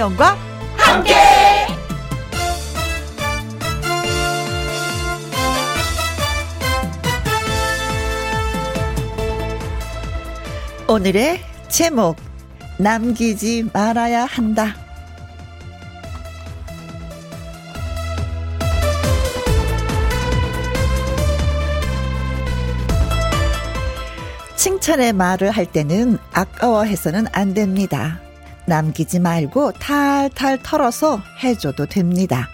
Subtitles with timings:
[0.00, 0.36] 김혜영과
[0.76, 1.14] 함께.
[10.88, 12.16] 오늘의 제목
[12.78, 14.74] 남기지 말아야 한다.
[24.56, 28.20] 칭찬의 말을 할 때는 아까워해서는 안 됩니다.
[28.70, 32.48] 남기지 말고 탈탈 털어서 해줘도 됩니다.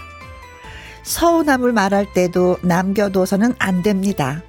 [1.04, 4.42] 서운함을 말할 때도 남겨둬서는 안 됩니다.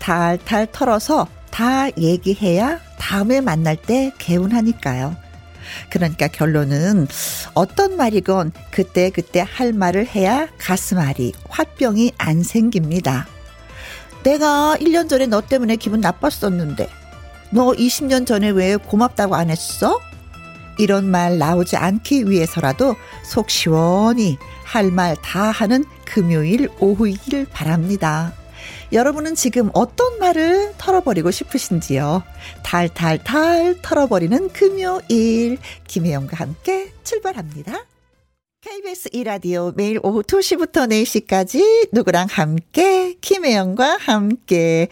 [0.00, 5.16] 탈탈 털어서 다 얘기해야 다음에 만날 때 개운하니까요.
[5.90, 7.06] 그러니까 결론은
[7.54, 13.26] 어떤 말이건 그때그때 그때 할 말을 해야 가슴앓이, 화병이 안 생깁니다.
[14.24, 16.88] 내가 1년 전에 너 때문에 기분 나빴었는데,
[17.50, 20.00] 너 20년 전에 왜 고맙다고 안 했어?
[20.82, 28.32] 이런 말 나오지 않기 위해서라도 속 시원히 할 말 다 하는 금요일 오후이길 바랍니다.
[28.92, 32.22] 여러분은 지금 어떤 말을 털어버리고 싶으신지요?
[32.62, 37.84] 탈탈탈 털어버리는 금요일 김혜영과 함께 출발합니다.
[38.62, 44.86] KBS 이라디오 매일 오후 2시부터 4시까지 누구랑 함께 김혜영과 함께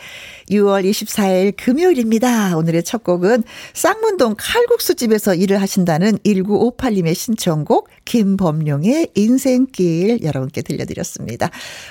[0.50, 2.56] 6월 24일 금요일입니다.
[2.56, 11.50] 오늘의 첫 곡은 쌍문동 칼국수집에서 일을 하신다는 1958님의 신청곡 김범룡의 인생길 여러분께 들려드렸습니다.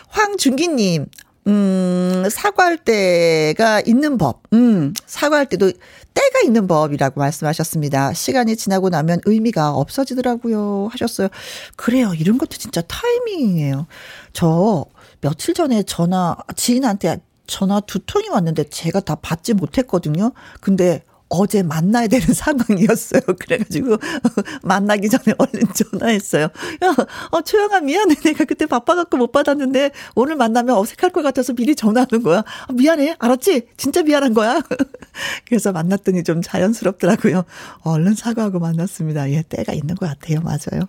[0.09, 1.05] 황준기님
[1.49, 4.43] 음, 사과할 때가 있는 법.
[4.53, 5.71] 음, 사과할 때도
[6.13, 8.13] 때가 있는 법이라고 말씀하셨습니다.
[8.13, 10.89] 시간이 지나고 나면 의미가 없어지더라고요.
[10.91, 11.29] 하셨어요.
[11.75, 12.13] 그래요.
[12.17, 13.87] 이런 것도 진짜 타이밍이에요.
[14.33, 14.85] 저
[15.21, 20.31] 며칠 전에 전화, 지인한테 전화 두 통이 왔는데 제가 다 받지 못했거든요.
[20.61, 23.21] 근데 어제 만나야 되는 상황이었어요.
[23.39, 23.97] 그래가지고
[24.63, 26.43] 만나기 전에 얼른 전화했어요.
[26.43, 26.95] 야,
[27.31, 28.15] 어, 초영아 미안해.
[28.15, 32.39] 내가 그때 바빠갖고 못 받았는데 오늘 만나면 어색할 것 같아서 미리 전화하는 거야.
[32.39, 33.15] 아, 미안해.
[33.19, 33.67] 알았지?
[33.77, 34.61] 진짜 미안한 거야.
[35.47, 37.45] 그래서 만났더니 좀 자연스럽더라고요.
[37.83, 39.29] 얼른 사과하고 만났습니다.
[39.31, 40.41] 예, 때가 있는 것 같아요.
[40.41, 40.87] 맞아요.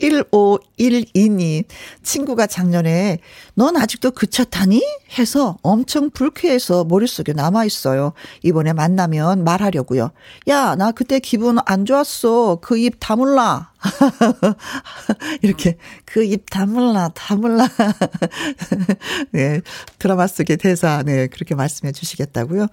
[0.00, 1.64] 1512님,
[2.02, 3.18] 친구가 작년에
[3.54, 4.82] 넌 아직도 그 차 타니?
[5.18, 8.12] 해서 엄청 불쾌해서 머릿속에 남아있어요.
[8.42, 10.10] 이번에 만나면 말 말하려고요.
[10.48, 12.56] 야, 나 그때 기분 안 좋았어.
[12.60, 13.72] 그 입 다물라.
[15.42, 17.68] 이렇게 그 입 다물라, 다물라.
[19.32, 19.60] 네,
[19.98, 22.66] 드라마 속의 대사, 네, 그렇게 말씀해 주시겠다고요.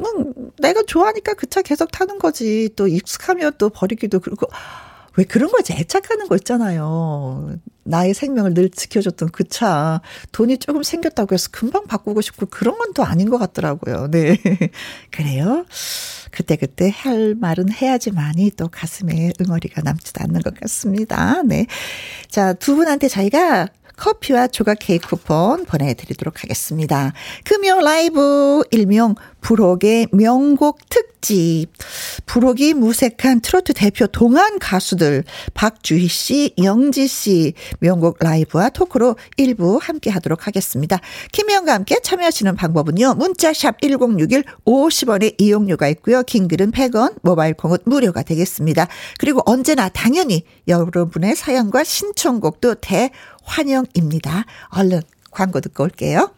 [0.00, 2.68] 음, 내가 좋아하니까 그 차 계속 타는 거지.
[2.76, 4.46] 또 익숙하면 또 버리기도 그렇고.
[5.18, 5.72] 왜 그런 거지?
[5.72, 7.56] 애착하는 거 있잖아요.
[7.82, 10.00] 나의 생명을 늘 지켜줬던 그 차.
[10.30, 14.08] 돈이 조금 생겼다고 해서 금방 바꾸고 싶고 그런 건 또 아닌 것 같더라고요.
[14.10, 14.38] 네.
[15.10, 15.66] 그래요?
[16.30, 21.42] 그때그때 할 말은 해야지만이 또 가슴에 응어리가 남지도 않는 것 같습니다.
[21.42, 21.66] 네.
[22.28, 27.12] 자, 두 분한테 저희가 커피와 조각 케이크 쿠폰 보내드리도록 하겠습니다.
[27.44, 29.16] 금요 라이브 일명
[29.48, 31.68] 부록의 명곡 특집.
[32.26, 40.10] 부록이 무색한 트로트 대표 동안 가수들 박주희 씨, 영지 씨 명곡 라이브와 토크로 일부 함께
[40.10, 41.00] 하도록 하겠습니다.
[41.32, 43.14] 김혜영과 함께 참여하시는 방법은요.
[43.14, 46.22] 문자샵 1061 50원의 이용료가 있고요.
[46.24, 48.86] 킹글은 100원, 모바일 콩은 무료가 되겠습니다.
[49.18, 53.12] 그리고 언제나 당연히 여러분의 사연과 신청곡도 대
[53.44, 54.44] 환영입니다.
[54.68, 55.00] 얼른
[55.30, 56.37] 광고 듣고 올게요.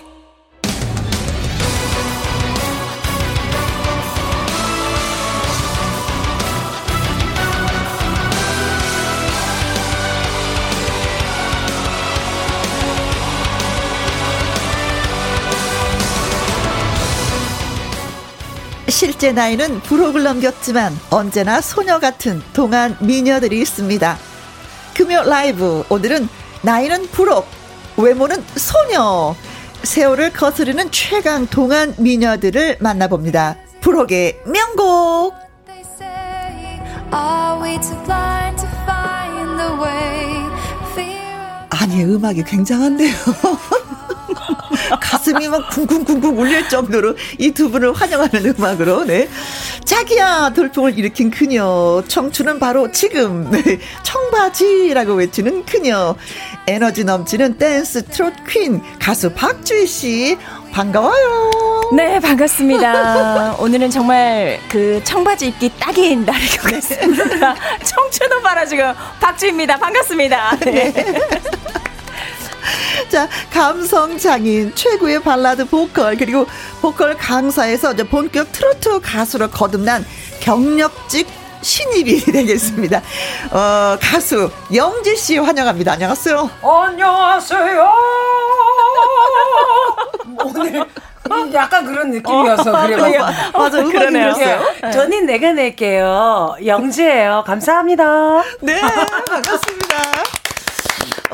[19.01, 24.15] 실제 나이는 부록을 넘겼지만 언제나 소녀 같은 동안 미녀들이 있습니다.
[24.95, 26.29] 금요 라이브 오늘은
[26.61, 27.47] 나이는 부록,
[27.97, 29.35] 외모는 소녀.
[29.81, 33.57] 세월을 거스르는 최강 동안 미녀들을 만나봅니다.
[33.81, 35.33] 부록의 명곡.
[41.71, 43.15] 아니 음악이 굉장한데요.
[44.99, 49.27] 가슴이 막 쿵쿵쿵쿵 울릴 정도로 이 두 분을 환영하는 음악으로, 네.
[49.85, 53.51] 자기야 돌풍을 일으킨 그녀 청춘은 바로 지금
[54.03, 56.15] 청바지라고 외치는 그녀
[56.67, 60.37] 에너지 넘치는 댄스 트롯 퀸 가수 박주희 씨
[60.71, 61.91] 반가워요.
[61.93, 63.55] 네, 반갑습니다.
[63.59, 67.55] 오늘은 정말 그 청바지 입기 딱인 날인 것 같습니다.
[67.83, 69.77] 청춘 오빠라 지금 박주입니다.
[69.77, 70.57] 반갑습니다.
[70.61, 70.93] 네.
[73.09, 76.45] 자, 감성 장인, 최고의 발라드 보컬, 그리고
[76.81, 80.05] 보컬 강사에서 이제 본격 트로트 가수로 거듭난
[80.39, 81.27] 경력직
[81.61, 83.01] 신입이 되겠습니다.
[83.51, 85.93] 어, 가수 영지 씨 환영합니다.
[85.93, 86.49] 안녕하세요.
[86.63, 87.91] 안녕하세요.
[90.43, 90.85] 오늘
[91.53, 93.25] 약간 그런 느낌이어서 어, 그래요.
[93.53, 94.33] 맞아, 요 그러네요.
[94.91, 96.55] 저는 내가 낼게요.
[96.65, 97.43] 영지예요.
[97.45, 98.43] 감사합니다.
[98.61, 100.40] 네, 반갑습니다.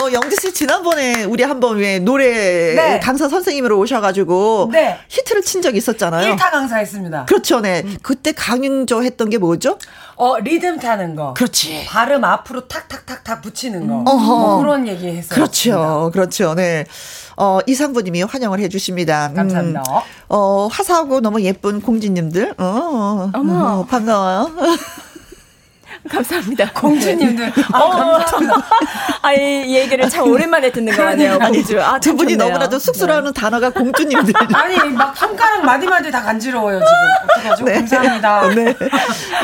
[0.08, 3.00] 어, 영지 씨 지난번에 우리 한번 왜 노래 네.
[3.00, 4.98] 강사 선생님으로 오셔가지고 네.
[5.10, 6.36] 히트를 친 적이 있었잖아요.
[6.36, 7.26] 1타 강사했습니다.
[7.26, 7.82] 그렇죠, 네.
[7.86, 7.98] 음.
[8.02, 9.78] 그때 강조 했던 게 뭐죠?
[10.16, 11.34] 어, 리듬 타는 거.
[11.34, 11.86] 그렇지.
[11.88, 14.00] 발음 앞으로 탁탁탁탁 붙이는 거.
[14.00, 14.04] 음.
[14.04, 15.36] 뭐 그런 얘기 했어요.
[15.36, 16.86] 그렇죠, 그렇죠, 네.
[17.36, 19.28] 어, 이상부님이 환영을 해주십니다.
[19.32, 19.36] 음.
[19.36, 19.82] 감사합니다.
[19.82, 22.56] 음, 어, 화사하고 너무 예쁜 공주님들.
[22.58, 23.80] 어, 어머.
[23.82, 24.52] 어, 반가워요.
[26.12, 26.72] 감사합니다.
[26.74, 27.52] 공주님들.
[27.74, 28.56] 아, 어, 감사합니다.
[29.22, 31.40] 아, 이 얘기를 참 오랜만에 듣는 거 같네요.
[31.40, 31.82] 공주.
[31.82, 32.50] 아, 두 분이 좋네요.
[32.50, 33.40] 너무나도 쑥스러워하는 네.
[33.40, 34.34] 단어가 공주님들.
[34.54, 37.42] 아니, 막 손가락 마디마디 다 간지러워요, 지금.
[37.42, 37.66] 어떡하죠?
[37.66, 37.74] 네.
[37.76, 38.48] 감사합니다.
[38.56, 38.76] 네.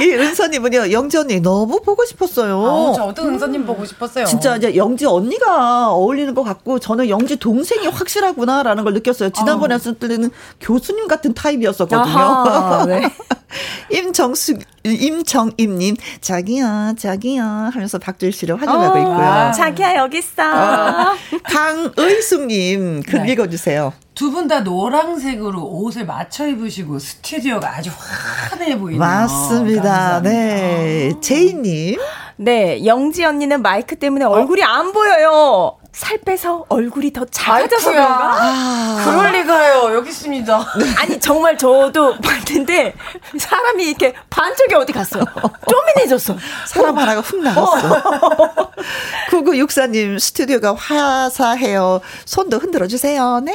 [0.02, 2.62] 이 은서님은요, 영지 언니 너무 보고 싶었어요.
[2.62, 4.26] 아, 저 어떤 은서님 보고 싶었어요?
[4.26, 9.30] 진짜 이제 영지 언니가 어울리는 것 같고, 저는 영지 동생이 확실하구나라는 걸 느꼈어요.
[9.32, 10.30] 지난번에 했을 때는
[10.62, 12.14] 교수님 같은 타입이었었거든요.
[12.18, 13.10] 아하, 네.
[13.92, 19.52] 임정수, 임정임님, 자기야, 자기야 하면서 박주일 씨를 환영하고 어, 있고요.
[19.56, 20.44] 자기야, 여기 있어.
[20.44, 21.14] 어,
[21.44, 23.32] 강의숙님, 글 네.
[23.34, 23.94] 읽어주세요.
[24.16, 29.00] 두 분 다 노란색으로 옷을 맞춰 입으시고 스튜디오가 아주 환해 보이네요.
[29.00, 29.82] 맞습니다.
[29.84, 30.22] 감사합니다.
[30.22, 31.12] 네.
[31.22, 31.98] 제이님.
[32.38, 34.66] 네, 영지 언니는 마이크 때문에 얼굴이 어?
[34.68, 35.78] 안 보여요.
[35.94, 38.34] 살 빼서 얼굴이 더 작아져서 그런가?
[38.42, 39.94] 아, 그럴 리가요.
[39.94, 40.66] 여기 있습니다.
[40.98, 42.96] 아니 정말 저도 봤는데
[43.38, 45.24] 사람이 이렇게 반쪽이 어디 갔어요.
[45.70, 46.36] 쪼민해졌어.
[46.68, 47.94] 사람 하나가 훅 나갔어.
[47.94, 48.72] 어.
[49.30, 52.02] 9964님 스튜디오가 화사해요.
[52.26, 53.40] 손도 흔들어 주세요.
[53.42, 53.54] 네.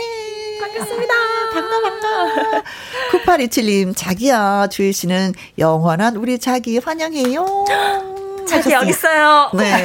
[0.60, 1.14] 반갑습니다.
[1.52, 2.62] 반가 반가.
[3.10, 7.64] 9827님 자기야 주희 씨는 영원한 우리 자기 환영해요.
[8.48, 9.50] 자기 여기 있어요.
[9.54, 9.84] 네.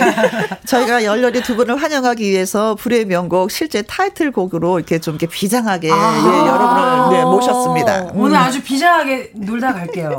[0.66, 5.96] 저희가 열렬히 두 분을 환영하기 위해서 불의 명곡 실제 타이틀곡으로 이렇게 좀 이렇게 비장하게 아~
[5.96, 8.00] 예, 여러분을 네, 모셨습니다.
[8.14, 8.20] 음.
[8.20, 10.18] 오늘 아주 비장하게 놀다 갈게요.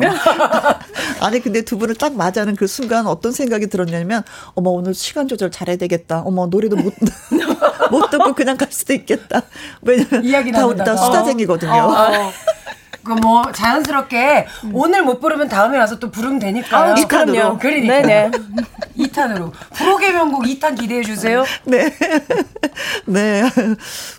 [1.21, 4.23] 아니 근데 두 분을 딱 맞이하는 그 순간 어떤 생각이 들었냐면
[4.55, 6.23] 어머 오늘 시간 조절 잘해야 되겠다.
[6.25, 6.93] 어머 노래도 못
[7.91, 9.43] 못 듣고 그냥 갈 수도 있겠다.
[9.83, 11.73] 왜냐면 다 다 수다쟁이거든요.
[11.73, 12.33] 어, 어.
[13.05, 14.71] 그뭐 자연스럽게 음.
[14.75, 16.77] 오늘 못 부르면 다음에 와서 또 부르면 되니까.
[16.77, 17.59] 아, 2탄으로.
[17.59, 18.01] 그러니까.
[18.01, 18.31] 네네.
[18.99, 19.53] 2탄으로.
[19.75, 21.45] 불호의 명곡 2탄 기대해 주세요.
[21.65, 21.93] 네.
[23.07, 23.43] 네.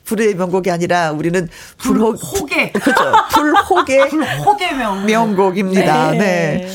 [0.06, 2.72] 불의 명곡이 아니라 우리는 불호, 불호계.
[2.72, 3.14] 그렇죠.
[3.34, 4.10] 불호계.
[4.10, 5.06] 불호계 명곡.
[5.06, 6.12] 명곡입니다.
[6.12, 6.18] 네.
[6.18, 6.70] 네.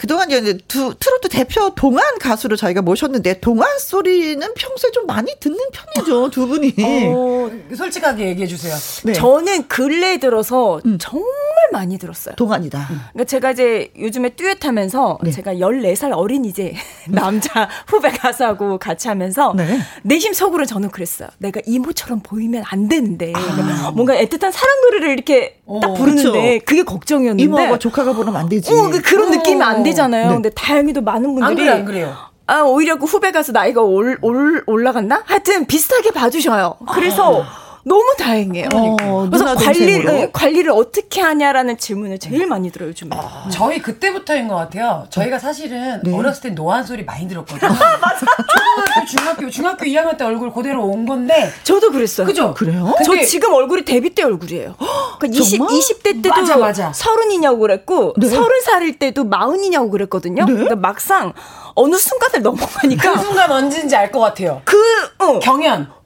[0.00, 5.58] 그동안 이제 두, 트로트 대표 동안 가수를 저희가 모셨는데 동안 소리는 평소에 좀 많이 듣는
[5.72, 6.74] 편이죠 두 분이.
[6.78, 8.74] 어, 솔직하게 얘기해 주세요.
[9.04, 9.12] 네.
[9.12, 10.96] 저는 근래 들어서 음.
[10.98, 11.28] 정말
[11.72, 12.34] 많이 들었어요.
[12.36, 12.78] 동안이다.
[12.78, 13.00] 음.
[13.12, 15.30] 그러니까 제가 이제 요즘에 듀엣하면서 네.
[15.32, 16.74] 제가 14살 어린 이제
[17.06, 19.80] 남자 후배 가수하고 같이 하면서 네.
[20.02, 21.28] 내심 속으로 저는 그랬어요.
[21.36, 23.90] 내가 이모처럼 보이면 안 되는데 아.
[23.94, 26.64] 뭔가 애틋한 사랑 노래를 이렇게 딱 어, 부르는데 그쵸.
[26.66, 28.72] 그게 걱정이었는데 이모하고 조카가 부르면 안 되지.
[28.72, 30.28] 어, 그, 그런 느낌이 안 되잖아요.
[30.28, 30.34] 네.
[30.34, 32.14] 근데 다행히도 많은 분들이 안 그래, 안.
[32.46, 35.22] 아, 오히려 그 후배 가서 나이가 올, 올, 올라갔나?
[35.24, 36.78] 하여튼 비슷하게 봐주셔요.
[36.92, 37.69] 그래서 아.
[37.84, 38.68] 너무 다행이에요.
[38.74, 43.10] 어, 그래서 관리를 네, 관리를 어떻게 하냐라는 질문을 제일 많이 들어요 요즘에.
[43.16, 45.06] 아, 저희 그때부터인 것 같아요.
[45.10, 46.14] 저희가 사실은 네.
[46.14, 47.70] 어렸을 때 노안 소리 많이 들었거든요.
[48.20, 51.50] 초등학교, 중학교, 중학교 2학년 때 얼굴 그대로 온 건데.
[51.64, 52.26] 저도 그랬어요.
[52.26, 52.54] 그죠?
[52.54, 52.94] 그래요?
[53.04, 54.74] 저 지금 얼굴이 데뷔 때 얼굴이에요.
[55.18, 56.92] 그러니까 20, 20대 때도 맞아, 맞아.
[56.92, 58.28] 서른이냐고 그랬고 네.
[58.28, 60.44] 서른 살일 때도 마흔이냐고 그랬거든요.
[60.44, 60.52] 네?
[60.52, 61.32] 그러니까 막상
[61.74, 64.60] 어느 순간을 넘어가니까 그 순간 언제인지 알 것 같아요.
[64.64, 64.76] 그
[65.18, 65.38] 어.
[65.38, 65.99] 경연.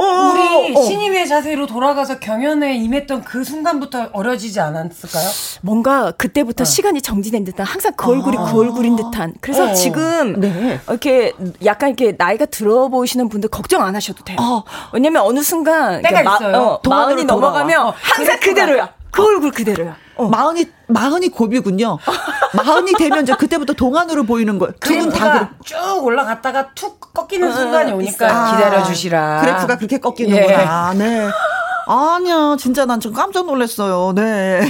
[0.00, 0.82] 어, 우리 어.
[0.82, 5.28] 신임의 자세로 돌아가서 경연에 임했던 그 순간부터 어려지지 않았을까요?
[5.62, 6.64] 뭔가 그때부터 어.
[6.64, 8.44] 시간이 정지된 듯한 항상 그 얼굴이 아.
[8.44, 9.34] 그 얼굴인 듯한.
[9.40, 9.74] 그래서 어.
[9.74, 10.80] 지금 네.
[10.88, 11.32] 이렇게
[11.64, 14.38] 약간 이렇게 나이가 들어 보이시는 분들 걱정 안 하셔도 돼요.
[14.40, 14.64] 어.
[14.92, 16.56] 왜냐면 어느 순간 때가 마, 있어요.
[16.56, 18.94] 어, 마흔이 넘어가면 어, 항상 그대로야.
[19.10, 19.96] 그 얼굴 그대로야.
[20.16, 20.28] 어.
[20.28, 21.98] 마흔이 마흔이 고비군요.
[22.54, 24.72] 마흔이 되면 이제 그때부터 동안으로 보이는 거예요.
[24.80, 29.40] 두분다 쭉 올라갔다가 툭 꺾이는 어, 순간이 오니까 아, 기다려 주시라.
[29.40, 30.92] 그래프가 그렇게 꺾이는구나.
[30.94, 30.98] 예.
[30.98, 31.28] 네.
[31.86, 34.12] 아니야, 진짜 난 좀 깜짝 놀랐어요.
[34.18, 34.60] 네.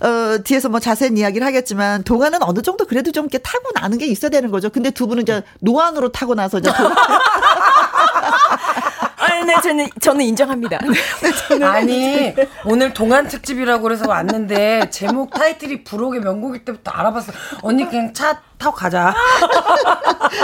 [0.00, 4.06] 어, 뒤에서 뭐 자세한 이야기를 하겠지만 동안은 어느 정도 그래도 좀 이렇게 타고 나는 게
[4.06, 4.68] 있어야 되는 거죠.
[4.70, 6.70] 근데 두 분은 이제 노안으로 타고 나서 이제
[9.22, 10.78] 아, 네, 저는 저는 인정합니다.
[10.78, 17.32] 네, 저는 아니 오늘 동안 특집이라고 그래서 왔는데 제목 타이틀이 부록의 명곡일 때부터 알아봤어.
[17.62, 19.14] 언니 그냥 차 타고 가자.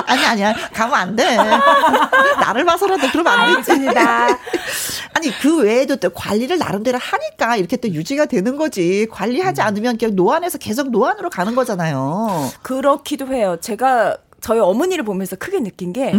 [0.06, 1.37] 아니 아니야 가면 안 돼.
[2.40, 4.28] 나를 봐서라도 그러면 안 되겠습니다.
[5.14, 9.06] 아니 그 외에도 또 관리를 나름대로 하니까 이렇게 또 유지가 되는 거지.
[9.11, 9.66] 관리하지 음.
[9.66, 12.50] 않으면 그냥 노안에서 계속 노안으로 가는 거잖아요.
[12.62, 13.56] 그렇기도 해요.
[13.61, 16.12] 제가 저희 어머니를 보면서 크게 느낀 게.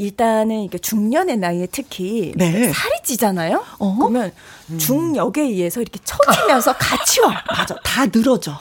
[0.00, 0.04] 음.
[0.04, 2.72] 일단은 이게 중년의 나이에 특히 네.
[2.72, 3.62] 살이 찌잖아요.
[3.78, 3.96] 어?
[3.98, 4.32] 그러면
[4.70, 4.78] 음.
[4.78, 7.42] 중력에 의해서 이렇게 처지면서 같이 와.
[7.50, 7.74] 맞아.
[7.84, 8.52] 다 늘어져.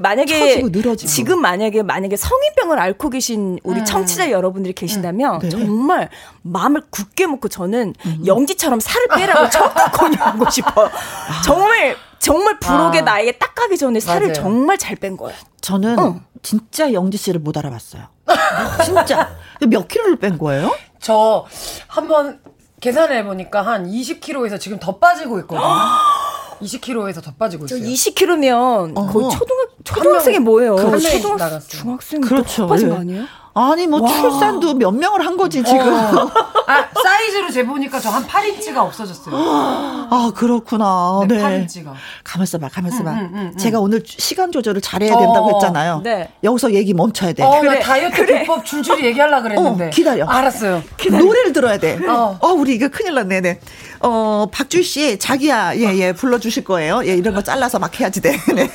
[0.00, 0.62] 만약에
[0.96, 3.84] 지금 만약에 만약에 성인병을 앓고 계신 우리 음.
[3.84, 5.48] 청취자 여러분들이 계신다면 네.
[5.48, 6.08] 정말
[6.42, 8.22] 마음을 굳게 먹고 저는 음.
[8.26, 10.86] 영지처럼 살을 빼라고 척박건이 하고 싶어요.
[10.86, 11.42] 아.
[11.42, 13.04] 정말 정말 부록의 아.
[13.04, 14.42] 나이에 딱 가기 전에 살을 맞아요.
[14.42, 15.36] 정말 잘 뺀 거예요.
[15.60, 16.20] 저는 어.
[16.42, 18.04] 진짜 영지 씨를 못 알아봤어요.
[18.84, 19.30] 진짜
[19.66, 20.74] 몇 킬로를 뺀 거예요?
[21.00, 21.46] 저
[21.86, 22.40] 한번
[22.80, 25.66] 계산해 보니까 한 20kg에서 지금 더 빠지고 있거든요.
[26.62, 27.80] 20kg에서 더 빠지고 있어요.
[27.82, 30.76] 20kg면 거의 초등학 초등학생이 뭐예요?
[30.76, 32.66] 초등학생 중학생 그렇죠.
[32.66, 32.98] 빠진 거 예.
[32.98, 33.24] 아니에요?
[33.54, 34.08] 아니 뭐 와.
[34.08, 35.80] 출산도 몇 명을 한 거지 지금.
[35.80, 36.30] 어.
[36.68, 39.34] 아 사이즈로 재보니까 저 한 8인치가 없어졌어요.
[40.10, 41.20] 아 그렇구나.
[41.28, 41.38] 네.
[41.66, 41.92] 8인치가.
[42.22, 43.10] 가만있어 봐, 가만있어 봐.
[43.12, 45.52] 음, 음, 음, 제가 오늘 시간 조절을 잘해야 된다고 어.
[45.54, 46.02] 했잖아요.
[46.04, 46.30] 네.
[46.44, 47.42] 여기서 얘기 멈춰야 돼.
[47.42, 47.80] 어, 그래.
[47.80, 48.40] 다이어트 그래.
[48.42, 49.86] 비법 줄줄이 얘기하려 그랬는데.
[49.86, 50.26] 어, 기다려.
[50.26, 50.82] 알았어요.
[50.96, 51.24] 기다려.
[51.24, 51.98] 노래를 들어야 돼.
[52.06, 52.38] 어.
[52.40, 53.60] 어, 우리 이거 큰일 났네, 네.
[54.00, 57.02] 어, 박주희 씨, 자기야, 예, 예, 불러주실 거예요.
[57.04, 58.38] 예, 이런 거 잘라서 막 해야지 돼.
[58.54, 58.70] 네.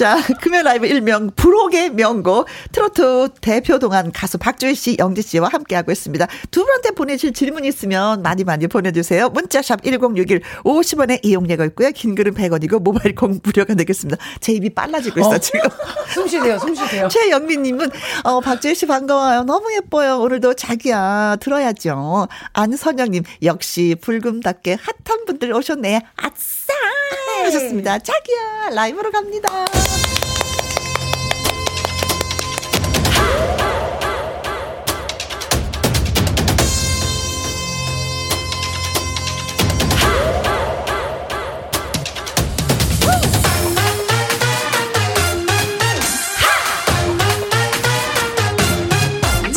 [0.00, 5.92] 자, 금요 라이브 일명, 불혹의 명곡, 트로트 대표 동안 가수 박주희 씨, 영지 씨와 함께하고
[5.92, 6.26] 있습니다.
[6.50, 9.28] 두 분한테 보내실 질문 있으면 많이 많이 보내주세요.
[9.28, 11.90] 문자샵 1061, 50원의 이용료가 있고요.
[11.90, 14.16] 긴 글은 100원이고, 모바일 공 무료가 되겠습니다.
[14.40, 15.38] 제 입이 빨라지고 있어, 어.
[15.38, 15.68] 지금.
[16.14, 17.08] 숨 쉬세요, 숨 쉬세요.
[17.08, 17.90] 최영민님은,
[18.24, 19.44] 어, 박주희 씨 반가워요.
[19.44, 20.18] 너무 예뻐요.
[20.20, 22.26] 오늘도 자기야, 들어야죠.
[22.54, 26.00] 안선영님, 역시 붉은 지금답게 핫한 분들 오셨네.
[26.16, 26.72] 아싸!
[27.44, 27.98] 하셨습니다.
[27.98, 29.66] 자기야, 라이브로 갑니다.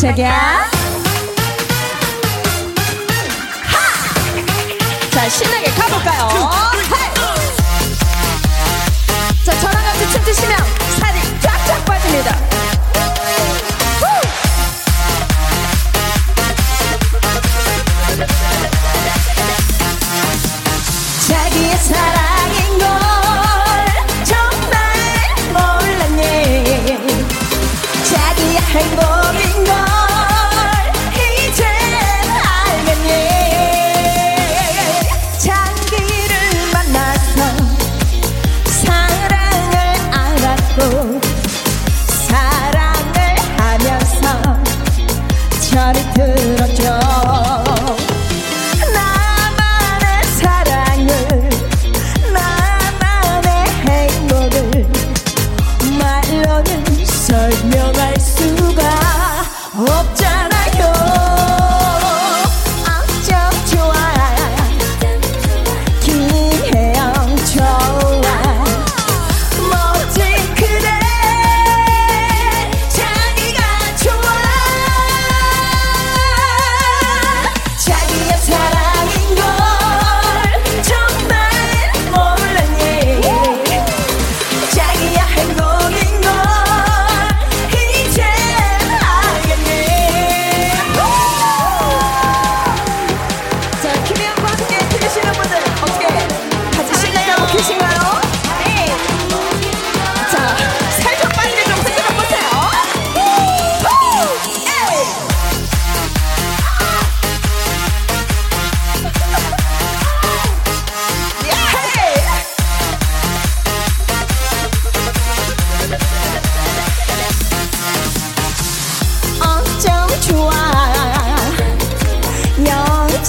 [0.04, 0.53] 자기야.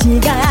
[0.05, 0.44] 乞丐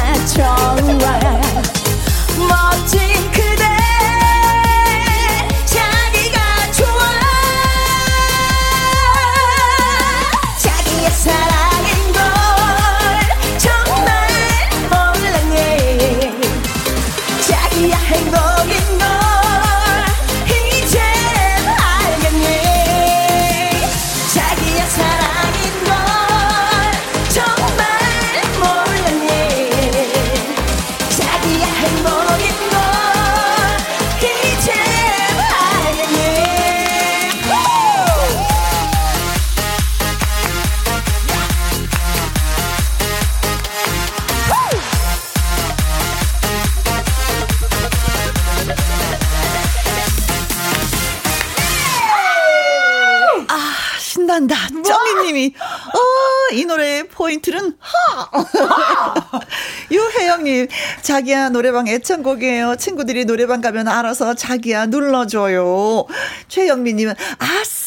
[61.03, 62.77] 자기야, 노래방 애창곡이에요.
[62.77, 66.05] 친구들이 노래방 가면 알아서 자기야, 눌러줘요.
[66.47, 67.82] 최영민님은, 아싸!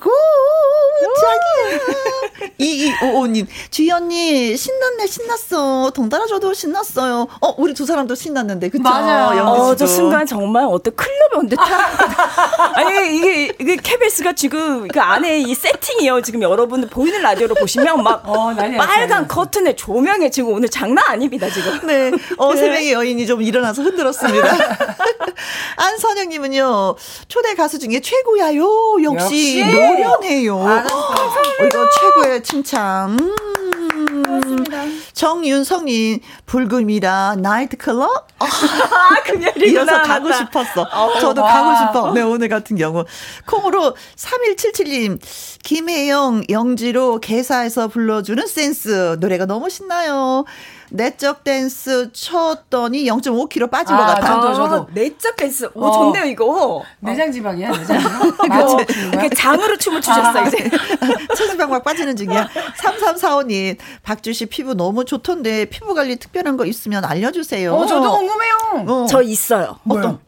[0.00, 0.10] 고!
[1.20, 2.14] 자기야!
[2.58, 5.90] 2255님, 주연님, 신났네, 신났어.
[5.94, 7.26] 동달아줘도 신났어요.
[7.40, 8.82] 어, 우리 두 사람도 신났는데, 그쵸?
[8.82, 9.42] 맞아요.
[9.44, 11.66] 어, 저 순간 정말 어떤 클럽에 온 듯한.
[12.74, 16.22] 아니, 이게, 이게 KBS가 지금 그 안에 이 세팅이요.
[16.22, 21.86] 지금 여러분들 보이는 라디오로 보시면 막 어, 빨간 커튼에 조명에 지금 오늘 장난 아닙니다, 지금.
[21.86, 22.10] 네.
[22.38, 22.60] 어, 네.
[22.60, 24.76] 세 명의 여인이 좀 일어나서 흔들었습니다.
[25.76, 26.96] 안선영님은요,
[27.28, 28.93] 초대 가수 중에 최고야요.
[29.02, 29.74] 역시, 역시.
[29.74, 30.56] 노련해요.
[30.56, 30.82] 어,
[31.66, 33.16] 이거 최고의 칭찬.
[34.24, 34.82] 고맙습니다.
[35.12, 38.28] 정윤성님, 불금이라 나이트클럽?
[38.38, 38.46] 아,
[39.66, 40.82] 이어서 가고 싶었어.
[40.82, 41.52] 어, 저도 와.
[41.52, 42.12] 가고 싶어.
[42.12, 43.04] 네, 오늘 같은 경우.
[43.46, 45.18] 콩으로 3177님,
[45.62, 49.16] 김혜영, 영지로 개사에서 불러주는 센스.
[49.20, 50.44] 노래가 너무 신나요.
[50.94, 54.40] 내적 댄스 쳤더니 0.5kg 빠진 아, 것 같아요.
[54.42, 55.68] 저도 저도 내적 댄스.
[55.74, 55.92] 오 어.
[55.92, 56.82] 좋네요 이거.
[57.00, 57.96] 내장 지방이야 내장.
[57.98, 58.76] 어,
[59.12, 60.70] 이렇게 장으로 춤을 추셨어 아, 이제.
[61.36, 62.48] 체지방 막 빠지는 중이야.
[62.80, 67.74] 3345님 박주희 씨 피부 너무 좋던데 피부 관리 특별한 거 있으면 알려주세요.
[67.74, 68.54] 어 저도 궁금해요.
[68.86, 69.06] 어.
[69.08, 69.80] 저 있어요.
[69.88, 70.20] 어떤?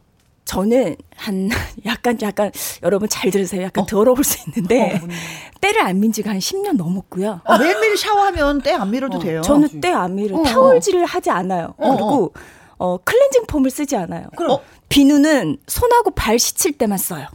[0.47, 1.51] 저는 한
[1.85, 2.51] 약간 약간
[2.83, 3.63] 여러분 잘 들으세요.
[3.63, 3.87] 약간 어.
[3.87, 5.09] 더러울 수 있는데 어,
[5.61, 7.41] 때를 안 민 지가 한 10년 넘었고요.
[7.45, 9.21] 어, 매일매일 샤워하면 때 안 밀어도 어.
[9.21, 9.43] 돼요.
[9.43, 10.39] 저는 때 안 밀어.
[10.39, 10.45] 어, 어.
[10.45, 11.75] 타월질을 하지 않아요.
[11.79, 12.33] 그리고
[12.79, 14.27] 어 클렌징 폼을 쓰지 않아요.
[14.37, 17.27] 그럼 비누는 손하고 발 씻을 때만 써요.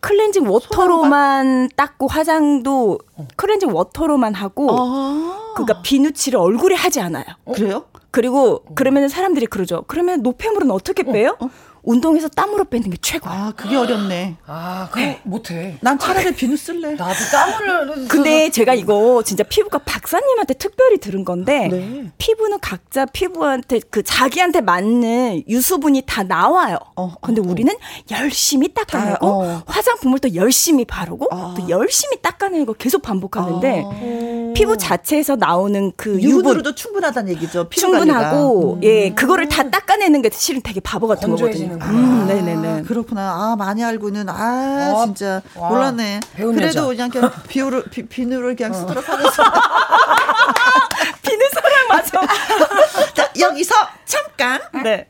[0.00, 2.98] 클렌징 워터로만 닦고 화장도
[3.36, 7.24] 클렌징 워터로만 하고 아~ 그러니까 비누칠을 얼굴에 하지 않아요.
[7.54, 7.84] 그래요?
[8.10, 9.84] 그리고 그러면 사람들이 그러죠.
[9.86, 11.36] 그러면 노폐물은 어떻게 빼요?
[11.40, 11.50] 어, 어.
[11.82, 13.32] 운동해서 땀으로 빼는 게 최고야.
[13.32, 14.36] 아, 그게 어렵네.
[14.46, 15.20] 아, 그거 네.
[15.24, 15.78] 못해.
[15.80, 16.94] 난 차라리 비누 쓸래.
[16.94, 18.06] 나도 땀을.
[18.08, 22.10] 근데 제가 이거 진짜 피부과 박사님한테 특별히 들은 건데, 네.
[22.18, 26.78] 피부는 각자 피부한테 그 자기한테 맞는 유수분이 다 나와요.
[26.94, 27.48] 어, 근데 어, 어.
[27.48, 27.74] 우리는
[28.12, 29.62] 열심히 닦아내고, 어.
[29.66, 31.54] 화장품을 또 열심히 바르고, 아.
[31.58, 34.52] 또 열심히 닦아내는 거 계속 반복하는데, 아.
[34.54, 37.68] 피부 자체에서 나오는 그 유분으로도 충분하다는 얘기죠.
[37.70, 38.84] 충분하고, 음.
[38.84, 41.71] 예, 그거를 다 닦아내는 게 실은 되게 바보 같은 거거든요.
[41.80, 42.82] 음, 아, 네네네.
[42.82, 43.30] 그렇구나.
[43.30, 45.42] 아, 많이 알고는, 아, 와, 진짜.
[45.54, 46.20] 와, 몰랐네.
[46.36, 47.08] 그래도 여자.
[47.08, 48.74] 그냥, 그냥 비누로, 비, 비누를 그냥 어.
[48.74, 49.62] 쓰도록 하겠습니다.
[51.22, 52.20] 비누 사랑 맞아.
[53.14, 54.60] 자, 여기서 잠깐.
[54.82, 55.08] 네.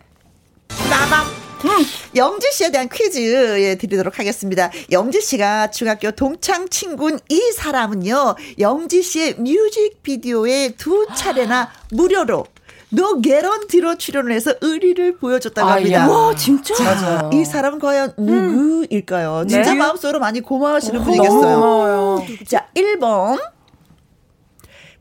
[0.88, 1.27] 나밤.
[1.64, 3.18] 음, 영지 씨에 대한 퀴즈
[3.61, 4.70] 예, 드리도록 하겠습니다.
[4.90, 12.46] 영지 씨가 중학교 동창 친구인 이 사람은요, 영지 씨의 뮤직 비디오에 두 차례나 무료로
[12.94, 16.09] 너 개런티로 출연을 해서 의리를 보여줬다고 아, 합니다.
[16.09, 16.74] 와, 진짜?
[16.74, 18.26] 자, 이 사람은 과연 음.
[18.26, 19.44] 누구일까요?
[19.44, 19.48] 네.
[19.55, 21.40] 진짜 마음속으로 많이 고마워하시는 어, 분이겠어요.
[21.40, 22.26] 고마워요.
[22.46, 23.40] 자, 1번.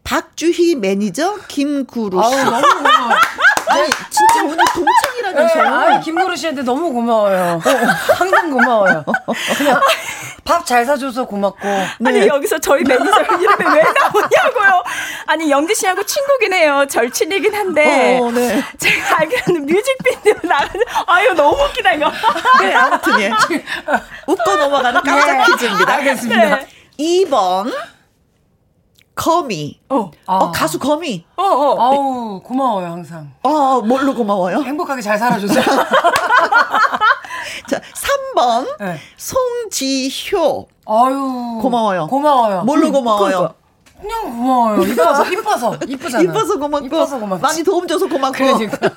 [0.04, 2.36] 박주희 매니저 김그루 씨.
[2.36, 3.17] 아우, 너무 고마워요.
[3.71, 5.62] 아니, 진짜 오늘 동창이라면서.
[5.62, 7.62] 네, 아 김그루 씨한테 너무 고마워요.
[8.17, 9.03] 항상 고마워요.
[9.57, 9.81] 그냥
[10.43, 11.60] 밥 잘 사줘서 고맙고.
[11.99, 12.10] 네.
[12.10, 14.84] 아니, 여기서 저희 매니저 이름이 왜 나오냐고요.
[15.27, 16.86] 아니, 영지 씨하고 친구긴 해요.
[16.89, 18.19] 절친이긴 한데.
[18.21, 18.63] 어, 네.
[18.77, 22.12] 제가 알기로는 뮤직비디오 나가는, 아유, 너무 웃기다, 이거.
[22.62, 23.31] 네, 아무튼, 예.
[24.27, 25.43] 웃고 넘어가는 깜짝 네.
[25.45, 25.93] 퀴즈입니다.
[25.93, 26.55] 알겠습니다.
[26.55, 26.67] 네.
[26.99, 27.73] 2번.
[29.15, 29.80] 거미.
[29.89, 30.10] 어.
[30.26, 30.36] 아.
[30.38, 31.26] 어, 가수 거미.
[31.36, 31.82] 어, 어.
[31.82, 33.32] 아우, 고마워요, 항상.
[33.43, 34.62] 어, 뭘로 고마워요?
[34.62, 35.63] 행복하게 잘 살아주세요.
[37.69, 37.82] 자,
[38.36, 38.78] 3번.
[38.80, 39.00] 네.
[39.17, 40.67] 송지효.
[40.88, 41.60] 아유.
[41.62, 42.08] 고마워요.
[42.08, 42.63] 고마워요.
[42.63, 43.38] 뭘로 음, 고마워요?
[43.38, 43.54] 그러니까.
[44.00, 44.84] 그냥 고마워요.
[44.84, 45.78] 이뻐서, 이뻐서.
[45.88, 46.24] 이쁘잖아.
[46.24, 46.86] 이뻐서 고맙고.
[46.86, 47.41] 이뻐서 고맙고.
[47.41, 48.38] 많이 도움 줘서 고맙고.
[48.38, 48.78] 그러니까.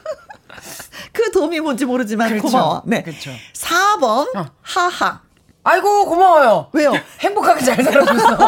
[1.13, 2.47] 그 도움이 뭔지 모르지만 그렇죠.
[2.49, 2.83] 고마워.
[2.87, 3.03] 네.
[3.03, 3.31] 그렇죠.
[3.53, 4.35] 4번.
[4.37, 4.47] 어.
[4.63, 5.21] 하하.
[5.63, 6.69] 아이고, 고마워요.
[6.73, 6.93] 왜요?
[7.21, 8.39] 행복하게 잘 살아줘서.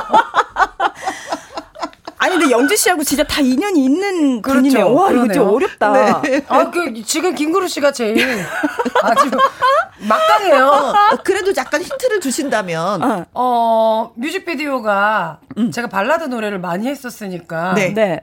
[2.26, 4.60] 아니 근데 영지 씨하고 진짜 다 인연이 있는 그렇죠.
[4.60, 4.92] 분이네요.
[4.92, 5.24] 와 그러네요.
[5.26, 6.20] 이거 좀 어렵다.
[6.22, 6.42] 네.
[6.48, 8.44] 아그 지금 김구루 씨가 제일
[9.02, 9.30] 아주
[10.08, 10.66] 막강해요.
[10.66, 15.70] 어, 그래도 약간 힌트를 주신다면 어, 어 뮤직비디오가 음.
[15.70, 17.94] 제가 발라드 노래를 많이 했었으니까 네.
[17.94, 18.20] 네.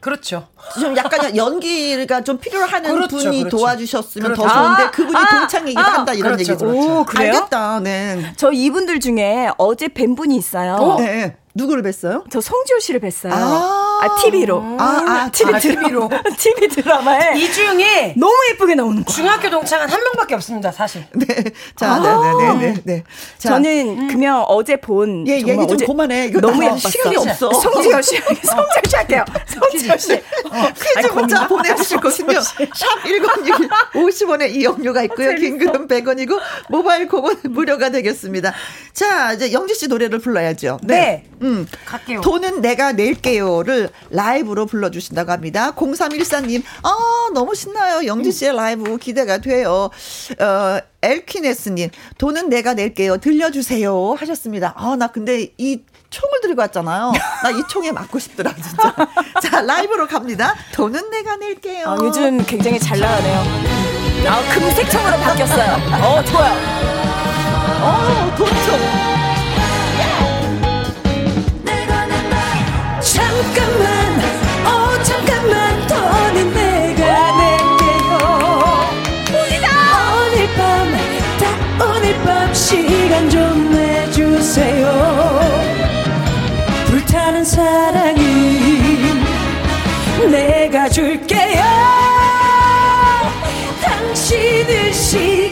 [0.00, 0.48] 그렇죠.
[0.80, 3.56] 좀 약간 연기가 좀 필요하는 그렇죠, 분이 그렇죠.
[3.56, 4.42] 도와주셨으면 그렇죠.
[4.42, 6.66] 더 좋은데 아, 그분이 아, 동창이기도 아, 한다 이런 그렇죠, 얘기죠.
[6.66, 7.32] 오, 그래요?
[7.32, 7.80] 알겠다.
[7.80, 8.32] 네.
[8.36, 10.74] 저 이분들 중에 어제 뵌 분이 있어요.
[10.74, 11.00] 어?
[11.00, 11.36] 네.
[11.54, 12.24] 누구를 뵀어요?
[12.30, 13.32] 저 송지효 씨를 뵀어요.
[13.32, 14.76] 아, 아 TV로.
[14.78, 16.10] 아, 아 TV, 아, TV로.
[16.36, 17.38] TV 드라마에.
[17.38, 21.04] 이 중에 너무 예쁘게 나오는 거 중학교 동창은 한 명밖에 없습니다, 사실.
[21.14, 21.26] 네.
[21.76, 23.04] 자, 아~ 네, 네, 네, 네, 네.
[23.38, 24.08] 자, 저는 음.
[24.08, 25.26] 그냥 어제 본.
[25.26, 26.30] 예, 얘기 좀 그만해.
[26.30, 26.88] 너무 예뻤어.
[26.90, 27.52] 시간이 없어.
[27.52, 28.16] 송지효 씨.
[28.16, 29.24] 송지효 씨 할게요.
[29.48, 30.20] 송지효 씨.
[30.94, 32.38] 퀴즈 문자 보내주실 곳은요.
[32.38, 35.34] 샵1061 50원의 이용료가 있고요.
[35.34, 36.38] 긴글은 100원이고
[36.68, 38.52] 모바일 콩은 무료가 되겠습니다.
[38.92, 40.78] 자, 이제 영지 씨 노래를 불러야죠.
[40.82, 40.94] 네.
[40.94, 41.24] 네.
[41.42, 41.66] 음.
[41.84, 42.20] 갈게요.
[42.20, 45.72] 돈은 내가 낼게요를 라이브로 불러주신다고 합니다.
[45.72, 46.94] 0314님, 아,
[47.34, 48.06] 너무 신나요.
[48.06, 49.90] 영지 씨의 라이브 기대가 돼요.
[50.40, 53.18] 어, 엘퀴네스님, 돈은 내가 낼게요.
[53.18, 54.14] 들려주세요.
[54.18, 54.72] 하셨습니다.
[54.76, 55.80] 아, 나 근데 이
[56.10, 57.12] 총을 들고 왔잖아요.
[57.42, 58.94] 나 이 총에 맞고 싶더라, 진짜.
[59.42, 60.54] 자, 라이브로 갑니다.
[60.72, 61.88] 돈은 내가 낼게요.
[61.88, 63.42] 아, 요즘 굉장히 잘 나가네요.
[64.28, 65.72] 아, 금색 총으로 바뀌었어요.
[66.02, 66.54] 어, 좋아요.
[67.82, 69.23] 어, 돈총.
[73.14, 74.20] 잠깐만,
[74.66, 77.02] 어, 잠깐만, 돈은 내가
[77.38, 78.10] 낼게요.
[80.16, 80.90] 오늘 밤,
[81.38, 81.42] 다
[81.84, 84.84] 오늘 밤 시간 좀 내주세요.
[86.86, 88.24] 불타는 사랑을
[90.30, 91.62] 내가 줄게요
[93.82, 95.43] 당신의 시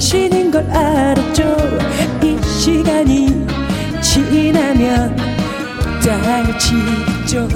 [0.00, 1.42] 당신인 걸 알았죠.
[2.22, 3.46] 이 시간이
[4.00, 5.14] 지나면
[6.02, 7.46] 달치죠.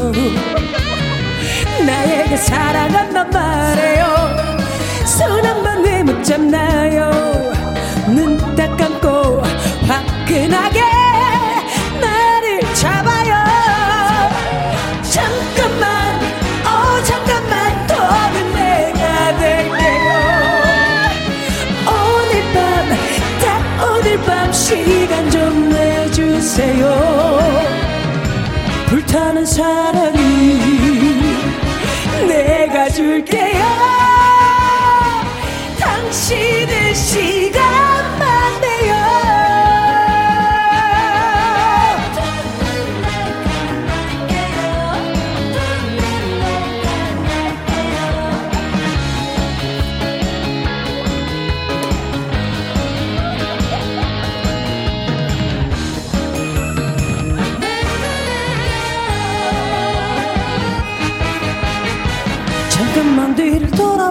[1.86, 4.04] 나에게 사랑한단 말해요.
[5.06, 7.10] 손 한 번 왜 못 잡나요?
[8.08, 9.40] 눈 딱 감고
[9.88, 10.93] 화끈하게
[26.54, 27.40] 주세요.
[28.86, 30.14] 불타는 사랑을
[32.28, 33.93] 내가 줄게요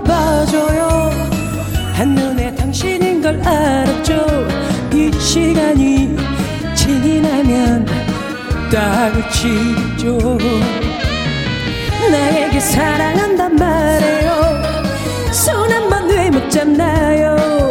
[0.04, 1.12] 돌아봐줘요.
[1.94, 4.26] 한눈에 당신인 걸 알았죠.
[4.94, 6.16] 이 시간이
[6.76, 7.86] 지나면
[8.72, 10.18] 딱을 치죠.
[12.12, 14.62] 나에게 사랑한단 말해요.
[15.32, 17.63] 손 한번 왜 못 잡나요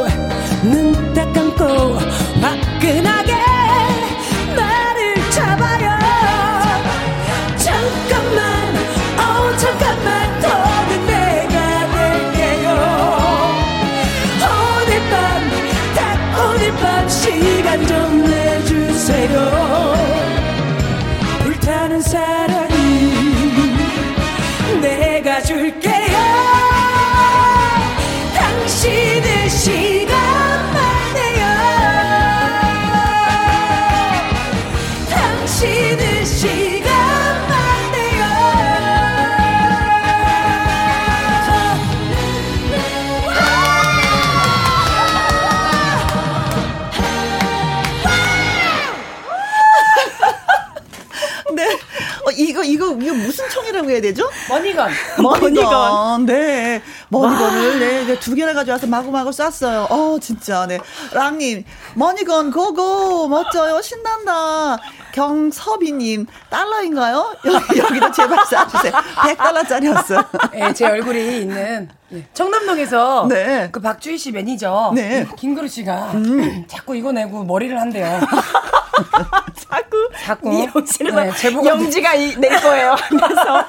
[53.82, 54.30] 총이라고 해야 되죠?
[54.48, 54.90] money gun.
[55.22, 56.26] money gun.
[56.26, 56.82] 네.
[57.08, 59.86] money gun을, 네, 네, 두 개나 가져와서 마구마구 쐈어요.
[59.90, 60.78] 어, 진짜, 네.
[61.12, 61.64] 랑님,
[61.94, 63.28] money gun go go!
[63.28, 63.80] 멋져요.
[63.82, 64.78] 신난다.
[65.12, 67.36] 경서비님, 달러인가요?
[67.44, 68.92] 여기, 여기다 제발 쏴주세요.
[68.92, 70.50] 100달러짜리였어요.
[70.52, 73.68] 네, 제 얼굴이 있는 예, 청담동에서 네.
[73.72, 75.26] 그 박주희 씨 매니저 네.
[75.36, 76.64] 김그루 씨가 음.
[76.68, 78.20] 자꾸 이거 내고 머리를 한대요.
[79.56, 82.94] 자꾸 자꾸 미용실에서 네, 제보가 영지가 이, 낼 거예요.
[83.08, 83.64] 그래서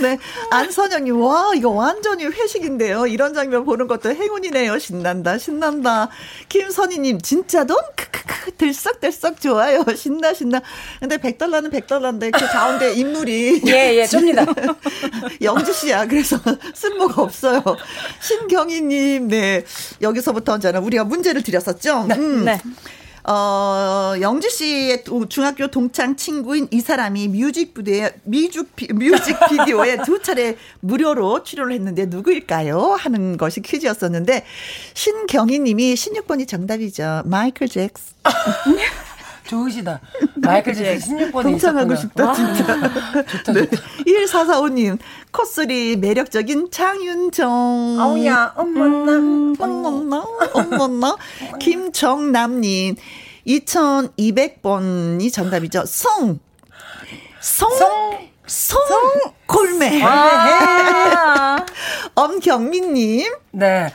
[0.00, 0.16] 네
[0.50, 3.06] 안선영님 와 이거 완전히 회식인데요.
[3.06, 4.78] 이런 장면 보는 것도 행운이네요.
[4.78, 6.08] 신난다 신난다.
[6.48, 9.84] 김선희님 진짜 돈 크크크 들썩들썩 좋아요.
[9.96, 10.60] 신나 신나.
[11.00, 14.44] 근데 100달러는 100달러인데 그 가운데 인물이 예 예 줍니다.
[15.42, 16.06] 영지 씨야.
[16.06, 16.38] 그래서
[16.74, 17.62] 쓸모가 없어요.
[18.20, 19.64] 신경희님 네
[20.00, 22.04] 여기서부터 저는 우리가 문제를 드렸었죠.
[22.08, 22.14] 네.
[22.16, 22.44] 음.
[22.44, 22.60] 네.
[23.30, 30.56] 어, 영지 씨의 중학교 동창 친구인 이 사람이 뮤직 비디오에, 뮤직, 뮤직 비디오에 두 차례
[30.80, 32.96] 무료로 출연을 했는데 누구일까요?
[32.98, 34.46] 하는 것이 퀴즈였었는데,
[34.94, 37.24] 신경희 님이 16번이 정답이죠.
[37.26, 38.14] 마이클 잭스.
[39.48, 40.00] 좋으시다.
[40.36, 42.64] 마이클 잭슨 16번에 동창하고 싶다, 진짜.
[43.24, 43.66] 좋다, 네.
[44.06, 44.98] 1445님,
[45.32, 47.96] 콧소리 매력적인 장윤정.
[47.98, 51.16] 아우야, 어머나, 음, 어머나, 어머나.
[51.58, 52.96] 김정남님,
[53.46, 55.84] 2200번이 정답이죠.
[55.86, 56.38] 성.
[57.40, 57.70] 성.
[57.70, 57.98] 성.
[58.46, 58.78] 성.
[59.46, 60.02] 골매.
[60.02, 61.64] 아~
[62.14, 63.32] 엄경민님.
[63.52, 63.92] 네.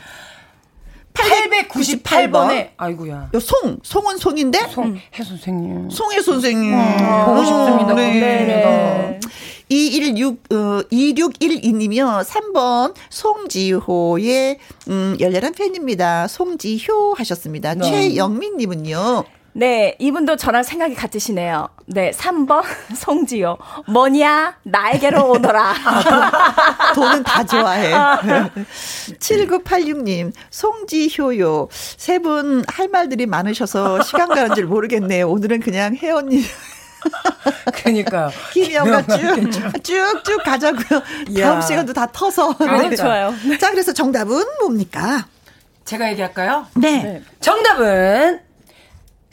[1.14, 3.30] 898번에 아이고야.
[3.34, 4.68] 요 송, 송은 송인데?
[4.70, 5.90] 송, 해 선생님.
[5.90, 6.74] 송해 선생님.
[6.74, 7.94] 아, 보고 싶습니다.
[7.94, 8.20] 네.
[8.20, 9.20] 네.
[9.68, 12.22] 216, 어, 2612님이요.
[12.24, 16.28] 3번, 송지호의, 음, 열렬한 팬입니다.
[16.28, 17.74] 송지효 하셨습니다.
[17.74, 17.84] 네.
[17.88, 19.24] 최영민님은요.
[19.56, 21.68] 네, 이분도 저랑 생각이 같으시네요.
[21.86, 22.62] 네, 3번
[22.96, 23.56] 송지효.
[23.86, 24.56] 뭐냐?
[24.64, 25.74] 나에게로 오너라.
[25.84, 27.92] 아, 돈, 돈은 다 좋아해.
[29.20, 31.68] 7986님, 송지효요.
[31.70, 35.28] 세 분 할 말들이 많으셔서 시간 가는 줄 모르겠네요.
[35.30, 36.42] 오늘은 그냥 혜원님.
[37.74, 38.30] 그러니까요.
[38.52, 41.02] 김희영과 쭉, 쭉쭉 가자고요.
[41.38, 41.48] 야.
[41.50, 42.54] 다음 시간도 다 터서.
[42.58, 42.96] 아, 네.
[42.96, 43.34] 좋아요.
[43.60, 45.26] 자, 그래서 정답은 뭡니까?
[45.84, 46.66] 제가 얘기할까요?
[46.74, 47.02] 네.
[47.02, 47.22] 네.
[47.40, 48.40] 정답은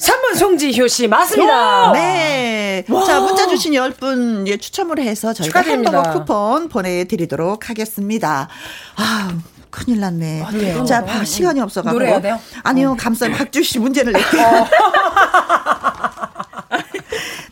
[0.02, 1.92] 3번 송지효 씨 맞습니다.
[1.94, 2.84] 네.
[2.90, 3.04] 와.
[3.06, 8.50] 자, 문자 주신 10분 예, 추첨을 해서 저희가 햄버거 쿠폰 보내드리도록 하겠습니다.
[8.96, 9.32] 아,
[9.70, 10.42] 큰일 났네.
[10.44, 10.84] 아, 네.
[10.86, 11.94] 자, 봐, 시간이 없어가지고.
[11.94, 12.40] 노래해야 돼요?
[12.64, 13.44] 아니요, 감사합니다.
[13.44, 14.42] 박주희 씨 문제를 낼게요.
[14.48, 14.68] 어.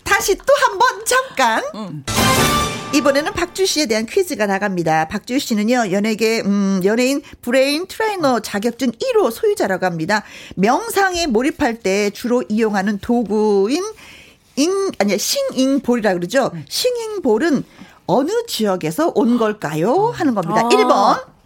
[0.04, 1.64] 다시 또 한 번 잠깐.
[1.76, 2.04] 음.
[2.92, 5.08] 이번에는 박주희 씨에 대한 퀴즈가 나갑니다.
[5.10, 10.24] 박주희 씨는요, 연예계, 음, 연예인 브레인 트레이너 자격증 1호 소유자라고 합니다.
[10.56, 13.84] 명상에 몰입할 때 주로 이용하는 도구인,
[14.56, 16.52] 인, 아니, 싱잉볼이라 그러죠.
[16.68, 17.64] 싱잉볼은
[18.08, 20.08] 어느 지역에서 온 걸까요?
[20.08, 20.62] 하는 겁니다.
[20.62, 20.70] 아.
[20.70, 21.39] 1번.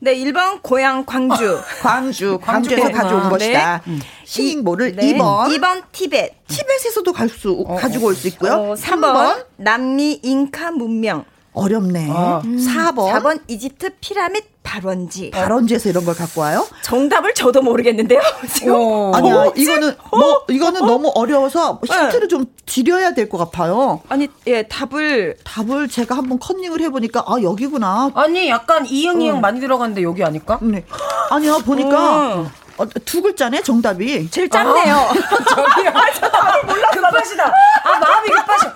[0.00, 1.60] 네, 1번 고향 광주.
[1.82, 3.82] 광주, 광주에서 가져온 아, 것이다.
[3.84, 3.98] 네.
[4.24, 5.14] 싱잉볼을 네.
[5.14, 5.48] 2번.
[5.58, 6.34] 2번 티벳.
[6.46, 8.52] 티벳에서도 갈 수, 어, 가지고 올 수 있고요.
[8.52, 9.00] 어, 3번,
[9.34, 11.24] 3번 남미 잉카 문명.
[11.58, 12.08] 어렵네.
[12.10, 12.42] 아.
[12.44, 13.12] 4번.
[13.12, 15.30] 4번 이집트 피라밋 발원지.
[15.30, 16.66] 발원지에서 이런 걸 갖고 와요?
[16.82, 18.20] 정답을 저도 모르겠는데요.
[18.52, 18.74] 지금.
[18.74, 19.12] 어.
[19.14, 20.86] 아니야, 이거는 뭐 이거는 어?
[20.86, 22.28] 너무 어려워서 힌트를 네.
[22.28, 24.00] 좀 드려야 될 것 같아요.
[24.08, 28.10] 아니, 예, 답을 답을 제가 한번 컨닝을 해 보니까 아, 여기구나.
[28.14, 29.40] 아니, 약간 이응 이응 어.
[29.40, 30.58] 많이 들어갔는데 여기 아닐까?
[30.60, 30.84] 네.
[31.30, 32.82] 아니야, 보니까 어.
[32.84, 34.30] 어, 두 글자네 정답이.
[34.30, 34.94] 제일 짧네요.
[34.96, 35.12] 아,
[35.54, 35.90] 저기요.
[35.90, 37.44] 아, 몰라 급하시다.
[37.84, 38.68] 아 마음이 급하셔.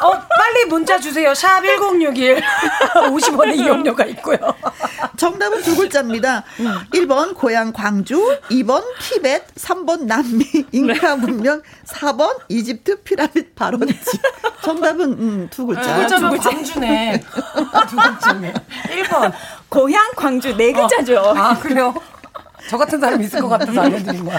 [0.00, 1.34] 어 빨리 문자 주세요.
[1.34, 2.40] 샵 #1061
[2.94, 4.38] 50원의 이용료가 있고요.
[5.16, 6.44] 정답은 두 글자입니다.
[6.60, 6.78] 음.
[6.94, 13.96] 1번 고향 광주, 2번 티벳, 3번 남미 잉카 문명, 4번 이집트 피라밋 발원지.
[14.62, 15.82] 정답은 음, 두 글자.
[15.82, 17.20] 두 글자면 광주네.
[17.90, 18.54] 두 글자네.
[19.02, 19.32] 1번
[19.68, 21.16] 고향 광주 네 글자죠.
[21.20, 21.34] 어.
[21.36, 21.92] 아 그래요?
[22.68, 24.38] 저 같은 사람 있을 것 같아서 알려드린 거야.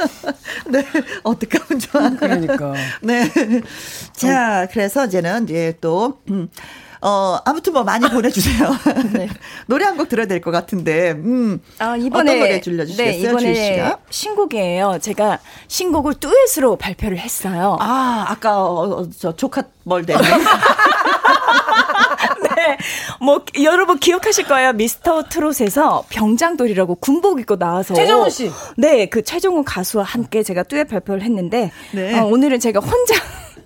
[0.68, 0.84] 네,
[1.22, 2.10] 어떻게 하면 좋아.
[2.10, 2.74] 그러니까.
[3.02, 3.30] 네.
[4.12, 6.48] 자, 그래서 이제는 이제 또, 음,
[7.00, 8.70] 어, 아무튼 뭐 많이 보내주세요.
[9.12, 9.28] 네.
[9.66, 11.60] 노래 한 곡 들어야 될 것 같은데, 음.
[11.78, 12.30] 아, 이번에.
[12.32, 13.12] 어떤 노래 들려주시겠어요?
[13.12, 14.98] 네, 이번에 신곡이에요.
[15.00, 17.76] 제가 신곡을 듀엣으로 발표를 했어요.
[17.80, 20.14] 아, 아까, 어, 저, 조카 멀대.
[22.58, 22.76] 네.
[23.20, 24.72] 뭐, 여러분 기억하실 거예요.
[24.72, 27.94] 미스터 트롯에서 병장돌이라고 군복 입고 나와서.
[27.94, 28.50] 최정훈 씨.
[28.76, 29.06] 네.
[29.06, 31.70] 그 최정훈 가수와 함께 제가 듀엣 발표를 했는데.
[31.92, 32.18] 네.
[32.18, 33.14] 어, 오늘은 제가 혼자.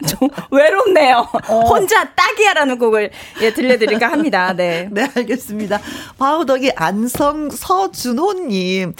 [0.08, 1.28] 좀 외롭네요.
[1.48, 1.60] 어.
[1.60, 4.52] 혼자 딱이야라는 곡을 예, 들려드릴까 합니다.
[4.52, 4.88] 네.
[4.90, 5.80] 네, 알겠습니다.
[6.18, 8.94] 바우덕이 안성 서준호님.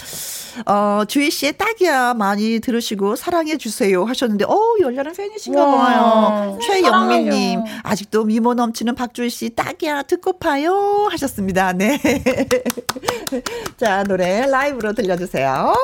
[0.66, 6.58] 어, 주희 씨의 딱이야 많이 들으시고 사랑해 주세요 하셨는데, 어 열렬한 팬이신가 봐요.
[6.62, 11.72] 최영민 님, 아직도 미모 넘치는 박주희 씨 딱이야 듣고 파요 하셨습니다.
[11.72, 11.98] 네.
[13.78, 15.74] 자, 노래 라이브로 들려 주세요.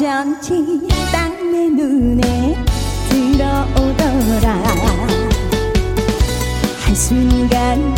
[0.00, 2.56] 어쩐지 딱 내 눈에
[3.10, 4.62] 들어오더라.
[6.86, 7.94] 한순간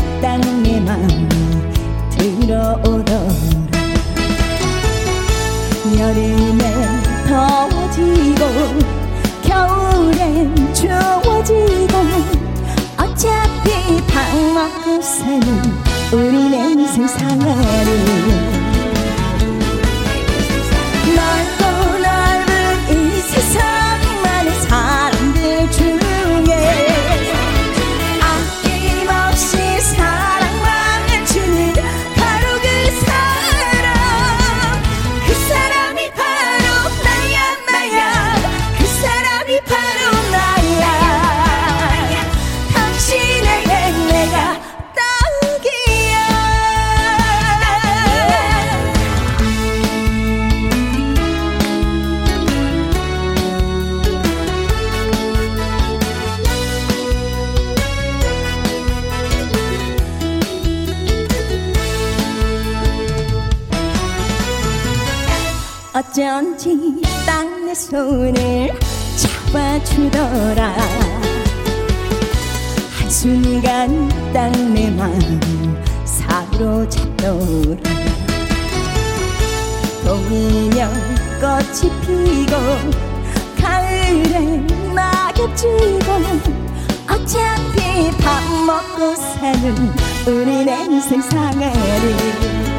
[81.72, 82.54] 꽃이 피고
[83.58, 84.61] 가을에
[84.94, 85.72] 낙엽 지고
[87.08, 89.74] 어차피 밥 먹고 사는
[90.26, 92.71] 우리 내 인생 상아리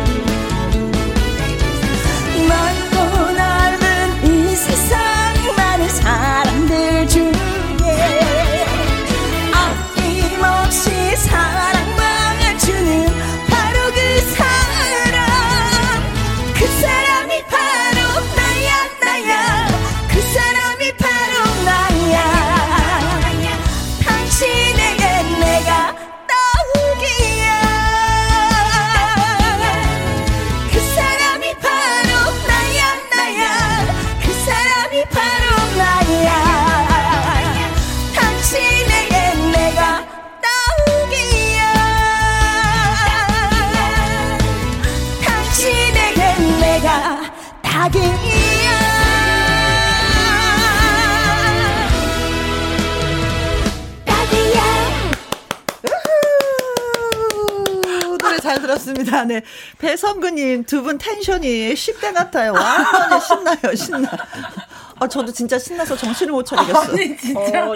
[59.25, 59.41] 네.
[59.79, 62.53] 배성근님, 두 분 텐션이 10대 같아요.
[62.53, 64.09] 완전히 신나요, 신나.
[64.99, 66.91] 아, 저도 진짜 신나서 정신을 못 차리겠어요.
[66.93, 67.67] 아니 진짜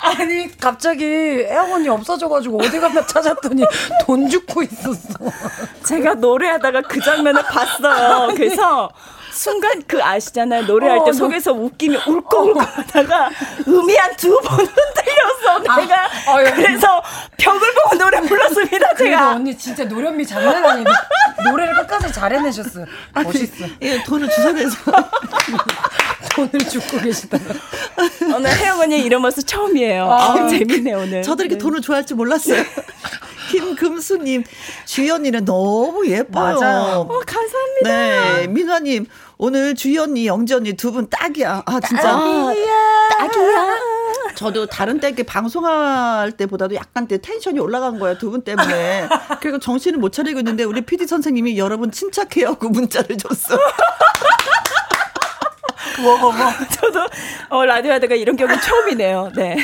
[0.00, 1.04] 아니 갑자기
[1.48, 3.62] 애원이 없어져가지고 어디 가나 찾았더니
[4.04, 5.14] 돈 죽고 있었어.
[5.84, 8.32] 제가 노래하다가 그 장면을 봤어요.
[8.34, 8.88] 그래서
[9.32, 10.62] 순간 그 아시잖아요.
[10.62, 13.30] 노래할 때 어, 속에서 웃기면 울컥울컥 하다가
[13.68, 15.05] 음이 한 두 번 흔들
[15.44, 16.50] 려서 내가 아, 예.
[16.52, 17.02] 그래서
[17.38, 18.94] 벽을 보고 노래 불렀습니다.
[18.94, 19.32] 제가.
[19.32, 20.90] 언니 진짜 노련미 장난 아닌데
[21.44, 22.84] 노래를 끝까지 잘 해내셨어요.
[23.14, 23.66] 멋있어.
[23.82, 24.76] 예, 돈을 주선해서.
[26.34, 27.38] 돈을 죽고 계시다.
[28.34, 30.04] 오늘 혜영 언니 이런 모습 처음이에요.
[30.10, 31.22] 아, 아, 재밌네 오늘.
[31.22, 32.62] 저도 이렇게 돈을 좋아할 줄 몰랐어요.
[33.50, 34.44] 김금수님,
[34.86, 36.58] 주연이는 너무 예뻐요.
[36.60, 37.06] 맞아요.
[37.08, 37.88] 어, 감사합니다.
[38.40, 39.06] 네, 민화님,
[39.38, 41.62] 오늘 주연이, 영지언니 두분 딱이야.
[41.64, 42.02] 아, 진짜.
[42.02, 43.95] 딱이야.
[44.36, 48.18] 저도 다른 때 이렇게 방송할 때보다도 약간 때 텐션이 올라간 거예요.
[48.18, 49.08] 두 분 때문에.
[49.40, 52.48] 그리고 정신을 못 차리고 있는데 우리 PD 선생님이 여러분 침착해요.
[52.48, 53.56] 하고 문자를 줬어.
[56.02, 56.32] 뭐, 뭐.
[56.72, 57.06] 저도
[57.48, 59.32] 어, 라디오 하다가 이런 경우 처음이네요.
[59.34, 59.56] 네.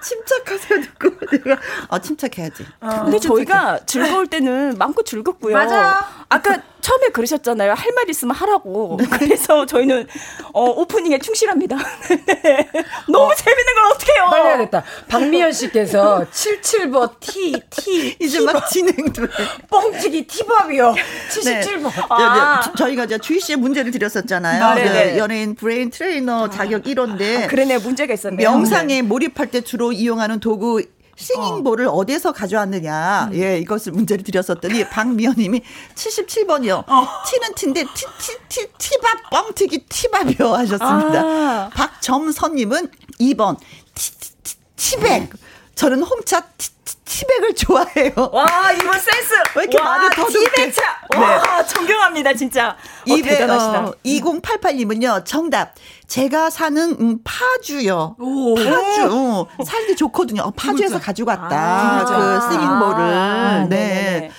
[0.00, 0.80] 침착하세요.
[0.82, 1.58] 듣고 내가
[1.88, 2.64] 아, 침착해야지.
[2.80, 5.52] 근데 저희가 즐거울 때는 마음껏 즐겁고요.
[5.54, 6.06] 맞아.
[6.28, 7.72] 아까 처음에 그러셨잖아요.
[7.72, 8.98] 할 말 있으면 하라고.
[9.10, 10.06] 그래서 저희는
[10.52, 11.76] 어, 오프닝에 충실합니다.
[13.10, 14.24] 너무 재밌는 걸 어떡해요.
[14.30, 14.84] 빨리 해야겠다.
[15.08, 19.28] 박미연 씨께서 77번 T, T, 이제 막 진행도 해.
[19.70, 20.94] 뻥튀기 티밥이요.
[21.30, 21.90] 77번.
[22.10, 22.60] 아.
[22.62, 24.74] 저- 저희가 이제 주희 씨의 문제를 드렸었잖아요.
[24.74, 25.12] 네네.
[25.12, 28.50] 그 연예인 브레인 트레이너 자격 1호인데 그러네 문제가 있었네요.
[28.50, 30.82] 명상에 몰입할 때 주로 이용하는 도구
[31.16, 32.04] singing bowl을 어.
[32.06, 33.30] 어디서 가져왔느냐.
[33.32, 35.62] 예, 이것을 문제를 드렸었더니 박미연님이
[35.94, 36.84] 77번이요.
[37.26, 41.20] 티는 티인데 티, 티, 티, 티밥 뻥튀기 티밥이요 하셨습니다.
[41.22, 41.70] 아.
[41.74, 43.56] 박점선님은 2번
[43.94, 45.30] 티, 티, 티, 티백.
[45.76, 48.12] 저는 홍차 티, 티, 티백을 좋아해요.
[48.32, 49.34] 와 이번 센스.
[49.54, 50.50] 왜 이렇게 와, 말을 더듬게.
[50.50, 50.82] 티백차.
[51.16, 52.70] 와 존경합니다 진짜.
[52.70, 53.80] 어, 이배 대단하시다.
[53.84, 55.74] 어, 2088님은요, 정답.
[56.08, 58.16] 제가 사는, 음, 파주요.
[58.18, 59.08] 파주.
[59.12, 60.42] 어, 살기 좋거든요.
[60.42, 61.48] 어, 파주에서 가지고 왔다.
[61.50, 62.40] 아, 그 진짜.
[62.40, 62.96] singing bowl을.
[62.98, 63.76] 아, 네.
[63.76, 64.30] 네네네.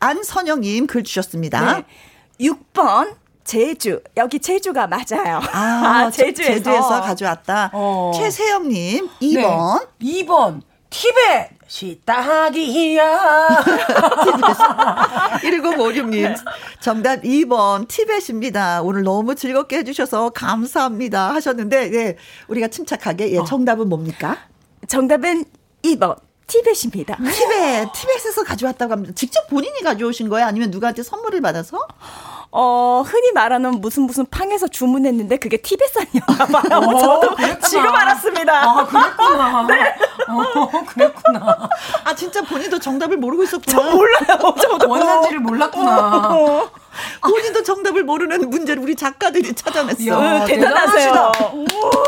[0.00, 1.74] 안선영님 글 주셨습니다.
[1.74, 1.84] 네.
[2.40, 3.14] 6번
[3.44, 5.40] 제주 여기 제주가 맞아요.
[5.52, 6.52] 아, 제주에서.
[6.54, 7.70] 제주에서 가져왔다.
[7.72, 8.10] 어.
[8.14, 9.26] 최세영님, 네.
[9.26, 9.86] 2번.
[10.02, 10.60] 2번
[10.92, 13.48] 티벳 시따하기야.
[15.40, 16.36] 1056님.
[16.80, 17.88] 정답 2번.
[17.88, 18.82] 티벳입니다.
[18.82, 21.32] 오늘 너무 즐겁게 해주셔서 감사합니다.
[21.34, 22.16] 하셨는데, 예,
[22.48, 24.36] 우리가 침착하게, 예, 정답은 뭡니까?
[24.86, 25.46] 정답은
[25.82, 26.16] 2번
[26.46, 27.16] 티벳입니다.
[27.16, 29.14] 티벳, 티벳에서 가져왔다고 합니다.
[29.16, 30.46] 직접 본인이 가져오신 거예요?
[30.46, 31.78] 아니면 누구한테 선물을 받아서?
[32.54, 36.80] 어, 흔히 말하는 무슨 무슨 팡에서 주문했는데 그게 티벳산이었나 봐요.
[37.00, 37.34] 저도
[37.66, 38.62] 지금 알았습니다.
[38.62, 39.66] 아, 그랬구나.
[40.28, 41.68] 어, 그랬구나.
[42.04, 43.90] 아, 진짜 본인도 정답을 모르고 있었구나.
[43.94, 44.54] 몰라요.
[44.60, 44.88] 저도.
[44.88, 46.68] 원산지를 몰랐구나.
[47.20, 50.06] 어, 본인도 정답을 모르는 문제를 우리 작가들이 찾아냈어.
[50.06, 51.32] 야, 대단하세요.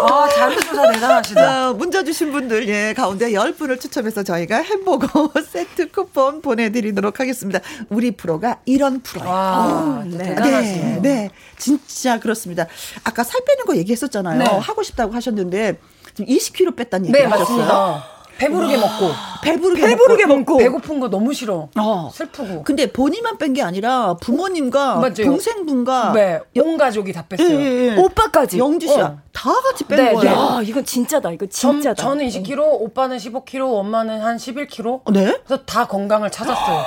[0.02, 1.70] 아, 자료조사 대단하시다.
[1.70, 7.60] 어, 문자 주신 분들 예 가운데 10분을 추첨해서 저희가 햄버거 세트 쿠폰 보내드리도록 하겠습니다.
[7.88, 9.28] 우리 프로가 이런 프로예요.
[9.30, 10.34] 와, 네.
[10.34, 12.66] 네, 네, 진짜 그렇습니다.
[13.04, 14.38] 아까 살 빼는 거 얘기했었잖아요.
[14.38, 14.44] 네.
[14.44, 15.78] 하고 싶다고 하셨는데
[16.14, 17.56] 지금 20kg 뺐다는 얘기 네, 하셨어요.
[17.58, 18.04] 맞습니다.
[18.38, 19.12] 배부르게 먹고.
[19.44, 20.56] 배부르게, 배부르게 먹고, 먹고.
[20.58, 21.68] 배고픈 거 너무 싫어.
[21.76, 22.10] 어.
[22.12, 22.62] 슬프고.
[22.64, 25.12] 근데 본인만 뺀 게 아니라 부모님과 맞아요.
[25.26, 27.48] 동생분과 네, 온 가족이 다 뺐어요.
[27.48, 27.96] 예, 예, 예.
[27.96, 28.58] 오빠까지.
[28.58, 29.04] 영지 씨야.
[29.04, 29.18] 어.
[29.32, 30.32] 다 같이 뺀 네, 거예요.
[30.32, 31.30] 야, 이건 진짜다.
[31.32, 32.00] 이거 진짜다.
[32.00, 35.12] 전, 는 20kg, 오빠는 15kg, 엄마는 한 11kg.
[35.12, 35.36] 네?
[35.44, 36.84] 그래서 다 건강을 찾았어요.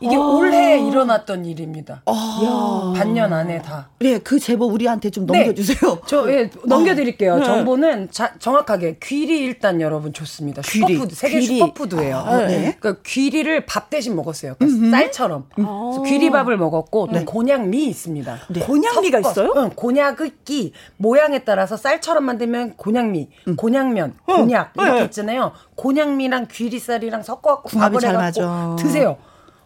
[0.00, 0.18] 이게 아.
[0.20, 2.02] 올해 일어났던 일입니다.
[2.06, 2.94] 아.
[2.96, 3.88] 반년 안에 다.
[3.98, 5.38] 네, 그 제보 우리한테 좀 네.
[5.44, 5.78] 넘겨주세요.
[5.94, 6.00] 네.
[6.06, 7.34] 저 예, 넘겨드릴게요.
[7.34, 7.42] 어.
[7.42, 10.62] 정보는 자, 정확하게 귀리 일단 여러분 좋습니다.
[10.62, 10.94] 귀리.
[10.94, 11.58] 슈퍼푸드 세계 귀리.
[11.58, 12.16] 슈퍼푸드 예요.
[12.18, 12.76] 아, 네.
[12.78, 14.54] 그러니까 귀리를 밥 대신 먹었어요.
[14.58, 15.46] 그러니까 쌀처럼.
[15.58, 15.66] 음.
[15.66, 18.38] 그래서 귀리밥을 먹었고 또 곤약미 있습니다.
[18.50, 18.60] 네.
[18.60, 19.52] 곤약미가 있어요?
[19.56, 23.56] 응, 곤약이 모양에 따라서 쌀처럼 만들면 곤약미, 음.
[23.56, 24.36] 곤약면, 어.
[24.36, 25.04] 곤약 이렇게 네.
[25.04, 25.52] 있잖아요.
[25.76, 29.16] 곤약미랑 귀리쌀이랑 섞어갖고 밥을 해갖고 드세요.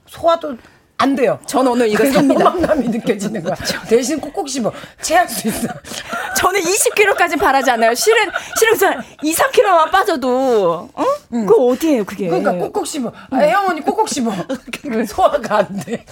[0.06, 0.56] 소화도
[1.02, 1.40] 안 돼요.
[1.46, 2.44] 전 오늘 이거 삽니다.
[2.44, 3.56] 호감감이 느껴지는 거야.
[3.90, 4.72] 대신 꼭꼭 씹어.
[5.00, 5.66] 체할 수 있어.
[6.38, 7.92] 저는 20kg까지 바라지 않아요.
[7.94, 8.22] 실은,
[8.56, 11.04] 실은 저 2, 3kg만 빠져도, 어?
[11.32, 11.44] 응.
[11.44, 12.28] 그거 어디에요, 그게?
[12.28, 13.12] 그러니까 꼭꼭 씹어.
[13.30, 14.30] 아, 형 언니 꼭꼭 씹어.
[15.08, 16.04] 소화가 안 돼.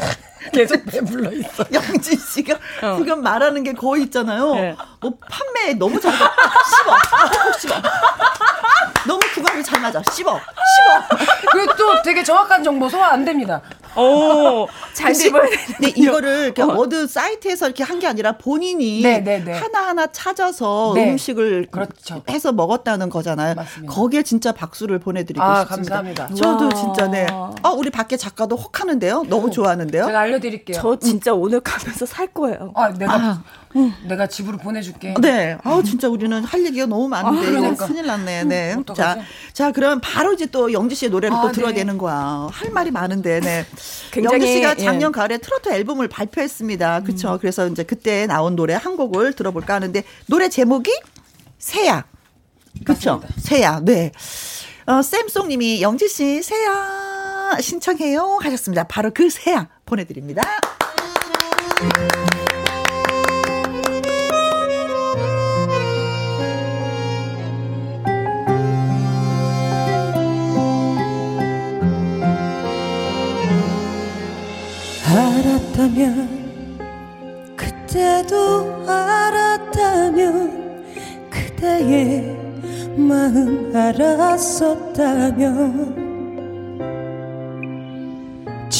[0.52, 1.64] 계속 배불러 있어.
[1.72, 2.96] 영진 씨가 어.
[2.98, 4.54] 지금 말하는 게 거의 있잖아요.
[4.54, 4.76] 네.
[5.00, 7.58] 뭐 판매에 너무 잘 씹어.
[7.58, 7.82] 씹어.
[9.06, 10.02] 너무 구간이 잘 맞아.
[10.12, 10.38] 씹어.
[10.38, 11.18] 씹어.
[11.52, 13.60] 그리고 또 되게 정확한 정보 소화 안 됩니다.
[13.96, 16.86] 오, 잘 씹어야 근데 이거를 이렇게 어.
[16.88, 19.52] 느 사이트에서 이렇게 한 게 아니라 본인이 네, 네, 네.
[19.52, 21.10] 하나하나 찾아서 네.
[21.10, 22.22] 음식을 그렇죠.
[22.30, 23.54] 해서 먹었다는 거잖아요.
[23.56, 23.92] 맞습니다.
[23.92, 25.96] 거기에 진짜 박수를 보내드리고 아, 싶습니다.
[25.96, 26.34] 감사합니다.
[26.34, 26.70] 저도 와.
[26.70, 27.26] 진짜 네.
[27.30, 29.24] 아, 우리 밖에 작가도 혹 하는데요.
[29.28, 30.06] 너무 좋아하는데요.
[30.30, 30.78] 알려드릴게요.
[30.80, 32.72] 저 진짜 오늘 가면서 살 거예요.
[32.74, 33.44] 아, 내가 아.
[33.76, 33.92] 응.
[34.08, 35.14] 내가 집으로 보내줄게.
[35.20, 35.56] 네.
[35.62, 37.86] 아 진짜 우리는 할 얘기가 너무 많은데 아, 그러니까.
[37.86, 38.44] 큰일 났네.
[38.44, 38.74] 네.
[38.74, 39.18] 음, 자,
[39.52, 41.76] 자 그럼 바로 이제 또 영지 씨의 노래를 아, 또 들어야 네.
[41.76, 42.48] 되는 거야.
[42.50, 43.64] 할 말이 많은데, 네.
[44.10, 45.12] 굉장히, 영지 씨가 작년 예.
[45.12, 47.02] 가을에 트로트 앨범을 발표했습니다.
[47.02, 47.34] 그렇죠.
[47.34, 47.38] 음.
[47.40, 50.90] 그래서 이제 그때 나온 노래 한 곡을 들어볼까 하는데 노래 제목이
[51.58, 52.04] 새야.
[52.84, 53.22] 그렇죠.
[53.38, 53.80] 새야.
[53.80, 54.12] 네.
[54.86, 58.84] 어, 쌤송님이 영지 씨 새야 신청해요 하셨습니다.
[58.84, 60.42] 바로 그 새야 보내드립니다.
[75.06, 76.38] 알았다면
[77.56, 80.20] 그때도 알았다면
[81.30, 82.36] 그대의
[82.96, 84.90] 마음 알았었다면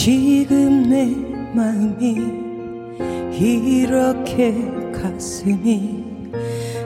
[0.02, 1.14] 지금 내
[1.54, 2.16] 마음이
[3.38, 4.54] 이렇게
[4.94, 6.04] 가슴이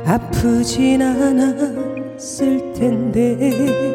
[0.05, 3.95] 아프진 않았을 텐데.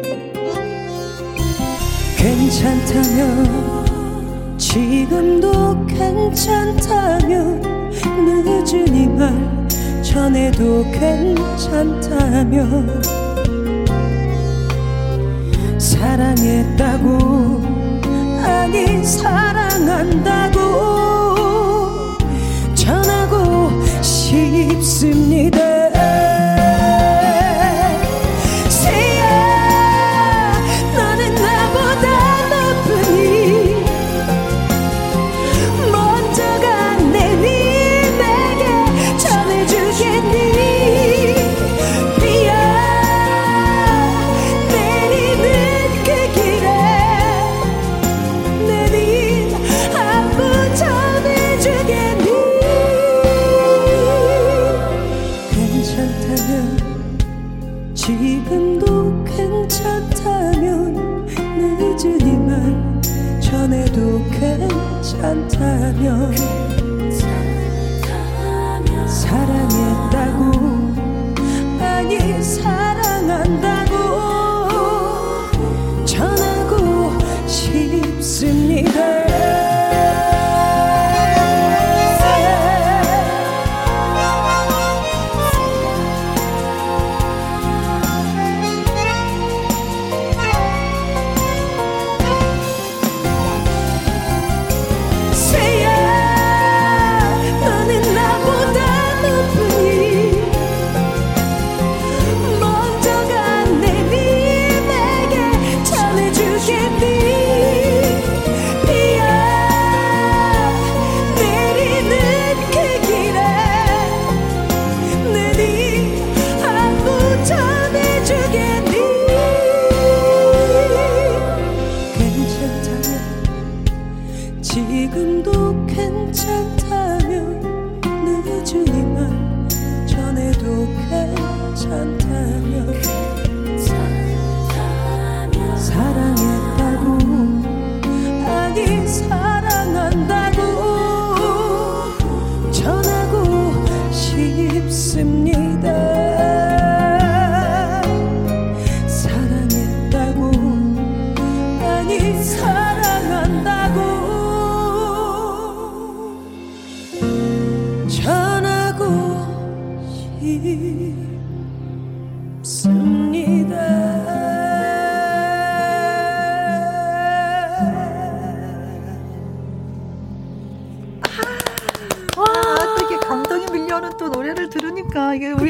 [2.16, 3.44] 괜찮다면
[4.56, 7.60] 지금도 괜찮다면
[8.24, 9.34] 늦은 이 말
[10.02, 12.08] 전에도 괜찮다면
[15.78, 17.49] 사랑했다고
[18.72, 20.60] 아니 사랑한다고
[22.76, 23.68] 전하고
[24.00, 25.69] 싶습니다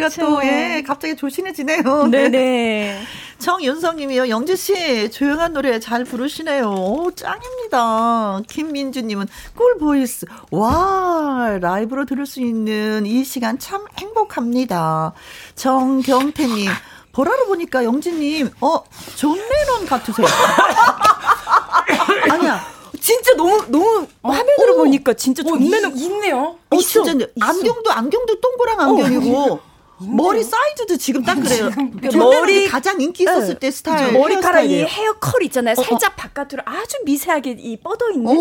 [0.09, 0.23] 그쵸.
[0.23, 1.83] 또, 예, 갑자기 조신해지네요.
[2.11, 2.29] 네네.
[2.29, 3.03] 네.
[3.39, 4.29] 정윤성 님이요.
[4.29, 6.69] 영지 씨, 조용한 노래 잘 부르시네요.
[6.69, 8.41] 오, 짱입니다.
[8.49, 10.27] 김민주 님은 꿀 보이스.
[10.51, 15.15] 와, 라이브로 들을 수 있는 이 시간 참 행복합니다.
[15.55, 16.71] 정경태 님,
[17.13, 18.83] 보라로 보니까 영지님, 어,
[19.17, 20.27] 존 레논 같으세요.
[22.31, 22.61] 아니야.
[23.01, 26.57] 진짜 너무 너무 어, 화면으로 오, 보니까 진짜 존 레논 있네요.
[26.71, 27.27] 어, 있어, 진짜.
[27.41, 29.53] 안경도 안경도 동그란 안경이고.
[29.55, 29.61] 어,
[30.03, 31.71] 머리 사이즈도 지금 딱 그래요.
[32.17, 33.59] 머리 가장 인기 있었을 네.
[33.61, 34.13] 때 스타일.
[34.13, 35.75] 머리카락 이 헤어 컬 있잖아요.
[35.77, 35.85] 어, 어.
[35.85, 38.35] 살짝 어, 바깥으로 아주 미세하게 이 뻗어 있는.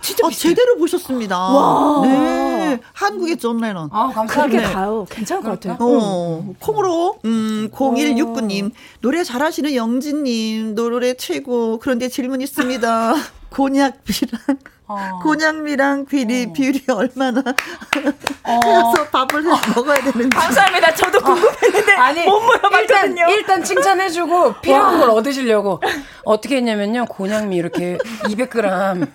[0.00, 1.36] 진짜 아, 제대로 보셨습니다.
[1.36, 2.02] 와.
[2.06, 2.80] 네.
[2.92, 3.88] 한국의 존 레논.
[3.92, 4.72] 아, 감사합니다.
[4.72, 5.06] 가요.
[5.10, 5.76] 괜찮을 것 같아요.
[5.80, 8.70] 어, 콩으로, 음, 0169님.
[9.00, 10.74] 노래 잘하시는 영지님.
[10.74, 11.78] 노래 최고.
[11.78, 13.14] 그런데 질문 있습니다.
[13.50, 14.58] 곤약비랑
[14.88, 15.18] 어.
[15.22, 16.52] 곤약미랑 비리 어.
[16.52, 18.60] 비율이 얼마나 어.
[18.64, 20.30] 해서 밥을 해 먹어야 되는지.
[20.36, 20.94] 감사합니다.
[20.94, 22.00] 저도 궁금했는데 어.
[22.00, 22.86] 아니 못 물어봤거든요.
[22.88, 25.00] 일단, 일단 칭찬해주고 필요한 와.
[25.00, 25.80] 걸 얻으시려고
[26.24, 27.04] 어떻게 했냐면요.
[27.06, 29.08] 곤약미 이렇게 200g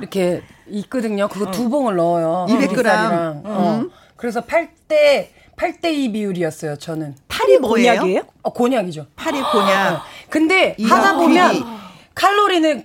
[0.00, 1.26] 이렇게 있거든요.
[1.28, 2.46] 그거 두 봉을 넣어요.
[2.48, 2.86] 200g.
[3.44, 3.80] 어.
[3.82, 3.90] 음.
[4.16, 7.16] 그래서 8대 8대2 비율이었어요, 저는.
[7.26, 7.92] 팔이 뭐예요?
[7.94, 8.22] 곤약이에요?
[8.42, 9.06] 어, 곤약이죠.
[9.16, 10.02] 팔이 곤약.
[10.30, 11.64] 근데 하다 보면
[12.14, 12.84] 칼로리는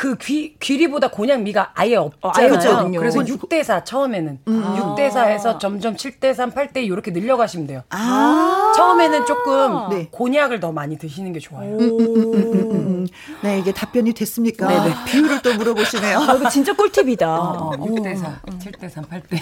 [0.00, 2.86] 그 귀, 귀리보다 곤약미가 아예 없잖아요.
[2.86, 4.96] 어, 그래서 6대4 처음에는 음.
[4.96, 7.82] 6대4에서 점점 7대3, 8대2 이렇게 늘려가시면 돼요.
[7.90, 10.08] 아~ 처음에는 조금 네.
[10.10, 11.76] 곤약을 더 많이 드시는 게 좋아요.
[11.76, 13.06] 음, 음,
[13.42, 14.68] 네, 이게 답변이 됐습니까?
[14.68, 14.88] 네네.
[14.88, 14.94] 네.
[15.06, 16.18] 비율을 또 물어보시네요.
[16.18, 17.38] 아, 이거 진짜 꿀팁이다.
[17.38, 19.38] 어, 6대4, 7대3, 8대.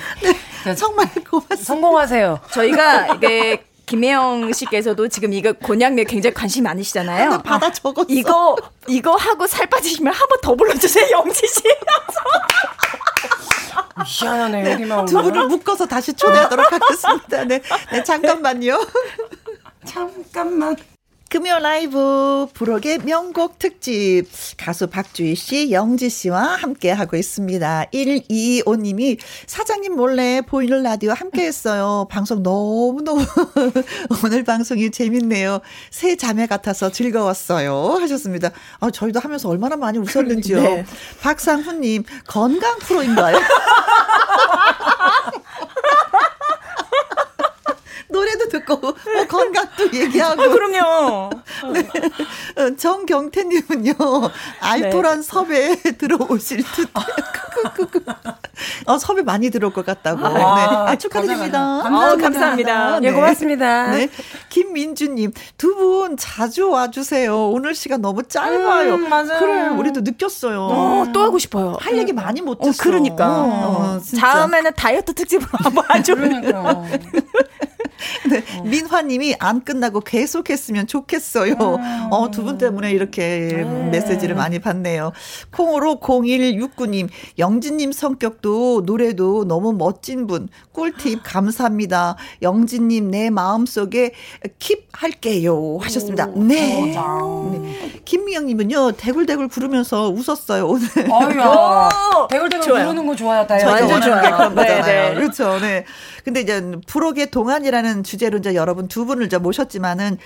[0.65, 1.65] 네, 정말 고맙습니다.
[1.65, 2.41] 성공하세요.
[2.51, 7.43] 저희가 이게 김혜영 씨께서도 지금 이거 곤약면 굉장히 관심 많으시잖아요.
[7.43, 8.05] 받아 적었어.
[8.09, 11.63] 이거 이거 하고 살 빠지시면 한 번 더 불러주세요, 영지 씨.
[14.07, 17.45] 희한하네 여기만 두 분을 묶어서 다시 초대하도록 하겠습니다.
[17.45, 17.61] 네,
[17.91, 18.79] 네 잠깐만요.
[19.85, 20.77] 잠깐만.
[21.29, 24.25] 금요 라이브 부록의 명곡 특집
[24.57, 27.85] 가수 박주희 씨, 영지 씨와 함께 하고 있습니다.
[27.93, 32.07] 125님이 사장님 몰래 보이는 라디오 함께 했어요.
[32.11, 33.27] 방송 너무너무
[34.25, 35.61] 오늘 방송이 재밌네요.
[35.91, 37.99] 새 자매 같아서 즐거웠어요.
[38.01, 38.51] 하셨습니다.
[38.81, 40.63] 아, 저희도 하면서 얼마나 많이 웃었는지요.
[40.65, 40.87] 네.
[41.21, 43.39] 박상훈 님 건강 프로인가요?
[48.11, 48.95] 노래도 듣고 뭐
[49.29, 50.43] 건강도 얘기하고.
[50.43, 51.31] 아, 그럼요.
[51.73, 51.89] 네.
[52.63, 53.93] 어, 정경태님은요
[54.61, 55.23] 알토란 네.
[55.23, 56.89] 섭외 들어오실 듯.
[58.87, 60.25] 어, 섭외 많이 들어올 것 같다고.
[60.27, 60.43] 아, 네.
[60.93, 61.59] 아, 축하드립니다.
[61.83, 62.13] 감사합니다.
[62.13, 63.01] 어, 감사합니다.
[63.01, 63.09] 네.
[63.11, 63.91] 네, 고맙습니다.
[63.93, 64.09] 네.
[64.49, 67.51] 김민주님 두 분 자주 와주세요.
[67.51, 68.95] 오늘 시간 너무 짧아요.
[68.95, 69.39] 음, 맞아요.
[69.39, 70.61] 그래, 우리도 느꼈어요.
[70.63, 71.77] 어, 또 하고 싶어요.
[71.81, 72.71] 할 얘기 많이 못 했어.
[72.71, 73.29] 어, 그러니까.
[73.45, 76.17] 어, 다음에는 다이어트 특집으로 한번 하죠.
[76.17, 76.83] 그러니까.
[78.31, 78.63] 네, 어.
[78.63, 81.53] 민화님이 안 끝나고 계속했으면 좋겠어요.
[81.55, 82.09] 음.
[82.13, 83.91] 어, 두 분 때문에 이렇게 음.
[83.91, 85.13] 메시지를 많이 받네요.
[85.51, 90.49] 콩으로 0169님, 영진님 성격도 노래도 너무 멋진 분.
[90.73, 92.17] 꿀팁 감사합니다.
[92.43, 94.13] 영진님 내 마음속에
[94.59, 95.79] 킵 할게요.
[95.81, 96.27] 하셨습니다.
[96.37, 96.93] 네.
[96.93, 98.01] 네.
[98.05, 100.87] 김미영님은요, 대굴대굴 구르면서 웃었어요, 오늘.
[101.13, 101.89] 아유야.
[102.31, 102.85] 대굴대굴 좋아요.
[102.87, 103.67] 구르는 거 좋아요, 다요.
[103.67, 104.51] 완전 좋아요.
[104.55, 105.15] 네, 네.
[105.15, 105.59] 그렇죠.
[105.61, 105.85] 네.
[106.25, 110.19] 근데 이제 부록의 동안이라는 주제로 이제 여러분 두 분을 이제 모셨지만은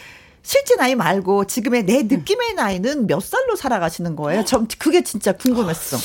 [0.43, 4.45] 실제 나이 말고 지금의 내 느낌의 나이는 몇 살로 살아가시는 거예요?
[4.45, 5.97] 전 그게 진짜 궁금했어.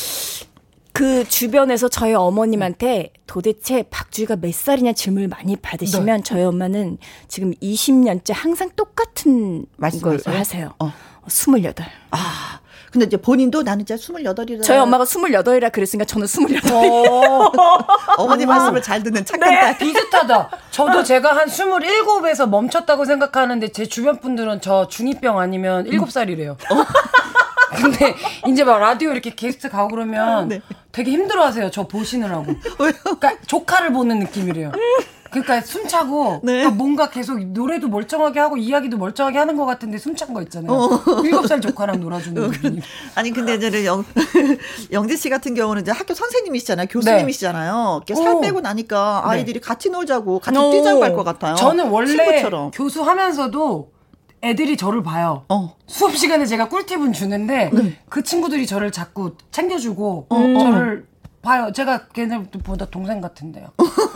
[0.94, 6.24] 그 주변에서 저희 어머님한테 도대체 박주희가 몇 살이냐 질문을 많이 받으시면 네.
[6.24, 6.98] 저희 엄마는
[7.28, 9.66] 지금 20년째 항상 똑같은
[10.02, 10.74] 걸 하세요.
[10.80, 10.92] 어.
[11.28, 11.74] 28.
[12.12, 12.60] 아.
[12.98, 14.64] 근데 이제 본인도 나는 이제 28이라.
[14.64, 16.72] 저희 엄마가 28이라 그랬으니까 저는 28.
[16.74, 17.52] 어.
[18.18, 19.60] 어머니 말씀을 잘 듣는 착한 네.
[19.60, 19.78] 딸.
[19.78, 20.50] 비슷하다.
[20.72, 26.54] 저도 제가 한 27에서 멈췄다고 생각하는데 제 주변 분들은 저 중2병 아니면 7살이래요.
[26.54, 26.86] 어?
[27.78, 28.16] 근데
[28.48, 30.62] 이제 막 라디오 이렇게 게스트 가고 그러면 네.
[30.92, 31.70] 되게 힘들어하세요.
[31.70, 32.46] 저 보시느라고.
[32.80, 32.94] 왜요?
[33.04, 34.72] 그러니까 조카를 보는 느낌이래요.
[35.30, 36.54] 그러니까 숨차고 네.
[36.60, 40.72] 그러니까 뭔가 계속 노래도 멀쩡하게 하고 이야기도 멀쩡하게 하는 것 같은데 숨찬 거 있잖아요.
[40.72, 41.22] 어.
[41.24, 42.80] 일곱 살 조카랑 놀아주는 어, 느낌.
[43.16, 44.04] 아니 근데 이제 영
[44.92, 48.02] 영재 씨 같은 경우는 이제 학교 선생님이시잖아요, 교수님이시잖아요.
[48.08, 48.16] 네.
[48.16, 48.40] 살 어.
[48.40, 49.30] 빼고 나니까 네.
[49.32, 49.66] 아이들이 네.
[49.66, 50.72] 같이 놀자고 같이 오.
[50.72, 51.56] 뛰자고 할 것 같아요.
[51.56, 52.72] 저는 원래 친구처럼.
[52.72, 53.92] 교수하면서도
[54.44, 55.46] 애들이 저를 봐요.
[55.50, 55.76] 어.
[55.88, 58.00] 수업 시간에 제가 꿀팁은 주는데 네.
[58.08, 60.38] 그 친구들이 저를 자꾸 챙겨주고 어.
[60.60, 61.08] 저를
[61.48, 61.72] 봐요.
[61.72, 63.68] 제가 걔네보다 동생 같은데요.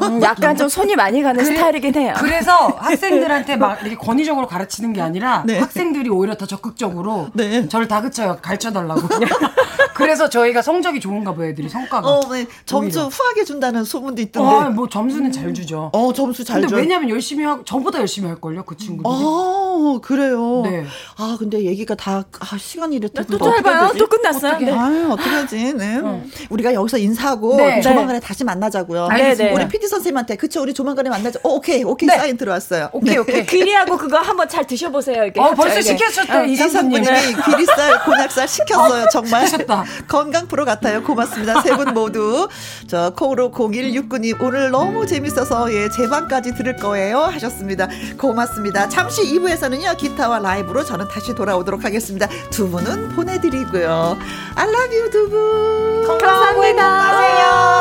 [0.02, 2.14] 음, 약간 좀 손이 많이 가는 그래, 스타일이긴 해요.
[2.18, 5.58] 그래서 학생들한테 막 이렇게 권위적으로 가르치는 게 아니라 네.
[5.58, 7.68] 학생들이 오히려 더 적극적으로 네.
[7.70, 8.40] 저를 다그쳐요.
[8.42, 9.02] 가르쳐달라고.
[9.94, 12.08] 그래서 저희가 성적이 좋은가 봐요, 애들이 성과가.
[12.08, 12.46] 어, 네.
[12.66, 13.10] 점수 오히려.
[13.10, 14.50] 후하게 준다는 소문도 있던데.
[14.50, 15.90] 아, 뭐 점수는 잘 주죠.
[15.94, 19.14] 어, 점수 잘 근데 왜냐면 열심히 하고 저보다 열심히 할 걸요, 그 친구들이.
[19.14, 20.62] 아, 그래요.
[20.64, 20.86] 네.
[21.18, 23.94] 아, 근데 얘기가 다 아, 시간이 이렇게 또 짧아요.
[23.98, 24.52] 또 끝났어요.
[24.54, 24.72] 어떻게, 네.
[24.72, 25.74] 아, 어떡하지?
[25.74, 25.98] 네.
[26.04, 26.24] 어.
[26.50, 27.82] 우리가 여기서 인사하고 네.
[27.82, 28.26] 조만간에 네.
[28.26, 29.08] 다시 만나자고요.
[29.10, 29.56] 알겠습니다.
[29.56, 31.40] 우리 PD 선생님한테 그쵸 우리 조만간에 만나자.
[31.44, 31.84] 어, 오케이.
[31.84, 32.08] 오케이.
[32.08, 32.18] 네.
[32.18, 32.90] 사인 들어왔어요.
[32.94, 33.46] 오케이, 오케이.
[33.46, 35.24] 귀리하고 그거 한번 잘 드셔 보세요.
[35.24, 35.40] 이렇게.
[35.40, 36.34] 어, 벌써 시켰었대.
[36.34, 39.06] 어, 이상분님이 귀리살, 곤약살 시켰어요.
[39.12, 39.48] 정말
[40.08, 41.04] 건강 프로 같아요.
[41.04, 41.62] 고맙습니다.
[41.62, 42.48] 세 분 모두.
[42.88, 47.88] 저 콩으로 0169님 오늘 너무 재밌어서 예, 제 방까지 들을 거예요 하셨습니다.
[48.18, 48.90] 고맙습니다.
[48.90, 49.98] 잠시 2부에서는요.
[49.98, 52.28] 기타와 라이브로 저는 다시 돌아오도록 하겠습니다.
[52.50, 54.18] 두 분은 보내드리고요.
[54.56, 56.08] I love you 두 분.
[56.08, 56.84] 감사합니다.
[56.84, 57.81] 감사합니다.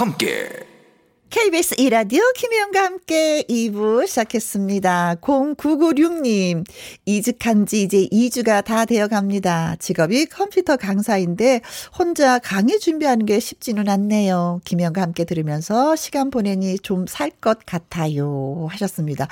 [0.00, 0.48] 함께
[1.28, 5.16] KBS 이라디오 김혜영과 함께 2부 시작했습니다.
[5.20, 6.64] 0996님,
[7.04, 9.76] 이직한 지 이제 2주가 다 되어 갑니다.
[9.78, 11.60] 직업이 컴퓨터 강사인데
[11.98, 14.62] 혼자 강의 준비하는 게 쉽지는 않네요.
[14.64, 18.66] 김혜영과 함께 들으면서 시간 보내니 좀 살 것 같아요.
[18.70, 19.28] 하셨습니다.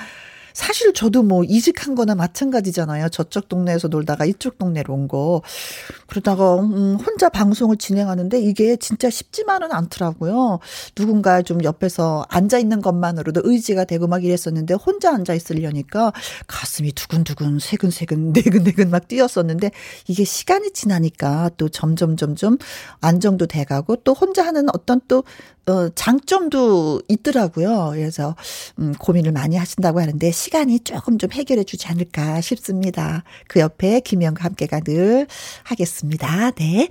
[0.59, 3.07] 사실 저도 뭐 이직한 거나 마찬가지잖아요.
[3.09, 5.41] 저쪽 동네에서 놀다가 이쪽 동네로 온 거.
[6.07, 10.59] 그러다가, 음, 혼자 방송을 진행하는데 이게 진짜 쉽지만은 않더라고요.
[10.95, 16.11] 누군가 좀 옆에서 앉아있는 것만으로도 의지가 되고 막 이랬었는데 혼자 앉아있으려니까
[16.47, 19.71] 가슴이 두근두근, 세근세근, 네근네근 막 뛰었었는데
[20.09, 22.57] 이게 시간이 지나니까 또 점점 점점
[22.99, 25.23] 안정도 돼가고 또 혼자 하는 어떤 또
[25.67, 27.91] 어, 장점도 있더라고요.
[27.93, 28.35] 그래서,
[28.79, 33.23] 음, 고민을 많이 하신다고 하는데, 시간이 조금 좀 해결해 주지 않을까 싶습니다.
[33.47, 35.27] 그 옆에 김영과 함께가 늘
[35.63, 36.51] 하겠습니다.
[36.51, 36.89] 네.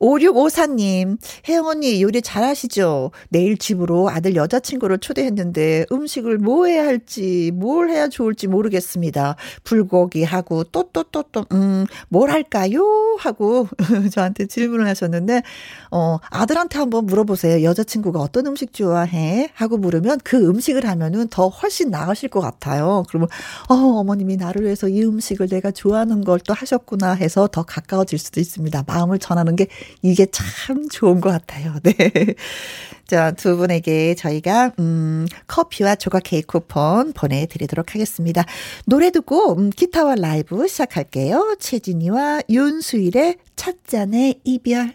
[0.00, 1.18] 5654님,
[1.48, 3.10] 혜영 언니 요리 잘하시죠?
[3.28, 9.36] 내일 집으로 아들 여자친구를 초대했는데 음식을 뭐 해야 할지, 뭘 해야 좋을지 모르겠습니다.
[9.64, 12.80] 불고기하고 또, 또, 또, 또, 음, 뭘 할까요?
[13.18, 13.68] 하고
[14.12, 15.42] 저한테 질문을 하셨는데,
[15.90, 17.62] 어, 아들한테 한번 물어보세요.
[17.64, 19.50] 여자친구가 어떤 음식 좋아해?
[19.54, 23.02] 하고 물으면 그 음식을 하면은 더 훨씬 나으실 것 같아요.
[23.08, 23.28] 그러면,
[23.68, 28.40] 어, 어머님이 나를 위해서 이 음식을 내가 좋아하는 걸 또 하셨구나 해서 더 가까워질 수도
[28.40, 28.84] 있습니다.
[28.86, 29.66] 마음을 전하는 게
[30.02, 31.74] 이게 참 좋은 것 같아요.
[31.82, 32.34] 네.
[33.06, 38.44] 자, 두 분에게 저희가, 음, 커피와 조각 케이크 쿠폰 보내드리도록 하겠습니다.
[38.84, 41.56] 노래 듣고, 음, 기타와 라이브 시작할게요.
[41.60, 44.94] 최진이와 윤수일의 첫 잔의 이별.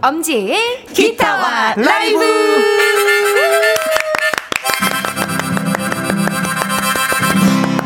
[0.00, 2.18] 엄지의 기타와 라이브.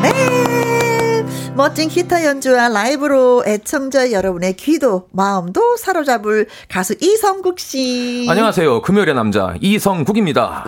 [0.01, 1.23] 네.
[1.55, 8.27] 멋진 기타 연주와 라이브로 애청자 여러분의 귀도 마음도 사로잡을 가수 이성국 씨.
[8.29, 8.81] 안녕하세요.
[8.81, 10.65] 금요일의 남자 이성국입니다.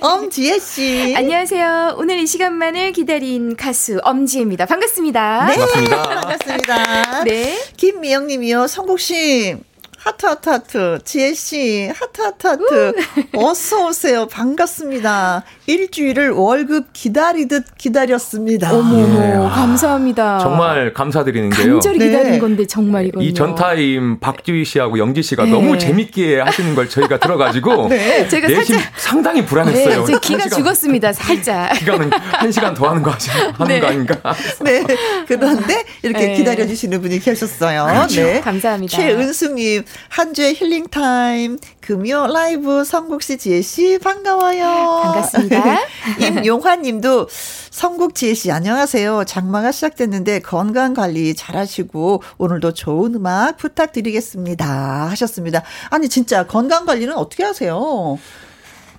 [0.00, 1.14] 엄지혜 씨.
[1.18, 1.96] 안녕하세요.
[1.98, 4.66] 오늘 이 시간만을 기다린 가수 엄지혜입니다.
[4.66, 5.46] 반갑습니다.
[5.46, 5.54] 네.
[5.56, 6.02] 반갑습니다.
[6.02, 7.24] 반갑습니다.
[7.24, 7.58] 네.
[7.76, 8.66] 김미영 님이요.
[8.66, 9.56] 성국 씨
[9.98, 12.92] 하트 하트 하트 지혜 씨 하트 하트 하트
[13.34, 19.32] 어서 오세요 반갑습니다 일주일을 월급 기다리듯 기다렸습니다 어머 예.
[19.48, 22.38] 감사합니다 정말 감사드리는 게요 간절히 기다린 네.
[22.38, 25.50] 건데 정말 이거 이 전타임 박주희 씨하고 영지 씨가 네.
[25.50, 28.28] 너무 재밌게 하시는 걸 저희가 들어가지고 네.
[28.28, 30.04] 제가 살짝 상당히 불안했어요.
[30.04, 31.12] 네, 기가 시간, 죽었습니다.
[31.12, 31.72] 살짝.
[31.78, 33.80] 기간은 한 시간 더 하는 거 하시, 하는 네.
[33.80, 34.16] 거 아닌가?
[34.62, 34.84] 네.
[35.26, 36.34] 그런데 이렇게 네.
[36.34, 37.86] 기다려 주시는 분이 계셨어요.
[37.86, 38.20] 그렇죠.
[38.22, 38.40] 네.
[38.40, 38.96] 감사합니다.
[38.96, 45.00] 최은숙님 한 주의 힐링 타임 금요 라이브 성국 씨 지혜 씨 반가워요.
[45.02, 45.78] 반갑습니다.
[46.20, 49.24] 임용환 님도 성국 지혜 씨 안녕하세요.
[49.24, 55.08] 장마가 시작됐는데 건강 관리 잘하시고 오늘도 좋은 음악 부탁드리겠습니다.
[55.10, 55.62] 하셨습니다.
[55.90, 58.18] 아니 진짜 건강 관리는 어떻게 하세요?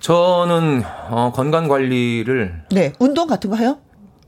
[0.00, 3.78] 저는 어, 건강 관리를 네 운동 같은 거 해요?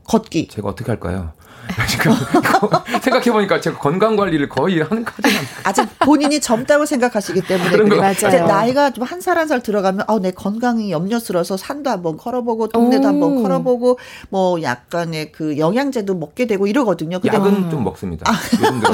[0.05, 0.47] 걷기.
[0.49, 1.31] 제가 어떻게 할까요?
[3.01, 8.47] 생각해보니까 제가 건강 관리를 거의 하는 까지는 아직 본인이 젊다고 생각하시기 때문에 그런 거 맞아요.
[8.47, 13.03] 나이가 좀 한 살 한 살 들어가면 아, 내 건강이 염려스러워서 산도 한번 걸어보고 동네도
[13.03, 13.07] 오.
[13.07, 13.99] 한번 걸어보고
[14.29, 17.19] 뭐 약간의 그 영양제도 먹게 되고 이러거든요.
[17.25, 17.69] 약은 음.
[17.69, 18.29] 좀 먹습니다.
[18.29, 18.33] 아.
[18.53, 18.93] 요즘 들어.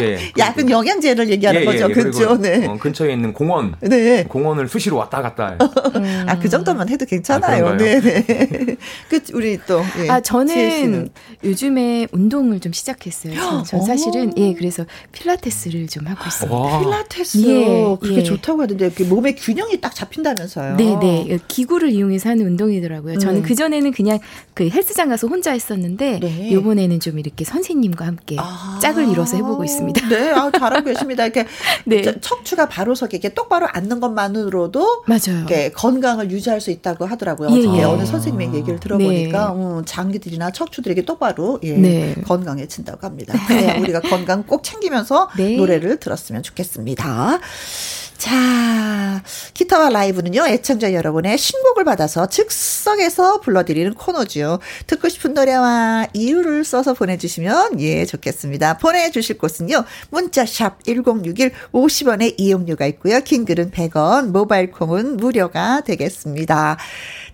[0.00, 0.18] 예.
[0.38, 1.88] 약은 영양제를 얘기하는 예, 거죠.
[1.88, 2.36] 예, 그렇죠.
[2.36, 2.66] 네.
[2.66, 3.74] 어, 근처에 있는 공원.
[3.80, 4.24] 네.
[4.24, 5.56] 공원을 수시로 왔다 갔다.
[5.94, 6.24] 음.
[6.28, 7.68] 아, 그 정도만 해도 괜찮아요.
[7.68, 8.24] 아, 네, 네.
[9.08, 11.10] 그 우리 또 예, 아, 저는
[11.44, 13.34] 요즘에 운동을 좀 시작했어요.
[13.34, 16.52] 전, 전 사실은 예, 그래서 필라테스를 좀 하고 있어요.
[16.52, 16.80] 와.
[16.80, 17.38] 필라테스.
[17.46, 18.22] 예, 그게 예.
[18.22, 20.76] 좋다고 하던데 몸의 균형이 딱 잡힌다면서요.
[20.76, 21.38] 네, 네.
[21.48, 23.18] 기구를 이용해서 하는 운동이더라고요.
[23.18, 23.42] 저는 음.
[23.42, 24.18] 그 전에는 그냥
[24.54, 26.48] 그 헬스장 가서 혼자 했었는데 네.
[26.50, 28.78] 이번에는 좀 이렇게 선생님과 함께 아.
[28.82, 30.08] 짝을 이뤄서 해 보고 있습니다.
[30.08, 31.24] 네, 아, 잘하고 계십니다.
[31.24, 31.46] 이렇게
[31.84, 32.20] 네.
[32.20, 35.38] 척추가 바로 서게 이렇게 똑바로 앉는 것만으로도 맞아요.
[35.38, 37.50] 이렇게 건강을 유지할 수 있다고 하더라고요.
[37.50, 37.84] 예, 예.
[37.84, 39.62] 어느 선생님의 얘기를 들어보니까 네.
[39.62, 42.14] 음, 장기들이나 척추들에게 똑바로 예, 네.
[42.26, 43.34] 건강해진다고 합니다.
[43.48, 45.56] 네, 우리가 건강 꼭 챙기면서 네.
[45.56, 47.40] 노래를 들었으면 좋겠습니다.
[48.18, 49.22] 자,
[49.54, 54.58] 기타와 라이브는요, 애청자 여러분의 신곡을 받아서 즉석에서 불러드리는 코너죠.
[54.86, 58.78] 듣고 싶은 노래와 이유를 써서 보내주시면, 예, 좋겠습니다.
[58.78, 63.20] 보내주실 곳은요, 문자샵 1061 50원의 이용료가 있고요.
[63.20, 66.78] 킹글은 100원, 모바일 콩은 무료가 되겠습니다.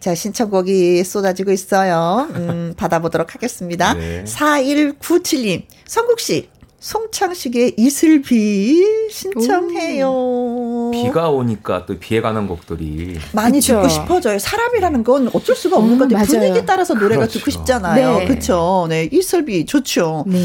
[0.00, 2.28] 자, 신청곡이 쏟아지고 있어요.
[2.34, 3.94] 음, 받아보도록 하겠습니다.
[3.94, 4.24] 네.
[4.24, 6.48] 4197님, 성국씨,
[6.82, 10.08] 송창식의 이슬비 신청해요.
[10.10, 10.90] 오.
[10.92, 13.74] 비가 오니까 또 비에 관한 곡들이 많이 그쵸.
[13.74, 14.40] 듣고 싶어져요.
[14.40, 16.26] 사람이라는 건 어쩔 수가 없는 음, 건데 맞아요.
[16.26, 17.38] 분위기 따라서 노래가 그렇죠.
[17.38, 18.18] 듣고 싶잖아요.
[18.18, 18.26] 네.
[18.26, 18.86] 그렇죠.
[18.88, 19.08] 네.
[19.12, 20.24] 이슬비 좋죠.
[20.26, 20.38] 네.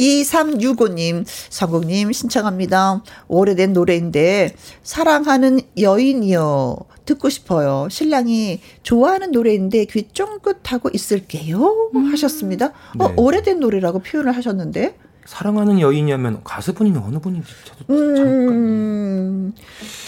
[0.00, 3.02] 2365님, 성국님 신청합니다.
[3.28, 6.78] 오래된 노래인데 사랑하는 여인이요.
[7.04, 7.86] 듣고 싶어요.
[7.90, 11.90] 신랑이 좋아하는 노래인데 귀 쫑긋하고 있을게요.
[11.94, 12.12] 음.
[12.12, 12.72] 하셨습니다.
[12.98, 13.14] 어, 네.
[13.16, 14.94] 오래된 노래라고 표현을 하셨는데.
[15.26, 19.52] 사랑하는 여인이면 가수분이 어느 분인지 저도 음,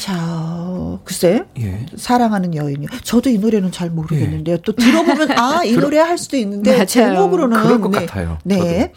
[0.00, 1.44] 자, 글쎄.
[1.58, 1.86] 예.
[1.96, 2.88] 사랑하는 여인이요.
[3.02, 4.56] 저도 이 노래는 잘 모르겠는데요.
[4.56, 4.60] 예.
[4.64, 8.06] 또 들어보면 아, 이 노래 할 수도 있는데 제목으로는 그럴 것 네.
[8.06, 8.38] 같아요.
[8.44, 8.56] 네.
[8.58, 8.92] 저도.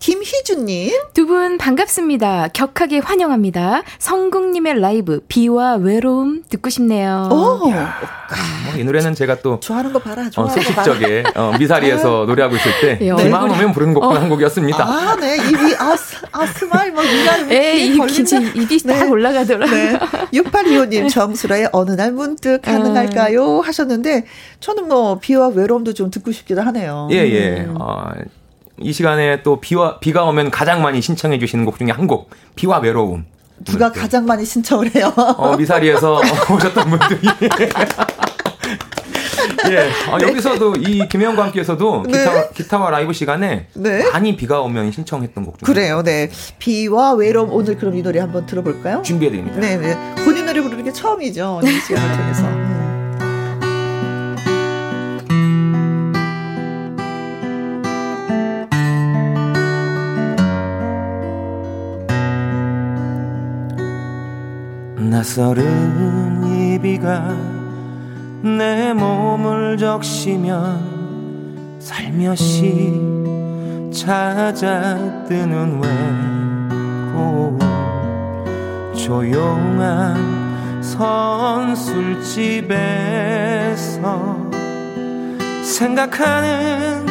[0.00, 0.92] 김희준님.
[1.12, 2.48] 두 분 반갑습니다.
[2.54, 3.82] 격하게 환영합니다.
[3.98, 7.28] 성국님의 라이브, 비와 외로움 듣고 싶네요.
[7.30, 7.68] 오.
[7.68, 9.60] 뭐, 이 노래는 제가 또.
[9.60, 13.24] 좋아하는 거 봐라, 좋아하는 어, 소싯적에, 어, 미사리에서 노래하고 있을 때, 네.
[13.24, 14.14] 비만 오면 부르는 곡 어.
[14.14, 14.82] 한 곡이었습니다.
[14.82, 15.36] 아, 네.
[15.48, 15.96] 입이, 아,
[16.32, 17.98] 아 스마일, 뭐, 이가, 에 입이,
[18.54, 18.98] 입이 네.
[18.98, 19.74] 딱 올라가더라고요.
[19.74, 19.98] 네.
[20.32, 23.60] 6825님, 정수라의 어느 날 문득 가능할까요?
[23.60, 24.24] 하셨는데,
[24.60, 27.08] 저는 뭐, 비와 외로움도 좀 듣고 싶기도 하네요.
[27.10, 27.64] 예, 예.
[27.66, 27.76] 음.
[27.78, 28.10] 어,
[28.80, 32.78] 이 시간에 또 비와 비가 오면 가장 많이 신청해 주시는 곡 중에 한 곡, 비와
[32.78, 33.24] 외로움.
[33.64, 35.12] 누가 가장 많이 신청을 해요?
[35.16, 36.20] 어, 미사리에서
[36.50, 37.20] 오셨던 분들이.
[39.70, 39.90] 예.
[40.10, 40.28] 아, 네.
[40.28, 42.12] 여기서도 이 김혜영과 함께에서도 네.
[42.12, 44.08] 기타, 기타와 라이브 시간에 네.
[44.10, 45.66] 많이 비가 오면 신청했던 곡 중.
[45.66, 46.30] 그래요, 네.
[46.58, 49.02] 비와 외로움 오늘 그럼 이 노래 한번 들어볼까요?
[49.02, 49.58] 준비해드립니다.
[49.58, 50.14] 네, 네.
[50.24, 51.60] 본인 노래 부르는 게 처음이죠.
[51.64, 52.67] 이 시간을 통해서.
[65.18, 67.34] 낯설은 이 비가
[68.40, 72.94] 내 몸을 적시면 살며시
[73.92, 77.58] 찾아드는 외로움.
[78.94, 80.14] 조용한
[80.80, 82.76] 선술집에서
[85.64, 87.04] 생각하는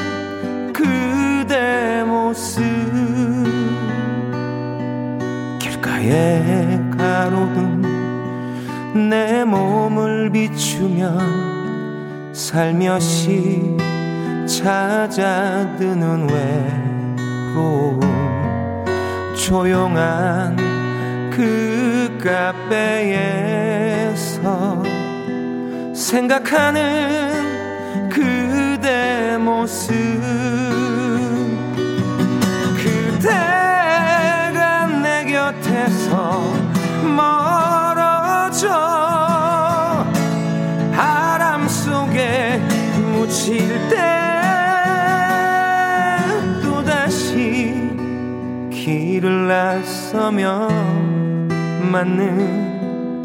[0.71, 2.63] 그대 모습.
[5.59, 7.86] 길가에 가로등
[8.97, 13.77] 내 몸을 비추면 살며시
[14.47, 17.99] 찾아드는 외로움.
[19.35, 20.57] 조용한
[21.31, 22.83] 그 카페에서
[25.93, 29.93] 생각하는 그대 모습
[38.57, 40.05] 멀어져
[40.95, 42.57] 바람 속에
[43.13, 44.17] 묻힐 때
[48.71, 50.69] 길을 나서며
[51.91, 53.21] 맞는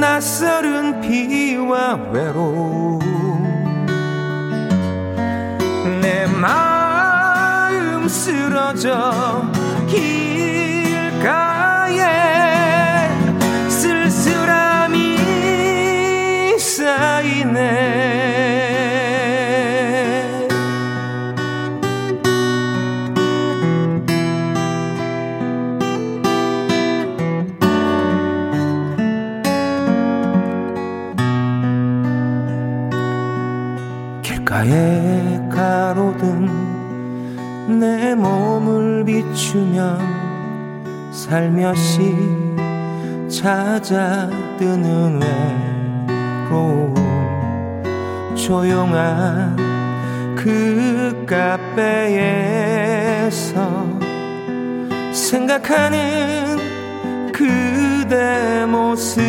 [0.00, 3.00] 낯설은 비와 외로움.
[6.02, 9.50] 내 마음 쓰러져
[9.88, 11.55] 길가
[16.86, 18.06] 쌓이네.
[34.56, 36.48] 바다에 가로등
[37.78, 42.14] 내 몸을 비추면 살며시
[43.28, 45.75] 찾아드는 외
[46.48, 46.94] 로움
[48.36, 49.56] 조용한
[50.36, 52.66] 그 카페에서
[55.12, 56.58] 생각하는
[57.32, 59.22] 그대 모습.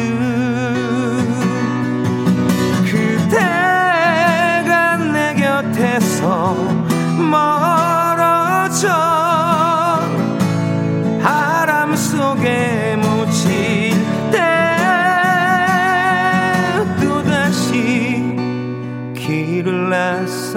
[5.78, 6.54] 곁에서
[7.32, 8.88] 멀어져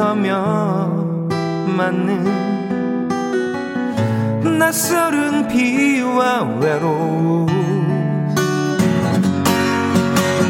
[0.00, 0.88] 서며
[1.76, 2.24] 맞는
[4.58, 7.46] 낯설은 비와 외로움.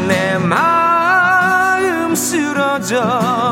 [0.07, 3.50] 내 마음 쓰러져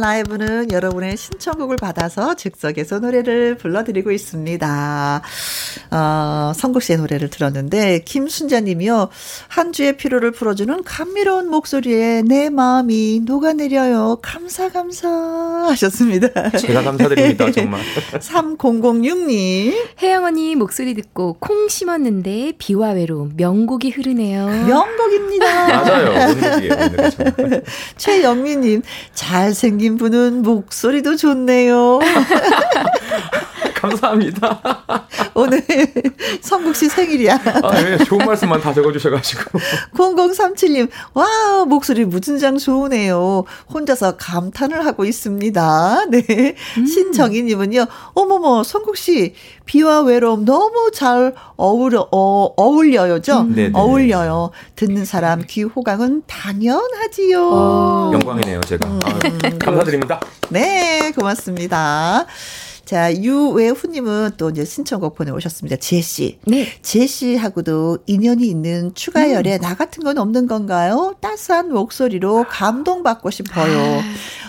[0.00, 5.22] 라이브는 여러분의 신청곡을 받아서 즉석에서 노래를 불러드리고 있습니다.
[5.90, 9.08] 어, 성국 씨의 노래를 들었는데 김순자님이요
[9.48, 14.18] 한 주의 피로를 풀어주는 감미로운 목소리에 내 마음이 녹아내려요.
[14.22, 15.08] 감사 감사
[15.68, 16.50] 하셨습니다.
[16.50, 17.80] 제가 감사드립니다 정말.
[18.18, 24.46] 3006님 혜영 언니 목소리 듣고 콩 심었는데 비와 외로움 명곡이 흐르네요.
[24.46, 25.68] 명곡입니다.
[25.68, 26.30] 맞아요.
[26.32, 26.74] 오늘이에요.
[27.96, 28.82] 최영미님
[29.14, 32.00] 잘생긴 분은 목소리도 좋네요.
[33.78, 34.60] 감사합니다.
[35.34, 35.64] 오늘
[36.40, 37.40] 성국 씨 생일이야.
[37.62, 39.58] 아, 네, 좋은 말씀만 다 적어주셔가지고.
[39.94, 43.44] 0037님, 와, 목소리 무진장 좋으네요.
[43.72, 46.06] 혼자서 감탄을 하고 있습니다.
[46.10, 46.56] 네.
[46.76, 46.86] 음.
[46.86, 53.40] 신정희님은요, 어머머, 성국 씨, 비와 외로움 너무 잘 어울려, 어, 어울려요죠?
[53.40, 53.70] 음.
[53.74, 54.50] 어울려요.
[54.74, 57.50] 듣는 사람 귀 호강은 당연하지요.
[57.52, 58.10] 어.
[58.12, 58.88] 영광이네요, 제가.
[58.88, 59.00] 음.
[59.04, 60.20] 아, 감사드립니다.
[60.50, 62.26] 네, 고맙습니다.
[62.88, 65.76] 자, 유외후님은 또 이제 신청곡 보내오셨습니다.
[65.76, 66.38] 제시.
[66.46, 66.66] 네.
[66.80, 69.60] 제시하고도 인연이 있는 추가열에 음.
[69.60, 71.14] 나 같은 건 없는 건가요?
[71.20, 74.00] 따스한 목소리로 감동받고 싶어요.
[74.00, 74.02] 아.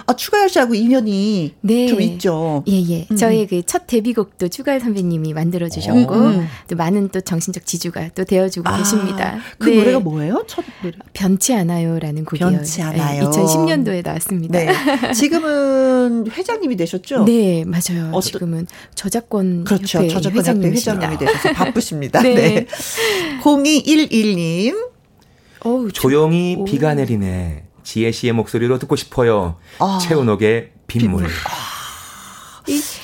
[0.09, 1.87] 아, 추가열 씨하고 인연이 네.
[1.87, 2.63] 좀 있죠.
[2.67, 3.07] 예, 예.
[3.11, 3.15] 음.
[3.15, 6.47] 저희 그 첫 데뷔곡도 추가열 선배님이 만들어주셨고, 음, 음.
[6.67, 9.37] 또 많은 또 정신적 지주가 또 되어주고 아, 계십니다.
[9.59, 9.75] 그 네.
[9.75, 10.43] 노래가 뭐예요?
[10.47, 10.95] 첫 노래?
[11.13, 12.49] 변치 않아요라는 곡이에요.
[12.51, 13.29] 변치 않아요.
[13.29, 14.57] 네, 2010년도에 나왔습니다.
[14.57, 15.13] 네.
[15.13, 17.25] 지금은 회장님이 되셨죠?
[17.29, 18.09] 네, 맞아요.
[18.11, 20.07] 어, 지금은 저작권 그렇죠.
[20.07, 22.21] 저작권 회장님이 되셔서 바쁘십니다.
[22.23, 22.33] 네.
[22.33, 22.65] 네.
[23.43, 24.89] 0211님.
[25.63, 26.63] 어우, 조용히 오.
[26.63, 27.65] 비가 내리네.
[27.89, 29.55] 지혜 씨의 목소리로 듣고 싶어요.
[29.79, 29.97] 아.
[29.99, 31.23] 최은옥의 빗물.
[31.23, 31.25] 빗물.
[31.25, 31.79] 아.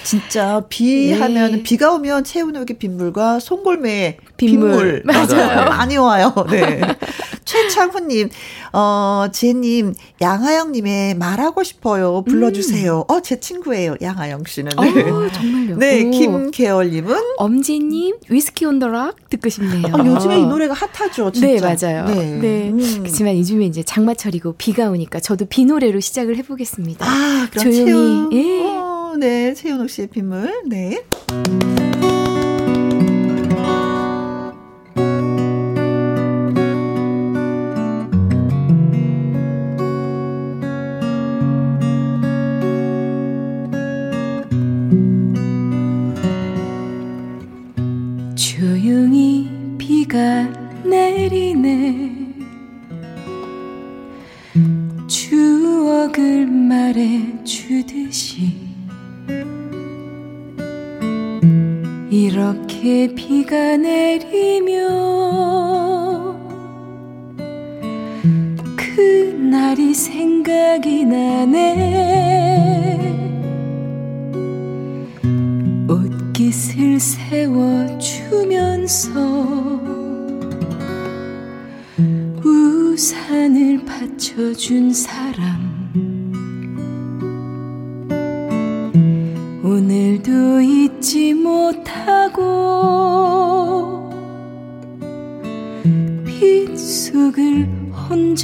[0.03, 1.19] 진짜 비 네.
[1.19, 5.03] 하면 비가 오면 채운옥의 빗물과 송골매의 빗물, 빗물.
[5.03, 5.65] 맞아요.
[5.69, 6.31] 많이 와요.
[6.51, 6.81] 네.
[7.55, 8.29] 최창훈님,
[8.73, 12.23] 어, 제님, 양하영님의 말하고 싶어요.
[12.27, 13.05] 불러주세요.
[13.09, 13.13] 음.
[13.13, 13.95] 어, 제 친구예요.
[14.01, 14.71] 양하영 씨는.
[14.79, 15.09] 네.
[15.09, 15.77] 어, 정말요?
[15.77, 17.15] 네, 김계월님은.
[17.37, 19.87] 엄지님, 위스키 온더락 듣고 싶네요.
[19.93, 21.31] 어, 요즘에 이 노래가 핫하죠.
[21.31, 21.47] 진짜.
[21.47, 22.05] 네, 맞아요.
[22.05, 22.39] 네.
[22.39, 22.69] 네.
[22.69, 22.97] 음.
[22.99, 27.05] 그렇지만 요즘에 이제 장마철이고 비가 오니까 저도 비 노래로 시작을 해보겠습니다.
[27.07, 28.37] 아, 그럼 조용히.
[28.37, 28.65] 예.
[28.67, 30.61] 어, 네, 최현옥 씨의 빗물.
[30.67, 31.03] 네.
[31.27, 31.94] 비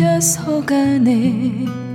[0.02, 1.91] 혼자 서 가네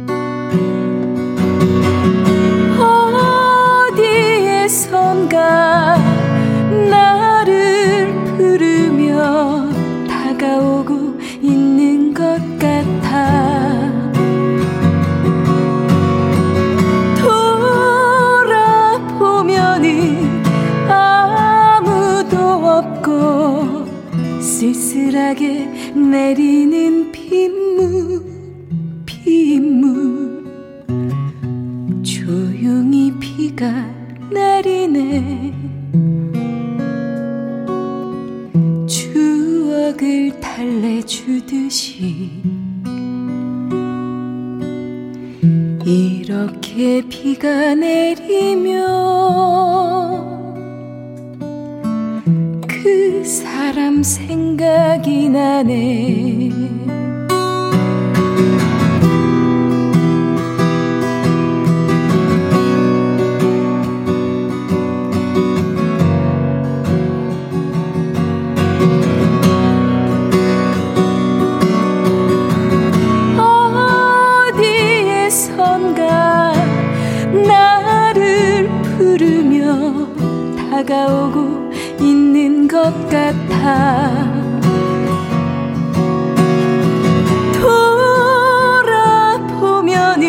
[89.57, 90.25] 돌아보면은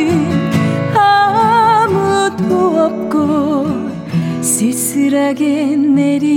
[0.95, 2.51] 아무도
[2.85, 3.67] 없고
[4.41, 6.36] 쓸쓸하게 내리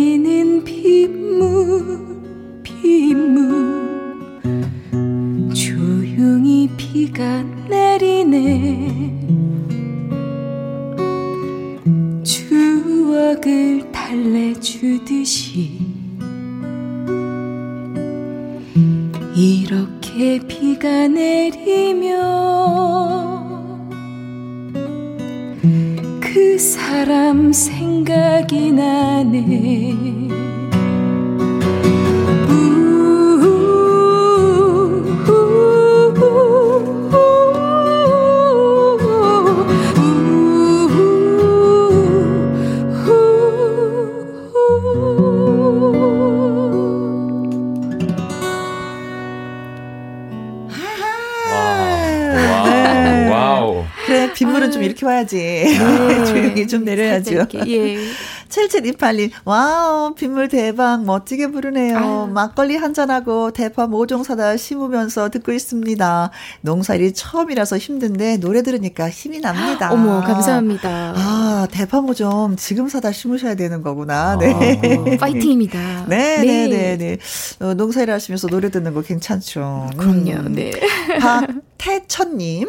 [56.70, 57.46] 좀 내려야죠.
[57.66, 57.98] 예.
[58.50, 61.98] 7728님, 와우, 빗물 대박, 멋지게 부르네요.
[61.98, 62.28] 아유.
[62.32, 66.30] 막걸리 한잔하고 대파 모종 사다 심으면서 듣고 있습니다.
[66.62, 69.90] 농사일이 처음이라서 힘든데 노래 들으니까 힘이 납니다.
[69.94, 71.14] 어머, 감사합니다.
[71.16, 74.36] 아, 대파 모종 지금 사다 심으셔야 되는 거구나.
[74.36, 74.52] 네.
[74.52, 76.06] 아, 파이팅입니다.
[76.08, 77.18] 네, 네, 네, 네.
[77.64, 79.90] 어, 농사일 하시면서 노래 듣는 거 괜찮죠.
[79.96, 80.54] 그럼요, 음.
[80.54, 80.72] 네.
[81.20, 81.46] 박
[81.80, 82.68] 태천님.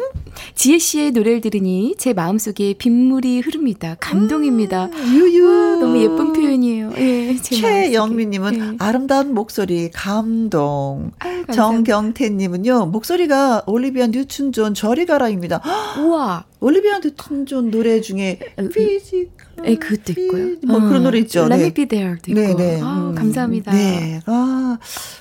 [0.54, 3.94] 지혜 씨의 노래를 들으니 제 마음속에 빗물이 흐릅니다.
[4.00, 4.86] 감동입니다.
[4.86, 5.76] 음, 유유.
[5.80, 6.92] 너무 예쁜 표현이에요.
[6.96, 8.76] 예, 최영미님은 예.
[8.78, 11.10] 아름다운 목소리 감동.
[11.52, 15.60] 정경태님은요 목소리가 올리비아 뉴튼존 저리 가라입니다.
[16.00, 16.46] 우와.
[16.60, 18.38] 올리비아 뉴튼존 노래 중에
[18.72, 19.51] Physical.
[19.66, 20.56] 예, 그것도 있고요.
[20.66, 20.80] 뭐 어.
[20.80, 21.44] 그런 노래 있죠.
[21.46, 21.62] Let 네.
[21.64, 22.40] me be there도 있고.
[22.40, 22.80] 네, 네.
[22.82, 23.14] 아, 음.
[23.14, 23.72] 감사합니다.
[23.72, 24.20] 네.
[24.26, 24.78] 아,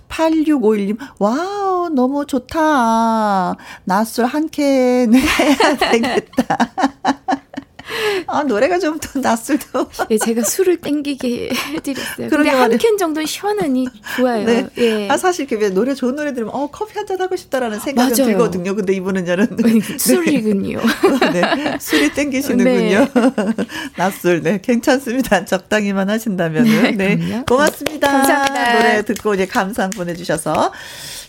[0.10, 3.56] 8651님, 와우, 너무 좋다.
[3.86, 6.58] 낮술 한 캔 해야 되겠다.
[8.28, 9.88] 아, 노래가 좀 더 낮술도.
[10.12, 12.30] 예, 제가 술을 땡기게 해드렸어요.
[12.30, 14.46] 근데 한 캔 정도는 시원하니 좋아요.
[14.46, 14.68] 네.
[14.78, 15.08] 예.
[15.10, 18.76] 아, 사실 그 노래 좋은 노래 들으면, 어, 커피 한 잔 하고 싶다라는 생각이 들거든요.
[18.76, 19.48] 근데 이분은 저는.
[19.98, 20.80] 술이군요.
[21.34, 21.78] 네.
[21.80, 23.08] 술이 땡기시는군요.
[23.14, 23.54] 네.
[23.98, 24.42] 낮술.
[24.44, 24.60] 네.
[24.62, 25.46] 괜찮습니다.
[25.46, 26.98] 적당히만 하신다면은.
[26.98, 27.16] 네.
[27.16, 27.44] 네.
[27.48, 28.08] 고맙습니다.
[28.12, 28.74] 감사합니다.
[28.78, 30.72] 노래 듣고 이제 감상 보내주셔서.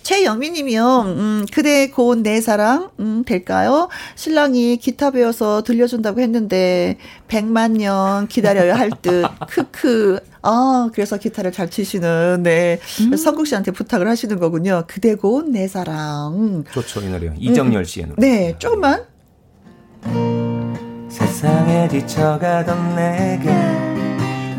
[0.03, 1.01] 최영미님이요.
[1.07, 3.89] 음, 그대 고운 내 사랑 음, 될까요?
[4.15, 6.99] 신랑이 기타 배워서 들려준다고 했는데
[7.29, 9.25] 100만 년 기다려야 할 듯.
[9.49, 10.21] 크크.
[10.43, 12.81] 아, 그래서 기타를 잘 치시는, 네.
[13.01, 13.17] 음.
[13.17, 14.85] 성국 씨한테 부탁을 하시는 거군요.
[14.89, 16.65] 그대 고운 내 사랑.
[16.73, 17.33] 좋죠, 이 노래요.
[17.39, 18.17] 이정열 씨의 노래.
[18.21, 19.05] 네, 조금만.
[21.09, 23.51] 세상에 지쳐가던 내게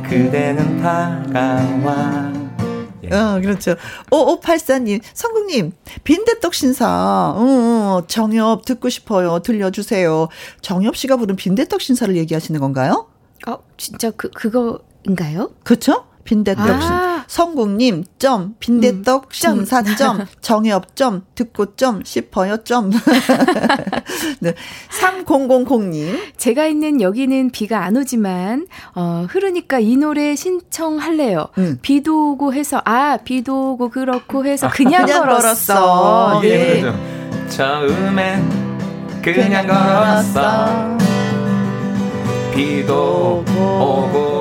[0.07, 2.42] 그대는 다가와
[3.03, 3.13] 예.
[3.15, 3.75] 어, 그렇죠.
[4.09, 5.71] 5584님, 성국님,
[6.03, 9.39] 빈대떡 신사, 어, 정엽 듣고 싶어요.
[9.39, 10.29] 들려주세요.
[10.61, 13.07] 정엽 씨가 부른 빈대떡 신사를 얘기하시는 건가요?
[13.47, 15.51] 어, 진짜 그, 그거인가요?
[15.63, 16.05] 그쵸?
[16.23, 17.12] 빈대떡 아.
[17.27, 22.91] 성국님 점 빈대떡 음, 신사 점 정엽 점 듣고 점 싶어요 점
[24.39, 24.53] 네.
[24.99, 31.47] 3000님 제가 있는 여기는 비가 안 오지만 어 흐르니까 이 노래 신청할래요.
[31.57, 31.79] 음.
[31.81, 35.73] 비도 오고 해서 아 비도 오고 그렇고 해서 그냥, 그냥 걸었어.
[35.73, 36.41] 걸었어.
[36.41, 36.81] 네.
[36.81, 37.49] 네.
[37.49, 38.49] 처음엔
[39.21, 40.97] 그냥, 그냥 걸었어.
[42.53, 44.32] 비도 오고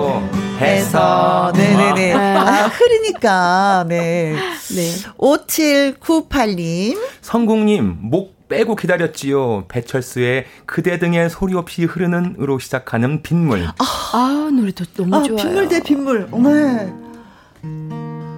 [0.62, 1.52] 해서.
[1.55, 2.14] 네네네.
[2.14, 3.84] 아, 흐르니까.
[3.89, 4.34] 네.
[4.74, 4.93] 네.
[5.18, 6.98] 5798님.
[7.20, 9.64] 성국님, 목 빼고 기다렸지요.
[9.68, 13.64] 배철수의 그대 등의 소리 없이 흐르는으로 시작하는 빗물.
[13.64, 13.74] 아,
[14.12, 15.36] 아 노래도 너무 아, 좋아요.
[15.36, 16.28] 빗물 대 빗물.
[16.30, 16.93] 네.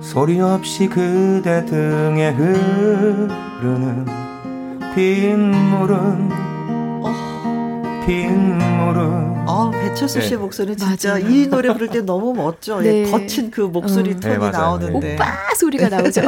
[0.01, 4.06] 소리 없이 그대 등에 흐르는
[4.94, 6.53] 빗물은
[8.06, 10.36] 빗물은 아 배철수 씨의 네.
[10.36, 11.26] 목소리 진짜 맞아요.
[11.28, 12.81] 이 노래 부를 때 너무 멋져.
[12.81, 13.05] 네.
[13.06, 14.20] 예, 거친 그 목소리 음.
[14.20, 15.24] 톤이 네, 나오는데 오빠
[15.59, 16.22] 소리가 나오죠.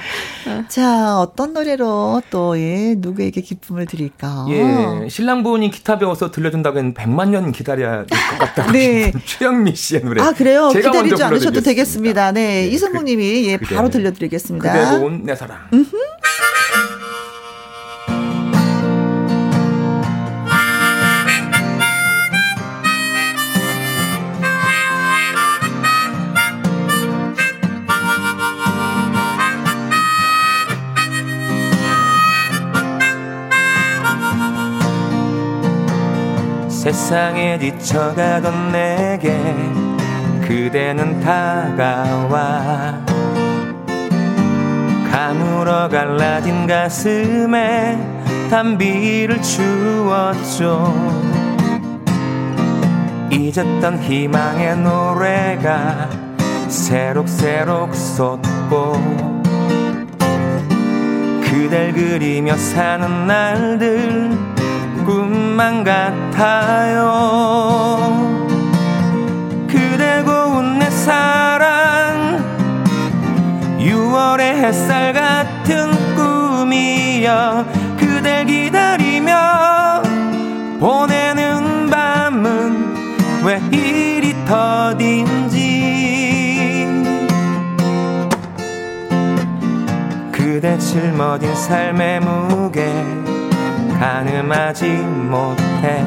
[0.68, 4.46] 자 어떤 노래로 또 예, 누구에게 기쁨을 드릴까?
[4.50, 8.72] 예 신랑분이 기타 배워서 들려준다고 했는 100만 년 기다려야 될 것 같다.
[8.72, 10.22] 네 최영미 씨의 노래.
[10.22, 10.68] 아 그래요?
[10.70, 12.32] 기다리지 않으셔도 되겠습니다.
[12.32, 14.72] 네, 네 이승국님이 예 바로 들려드리겠습니다.
[14.72, 15.58] 그대도 온내 사랑.
[36.82, 39.38] 세상에 지쳐가던 내게
[40.40, 42.98] 그대는 다가와.
[45.08, 47.96] 가물어 갈라진 가슴에
[48.50, 50.92] 단비를 주었죠.
[53.30, 56.10] 잊었던 희망의 노래가
[56.66, 58.94] 새록새록 솟고
[61.44, 64.61] 그댈 그리며 사는 날들
[65.04, 67.00] 꿈만 같아요.
[69.68, 72.42] 그대 고운 내 사랑
[73.78, 77.64] 6월의 햇살 같은 꿈이여
[77.98, 80.02] 그댈 기다리며
[80.78, 82.94] 보내는 밤은
[83.44, 85.62] 왜 이리 더딘지.
[90.30, 93.31] 그대 짊어진 삶의 무게
[94.02, 94.88] 가늠하지
[95.30, 96.04] 못해.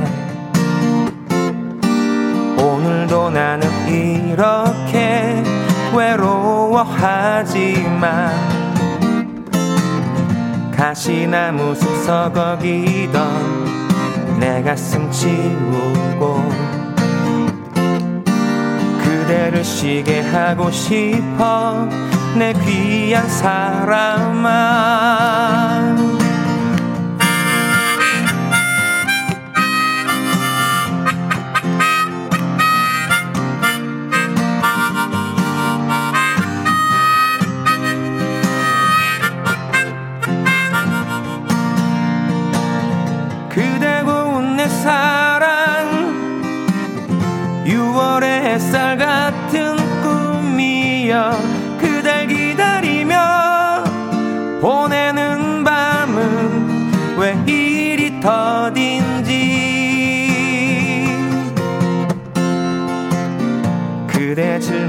[2.57, 5.41] 오늘도 나는 이렇게
[5.95, 6.91] 외로워하지만
[10.75, 13.21] 가시나무 숲 서거기던
[14.41, 16.43] 내 가슴 치우고
[19.05, 21.87] 그대를 쉬게 하고 싶어
[22.37, 24.65] 내 귀한 사람아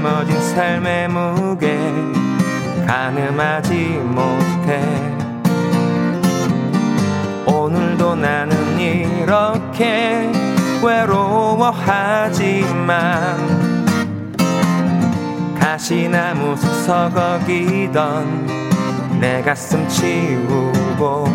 [0.07, 1.77] 짊어진 삶의 무게
[2.87, 3.73] 가늠하지
[4.05, 4.81] 못해.
[7.45, 10.31] 오늘도 나는 이렇게
[10.81, 11.67] 외로워하지만
[15.59, 18.47] 가시나무 숲 서거기던
[19.19, 21.25] 내 가슴 치우고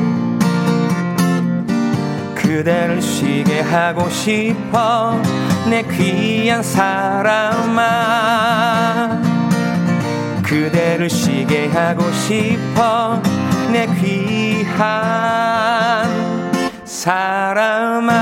[2.35, 5.21] 그대를 쉬게 하고 싶어
[5.69, 7.83] 내 귀한 사람아
[10.43, 13.23] 그대를 쉬게 하고 싶어
[13.73, 14.73] 내 귀한
[16.85, 18.13] 사람아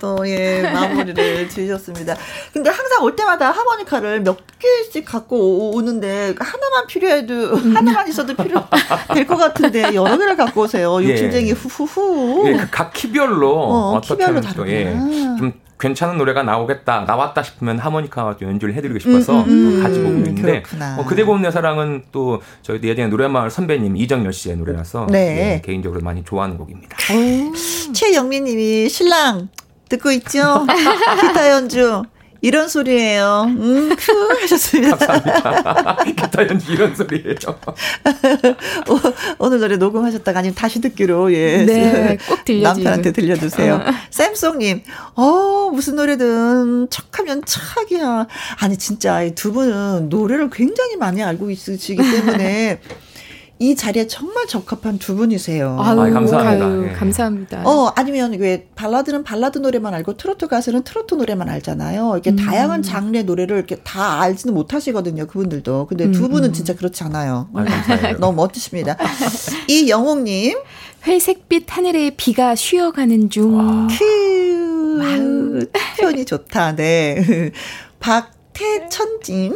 [0.00, 2.16] 또, 예, 마무리를 지으셨습니다.
[2.52, 8.64] 근데 항상 올 때마다 하모니카를 몇 개씩 갖고 오, 는데 하나만 필요해도, 하나만 있어도 필요
[9.14, 10.98] 될 것 같은데, 여러 개를 갖고 오세요.
[11.04, 11.08] 예.
[11.10, 11.50] 예.
[11.52, 12.48] 후후후.
[12.48, 13.50] 예, 그각 키별로.
[13.52, 14.68] 어, 키별로 다르구나.
[14.70, 14.92] 예,
[15.38, 19.82] 좀 괜찮은 노래가 나오겠다 나왔다 싶으면 하모니카 연주를 해드리고 싶어서 음, 음, 음.
[19.82, 20.62] 가지고 있는데
[20.98, 25.54] 어, 그대 고운 내 사랑은 또 저희 예전에 노래마을 선배님 이정열 씨의 노래라서 네.
[25.56, 26.98] 예, 개인적으로 많이 좋아하는 곡입니다.
[27.94, 29.48] 최영민님이 신랑
[29.90, 30.66] 듣고 있죠?
[31.20, 32.02] 기타 연주
[32.42, 33.44] 이런 소리예요.
[33.48, 34.96] 음, 크 하셨습니다.
[34.96, 35.96] 감사합니다.
[36.04, 37.34] 기타 연주 이런 소리예요.
[39.38, 41.64] 오늘 노래 녹음하셨다가 아니면 다시 듣기로 예.
[41.64, 43.74] 네, 꼭 들려 남편한테 들려주세요.
[43.74, 43.84] 어.
[44.10, 44.82] 샘송님,
[45.16, 48.26] 어 무슨 노래든 척하면 척이야.
[48.60, 52.80] 아니 진짜 두 분은 노래를 굉장히 많이 알고 있으시기 때문에.
[53.62, 55.76] 이 자리에 정말 적합한 두 분이세요.
[55.78, 56.64] 아유, 아유 감사합니다.
[56.64, 56.92] 아유, 네.
[56.92, 57.62] 감사합니다.
[57.66, 62.12] 어, 아니면 왜 발라드는 발라드 노래만 알고 트로트 가수는 트로트 노래만 알잖아요.
[62.14, 62.36] 이렇게 음.
[62.36, 65.26] 다양한 장르 노래를 이렇게 다 알지는 못하시거든요.
[65.26, 65.88] 그분들도.
[65.88, 66.12] 근데 음.
[66.12, 67.50] 두 분은 진짜 그렇지 않아요.
[67.54, 67.66] 아유,
[68.18, 68.96] 너무 멋지십니다.
[69.68, 70.58] 이 영옥님.
[71.06, 73.88] 회색빛 하늘에 비가 쉬어가는 중.
[73.88, 75.00] 큐.
[75.98, 76.76] 표현이 좋다.
[76.76, 77.52] 네.
[78.00, 79.54] 박태천님.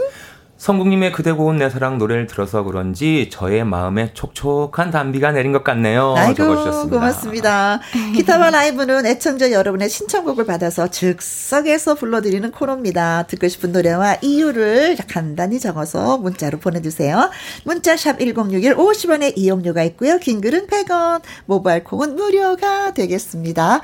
[0.64, 6.14] 성국님의 그대 고운 내 사랑 노래를 들어서 그런지 저의 마음에 촉촉한 단비가 내린 것 같네요.
[6.16, 6.96] 아이고, 적어주셨습니다.
[6.96, 7.80] 고맙습니다.
[8.14, 13.24] 기타와 라이브는 애청자 여러분의 신청곡을 받아서 즉석에서 불러드리는 코너입니다.
[13.24, 17.30] 듣고 싶은 노래와 이유를 간단히 적어서 문자로 보내주세요.
[17.64, 20.18] 문자샵 1061 50원의 이용료가 있고요.
[20.18, 23.82] 긴 글은 100원, 모바일 콩은 무료가 되겠습니다.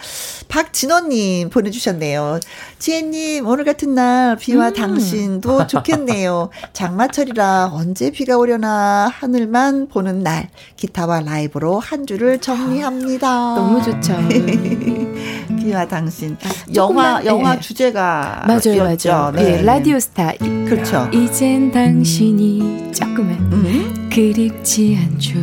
[0.48, 2.40] 박진원님 보내주셨네요.
[2.78, 4.72] 지혜님 오늘 같은 날 비와 음.
[4.72, 6.48] 당신도 좋겠네요.
[6.72, 13.28] 장마철이라 언제 비가 오려나 하늘만 보는 날 기타와 라이브로 한 주를 정리합니다.
[13.54, 14.16] 너무 좋죠.
[15.58, 17.60] 비와 당신 아, 영화 영화 네.
[17.60, 19.32] 주제가 맞아요, 맞아요.
[19.32, 19.42] 네.
[19.42, 19.62] 네.
[19.62, 21.08] 라디오 스타 그렇죠.
[21.12, 24.08] 이젠 당신이 조금은 음.
[24.10, 25.38] 그립지 않죠.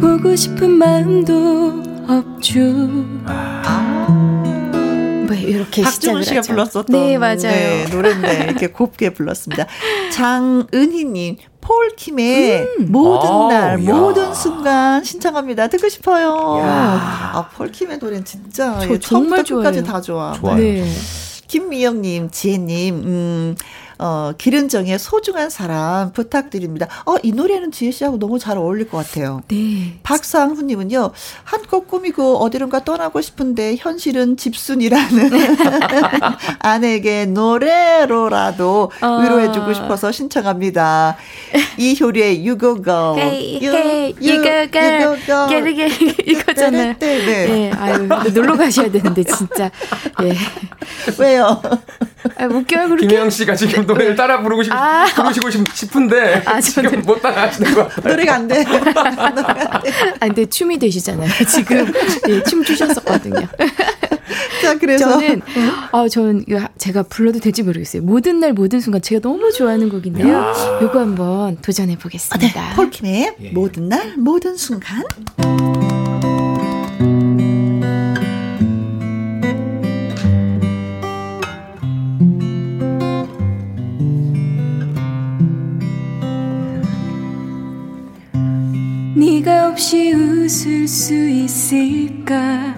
[0.00, 2.60] 보고 싶은 마음도 없죠.
[3.26, 4.39] 아.
[5.34, 6.52] 뭐 이렇게 박준호 씨가 하죠.
[6.52, 9.66] 불렀었던 네 맞아요 네, 노래인데 이렇게 곱게 불렀습니다.
[10.12, 12.86] 장은희님 폴킴의 음.
[12.90, 13.94] 모든 아, 날, 야.
[13.94, 15.68] 모든 순간 신청합니다.
[15.68, 16.58] 듣고 싶어요.
[16.62, 17.30] 야.
[17.34, 20.32] 아, 폴킴의 노래는 진짜 저, 예, 정말 끝까지 다 좋아.
[20.32, 20.56] 좋아요.
[20.56, 20.84] 네.
[21.46, 23.56] 김미영님, 지혜님, 음,
[24.02, 26.86] 어, 기른정의 소중한 사람 부탁드립니다.
[27.04, 29.42] 어, 이 노래는 지혜 씨하고 너무 잘 어울릴 것 같아요.
[29.48, 29.98] 네.
[30.02, 31.10] 박상훈 님은요,
[31.44, 35.30] 한껏 꾸미고 어디론가 떠나고 싶은데 현실은 집순이라는
[36.60, 39.18] 아내에게 노래로라도 어.
[39.22, 41.16] 위로해 주고 싶어서 신청합니다.
[41.76, 43.16] 이효리의 You Go Go.
[43.18, 45.16] Hey, you, hey, you, you Go Go.
[45.26, 45.46] go.
[45.48, 46.94] 게르 이거잖아요.
[46.98, 47.46] 네, 네.
[47.46, 47.72] 네.
[47.72, 49.70] 아유, 놀러 가셔야 되는데 진짜.
[50.22, 50.34] 예.
[51.18, 51.60] 왜요?
[52.36, 53.06] 아, 웃겨요 그렇게.
[53.06, 55.04] 김혜영 씨가 지금 노래를 따라 부르고 싶, 아.
[55.14, 58.10] 부르시고 싶 은데 아, 지금 못 따라하시는 것 같아요.
[58.14, 58.64] 노래가 안 돼.
[60.20, 61.28] 아 근데 춤이 되시잖아요.
[61.48, 61.92] 지금
[62.26, 63.46] 네, 춤 추셨었거든요.
[64.62, 65.42] 자, 그래서 저는
[65.92, 66.44] 어 저는
[66.78, 68.02] 제가 불러도 될지 모르겠어요.
[68.02, 70.52] 모든 날 모든 순간 제가 너무 좋아하는 곡인데요.
[70.82, 72.60] 요거 한번 도전해 보겠습니다.
[72.60, 72.76] 아, 네.
[72.76, 73.50] 폴킴의 예.
[73.50, 75.02] 모든 날 모든 순간.
[89.16, 92.74] 네가 없이 웃을 수 있을까?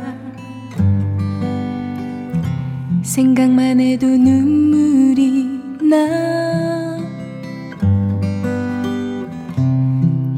[3.02, 5.46] 생각만 해도 눈물이
[5.82, 6.98] 나.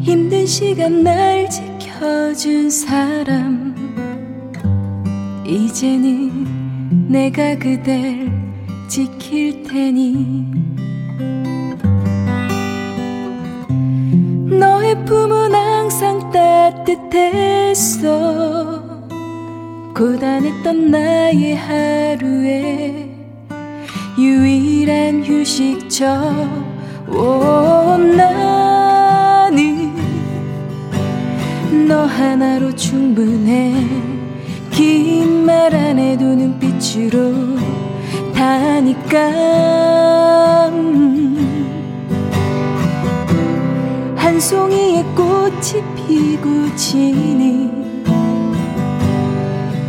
[0.01, 3.75] 힘든 시간 날 지켜준 사람.
[5.47, 8.33] 이제는 내가 그댈
[8.89, 10.53] 지킬 테니.
[14.59, 15.44] 너의 품은
[16.35, 18.03] 따뜻했어.
[19.95, 23.09] 고단했던 나의 하루에
[24.19, 26.05] 유일한 휴식처.
[27.09, 29.95] 오, 나는
[31.87, 33.75] 너 하나로 충분해.
[34.73, 37.33] 긴 말 안 해도 눈빛으로
[38.35, 39.31] 다니까.
[44.17, 45.94] 한 송이의 꽃이
[46.77, 47.71] 지니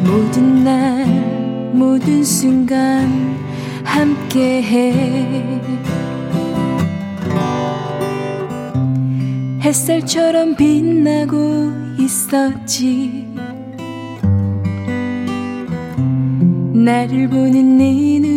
[0.04, 1.06] 모든 날
[1.74, 3.38] 모든 순간
[3.84, 5.60] 함께해.
[9.62, 13.28] 햇살처럼 빛나고 있었지.
[16.74, 18.35] 나를 보는 네눈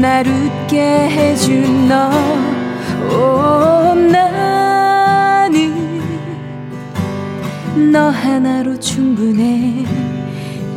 [0.00, 2.10] 날 웃게 해준 너.
[3.10, 5.74] 오, 나는
[7.92, 9.84] 너 하나로 충분해.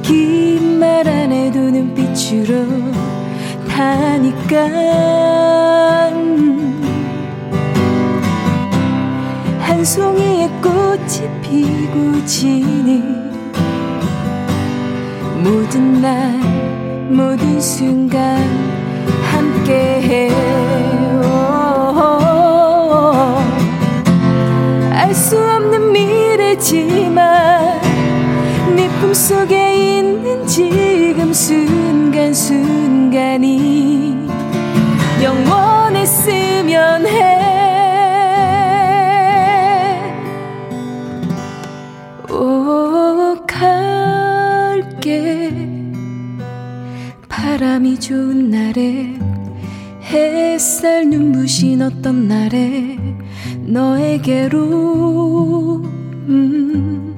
[0.01, 2.65] 긴 말 안 해도 눈빛으로
[3.69, 4.67] 다니까.
[9.59, 13.03] 한 송이의 꽃이 피고 지니
[15.43, 16.37] 모든 날
[17.09, 18.70] 모든 순간
[19.31, 20.31] 함께해.
[24.93, 27.81] 알수 없는 미래지만
[28.75, 32.37] 네 품속에 있는 지금 순간순간이
[35.21, 37.30] 영원했으면 해
[47.81, 49.17] 바람이 좋은 날에
[50.03, 52.97] 햇살 눈부신 어떤 날에
[53.65, 54.61] 너에게로
[56.29, 57.15] 음,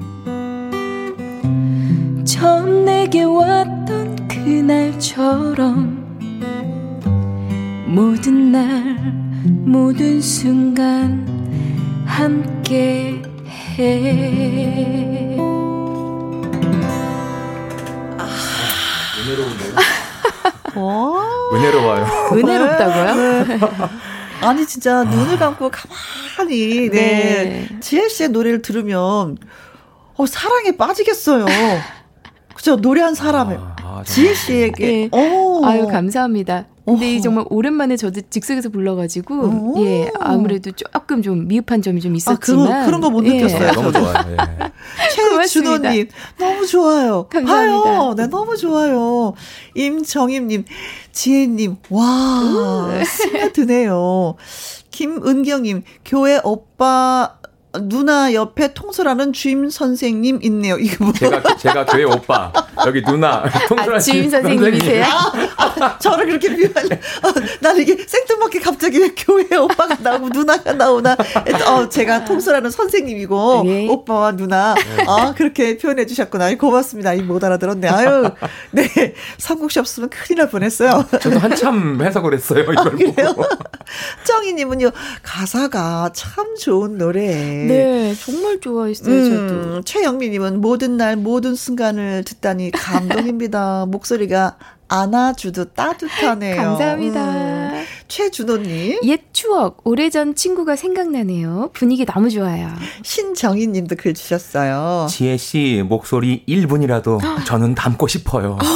[2.24, 6.02] 처음 내게 왔던 그날처럼
[7.86, 8.96] 모든 날
[9.44, 11.26] 모든 순간
[12.06, 13.22] 함께
[13.76, 15.36] 해.
[18.16, 18.26] 아,
[20.76, 22.06] 은혜로워요.
[22.32, 23.44] 은혜롭다고요?
[23.44, 23.58] 네.
[24.40, 27.68] 아니 진짜 눈을 감고 가만히 네.
[27.68, 27.68] 네.
[27.80, 29.38] 지혜 씨의 노래를 들으면
[30.16, 31.46] 어 사랑에 빠지겠어요.
[32.54, 35.08] 그죠 노래한 사람을 아, 아, 지혜 씨에게.
[35.10, 35.18] 네.
[35.18, 35.64] 오.
[35.64, 36.66] 아유 감사합니다.
[36.84, 39.34] 근데 이 정말 오랜만에 저도 즉석에서 불러가지고
[39.76, 39.86] 오.
[39.86, 43.68] 예 아무래도 조금 좀 미흡한 점이 좀 있었지만 아, 그런, 그런 거 못 느꼈어요.
[43.68, 43.72] 예.
[43.72, 44.14] 너무 좋아요.
[44.30, 44.36] 예.
[45.46, 46.08] 최준호님
[46.38, 47.26] 너무 좋아요.
[47.30, 47.82] 감사합니다.
[47.82, 48.14] 봐요.
[48.16, 49.32] 네 너무 좋아요.
[49.74, 50.64] 임정임님
[51.12, 54.34] 지혜님 와 스며 드네요.
[54.90, 57.36] 김은경님 교회 오빠
[57.82, 60.76] 누나 옆에 통솔하는 주임 선생님 있네요.
[60.78, 61.12] 이거 뭐?
[61.12, 62.52] 제가 제가 교회 오빠
[62.86, 65.04] 여기 누나 통솔하는 아, 주임 선생님이세요?
[65.04, 66.96] 아, 아, 저를 그렇게 비하려.
[67.22, 71.16] 아, 나는 이게 생뚱맞게 갑자기 왜 교회 오빠가 나오고 누나가 나오나?
[71.66, 73.88] 어, 제가 통솔하는 선생님이고 네.
[73.88, 74.74] 오빠와 누나.
[74.74, 75.04] 네.
[75.06, 76.54] 아 그렇게 표현해 주셨구나.
[76.56, 77.14] 고맙습니다.
[77.14, 77.88] 이못 알아들었네.
[77.88, 78.30] 아유,
[78.70, 81.04] 네 삼국시 없으면 큰일 날 뻔했어요.
[81.20, 82.60] 저도 한참 해석을 했어요.
[82.62, 83.34] 이걸 아, 그래요?
[84.24, 84.90] 정희님은요
[85.22, 87.63] 가사가 참 좋은 노래.
[87.68, 89.82] 네, 정말 좋아했어요, 음, 저도.
[89.82, 93.86] 최영미님은 모든 날, 모든 순간을 듣다니 감동입니다.
[93.90, 94.56] 목소리가
[94.88, 96.56] 안아주듯 따뜻하네요.
[96.56, 97.24] 감사합니다.
[97.24, 97.84] 음.
[98.06, 99.00] 최준호님.
[99.04, 101.70] 옛 추억, 오래전 친구가 생각나네요.
[101.72, 102.68] 분위기 너무 좋아요.
[103.02, 105.06] 신정희님도 글 주셨어요.
[105.08, 108.58] 지혜씨, 목소리 1분이라도 저는 담고 싶어요.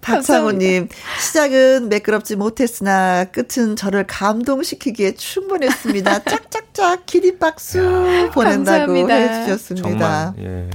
[0.00, 0.88] 박상우님,
[1.20, 6.24] 시작은 매끄럽지 못했으나 끝은 저를 감동시키기에 충분했습니다.
[6.24, 9.14] 짝짝짝 기립박수 보낸다고 감사합니다.
[9.14, 9.88] 해주셨습니다.
[9.88, 10.70] 정말, 예.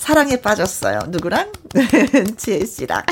[0.00, 0.98] 사랑에 빠졌어요.
[1.08, 1.52] 누구랑?
[2.38, 3.02] 지혜 씨랑.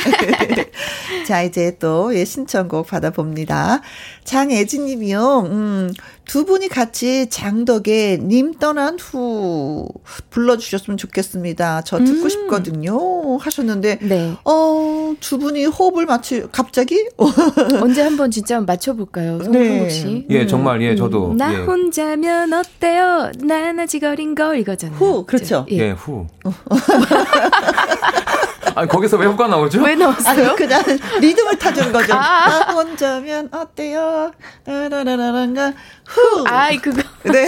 [1.28, 3.82] 자, 이제 또 예, 신청곡 받아봅니다.
[4.24, 5.40] 장애진 님이요.
[5.50, 5.92] 음,
[6.28, 9.88] 두 분이 같이 장덕의 님 떠난 후
[10.28, 11.80] 불러주셨으면 좋겠습니다.
[11.84, 12.28] 저 듣고 음.
[12.28, 13.38] 싶거든요.
[13.38, 14.34] 하셨는데, 네.
[14.44, 17.08] 어, 두 분이 호흡을 맞추, 갑자기?
[17.80, 19.42] 언제 한번 진짜 맞춰볼까요?
[19.42, 19.88] 성국 네.
[19.88, 20.26] 씨.
[20.28, 21.30] 예, 정말, 예, 저도.
[21.30, 21.38] 음.
[21.38, 21.64] 나 예.
[21.64, 23.32] 혼자면 어때요?
[24.06, 24.98] 어린 거 이거잖아요.
[24.98, 25.64] 후, 그렇죠.
[25.70, 26.26] 예, 예 후.
[28.74, 29.82] 아니 거기서 왜 후가 나오죠?
[29.82, 30.46] 왜 나왔어요?
[30.48, 30.82] 아니, 그냥
[31.20, 32.14] 리듬을 타주는 거죠.
[32.14, 32.48] 아.
[32.48, 34.32] 나 혼자면 어때요?
[34.66, 35.72] 라라라라가
[36.06, 36.44] 후.
[36.46, 37.02] 아이 그거.
[37.24, 37.46] 네.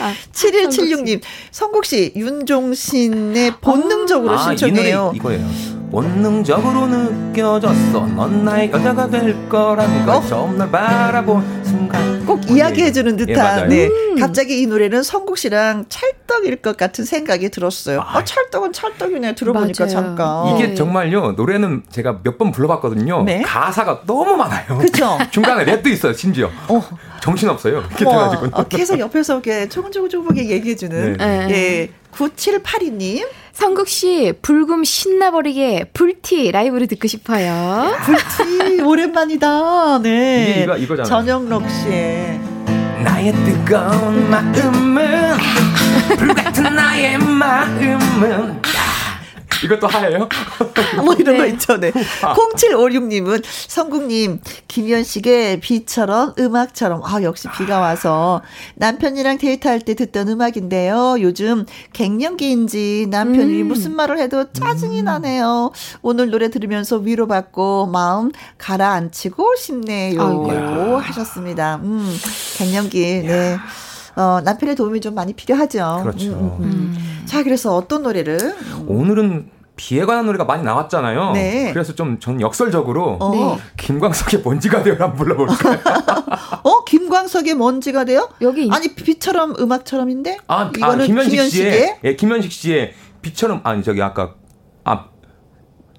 [0.00, 1.20] 아, 7176님
[1.50, 5.12] 성국 씨 윤종신의 본능적으로 아, 신청해요.
[5.14, 5.46] 이 이거예요.
[5.90, 8.06] 본능적으로 느껴졌어.
[8.06, 12.26] 넌 나의 여자가 될 거라는 걸 처음 날 바라본 순간.
[12.26, 13.72] 꼭 이야기해주는 듯한.
[13.72, 13.86] 예, 네.
[13.88, 14.16] 음.
[14.20, 18.00] 갑자기 이 노래는 성국 씨랑 찰떡일 것 같은 생각이 들었어요.
[18.00, 19.34] 아, 아 찰떡은 찰떡이네.
[19.34, 19.92] 들어보니까 맞아요.
[19.94, 20.46] 잠깐.
[20.56, 21.32] 이게 정말요.
[21.32, 23.22] 노래는 제가 몇 번 불러봤거든요.
[23.24, 23.42] 네?
[23.42, 24.78] 가사가 너무 많아요.
[24.78, 25.18] 그렇죠.
[25.30, 26.12] 중간에 랩도 있어요.
[26.14, 26.50] 심지어.
[26.68, 26.82] 어.
[27.22, 27.78] 정신 없어요.
[27.78, 28.48] 이렇게 돼가지고.
[28.52, 31.16] 어, 계속 옆에서 이렇게 조근조근조근하게 얘기해주는.
[31.18, 31.46] 네.
[31.50, 31.90] 예.
[32.16, 33.26] 9782님.
[33.52, 37.94] 성국 씨, 불금 신나버리게 불티 라이브를 듣고 싶어요.
[38.04, 39.98] 불티, 오랜만이다.
[40.02, 40.62] 네.
[40.64, 41.04] 이거, 이거잖아요.
[41.08, 42.40] 전영록 씨의.
[43.04, 45.36] 나의 뜨거운 마음은
[46.16, 48.62] 불 같은 나의 마음은
[49.64, 50.28] 이것도 하예요?
[51.04, 51.38] 뭐 이런 네.
[51.38, 51.92] 거 있죠, 네.
[51.92, 58.42] 0756님은 성국님, 김현식의 비처럼 음악처럼, 아, 역시 비가 와서
[58.76, 61.16] 남편이랑 데이트할 때 듣던 음악인데요.
[61.20, 63.68] 요즘 갱년기인지 남편이 음.
[63.68, 65.04] 무슨 말을 해도 짜증이 음.
[65.04, 65.72] 나네요.
[66.02, 70.20] 오늘 노래 들으면서 위로받고 마음 가라앉히고 싶네요.
[70.20, 70.98] 아이고야.
[70.98, 71.76] 하셨습니다.
[71.82, 72.16] 음,
[72.58, 73.58] 갱년기, 네.
[74.16, 76.00] 어, 남편의 도움이 좀 많이 필요하죠.
[76.02, 76.30] 그렇죠.
[76.32, 77.24] 음, 음, 음.
[77.26, 78.54] 자, 그래서 어떤 노래를?
[78.86, 81.32] 오늘은 비에 관한 노래가 많이 나왔잖아요.
[81.32, 81.72] 네.
[81.72, 83.30] 그래서 좀 전 역설적으로 어.
[83.34, 83.62] 네.
[83.78, 85.78] 김광석의 먼지가 되어 한번 불러볼까요?
[86.62, 86.84] 어?
[86.84, 88.28] 김광석의 먼지가 되어?
[88.42, 90.38] 여기 아니 비처럼 음악처럼인데?
[90.46, 94.34] 아, 아 이거는 아, 김현식, 김현식의 씨의 예, 김현식 씨의 비처럼 아니 저기 아까
[94.84, 95.06] 아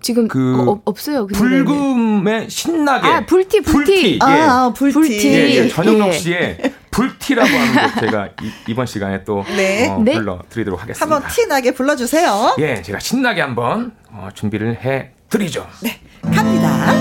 [0.02, 1.26] 지금 그 어, 없어요.
[1.26, 4.20] 그 불금에 신나게 아 불티 불티, 불티.
[4.22, 4.42] 아, 예.
[4.42, 5.28] 아 불티, 불티.
[5.28, 5.68] 예, 예.
[5.68, 6.12] 전영록 예.
[6.12, 6.58] 씨의
[6.94, 8.30] 불티라고 하는 곡 제가
[8.68, 9.90] 이, 번 시간에 또 네.
[9.90, 10.14] 어, 네.
[10.14, 11.16] 불러드리도록 하겠습니다.
[11.16, 12.56] 한번 티나게 불러주세요.
[12.60, 15.68] 예, 제가 신나게 한번 어, 준비를 해드리죠.
[15.82, 16.94] 네, 갑니다.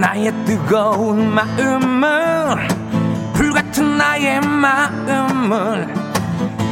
[0.00, 2.68] 나의 뜨거운 마음을
[3.34, 6.03] 불같은 나의 마음을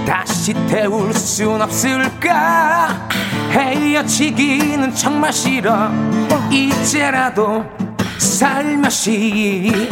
[0.06, 3.08] 다시 태울 순 없을까?
[3.50, 5.90] 헤어지기는 정말 싫어.
[6.50, 7.64] 이제라도
[8.18, 9.88] 살며시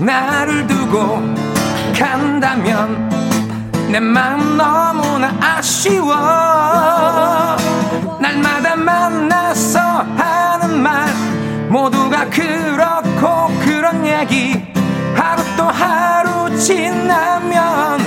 [0.00, 1.20] 나를 두고
[1.98, 3.08] 간다면
[3.90, 6.14] 내 마음 너무나 아쉬워.
[8.20, 11.08] 날마다 만나서 하는 말
[11.68, 14.77] 모두가 그렇고 그런 얘기
[15.18, 17.98] 하루 또 하루 지나면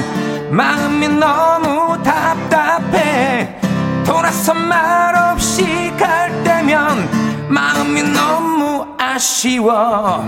[0.49, 3.59] 마음이 너무 답답해.
[4.05, 10.25] 돌아서 말없이 갈 때면 마음이 너무 아쉬워.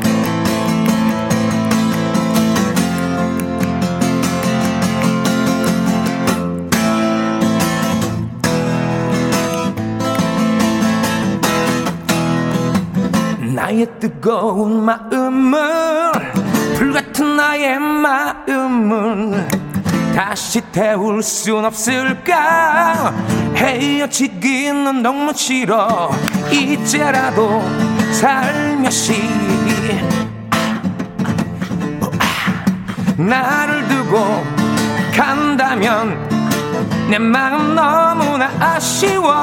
[13.55, 16.42] 나의 뜨거운 마음을
[16.75, 19.47] 불같은 나의 마음을
[20.15, 23.13] 다시 태울 순 없을까?
[23.55, 26.11] 헤어지기는 너무 싫어.
[26.51, 27.63] 이제라도
[28.11, 29.13] 살며시
[33.17, 34.43] 나를 두고
[35.15, 36.29] 간다면
[37.09, 39.33] 내 마음 너무나 아쉬워.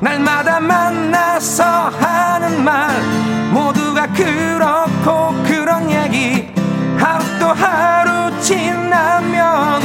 [0.00, 1.64] 날마다 만나서
[2.00, 2.90] 하는 말
[4.18, 6.48] 그렇고 그런 얘기
[6.98, 9.80] 하루도 하루 지나면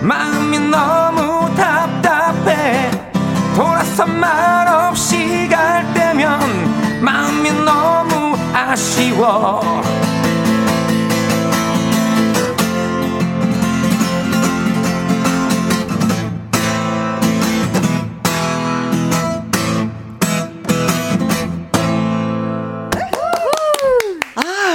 [0.00, 2.90] 마음이 너무 답답해.
[3.56, 9.60] 돌아서 말없이 갈 때면 마음이 너무 아쉬워.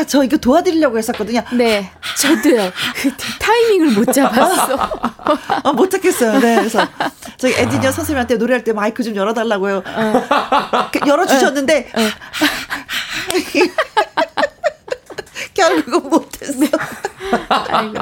[0.07, 1.43] 저 이거 도와드리려고 했었거든요.
[1.53, 1.91] 네.
[2.17, 2.71] 저도요.
[2.95, 4.73] 그 타이밍을 못 잡았어.
[5.63, 6.39] 어, 못 찾겠어요.
[6.39, 6.55] 네.
[6.55, 6.87] 그래서
[7.37, 9.83] 저희 엔지니어 선생님한테 노래할 때 마이크 좀 열어달라고요.
[9.85, 10.25] 어.
[11.05, 11.91] 열어주셨는데.
[11.93, 12.01] 어.
[12.01, 12.07] 어.
[15.53, 16.65] 결국은 못했어.
[17.49, 17.99] 아이고.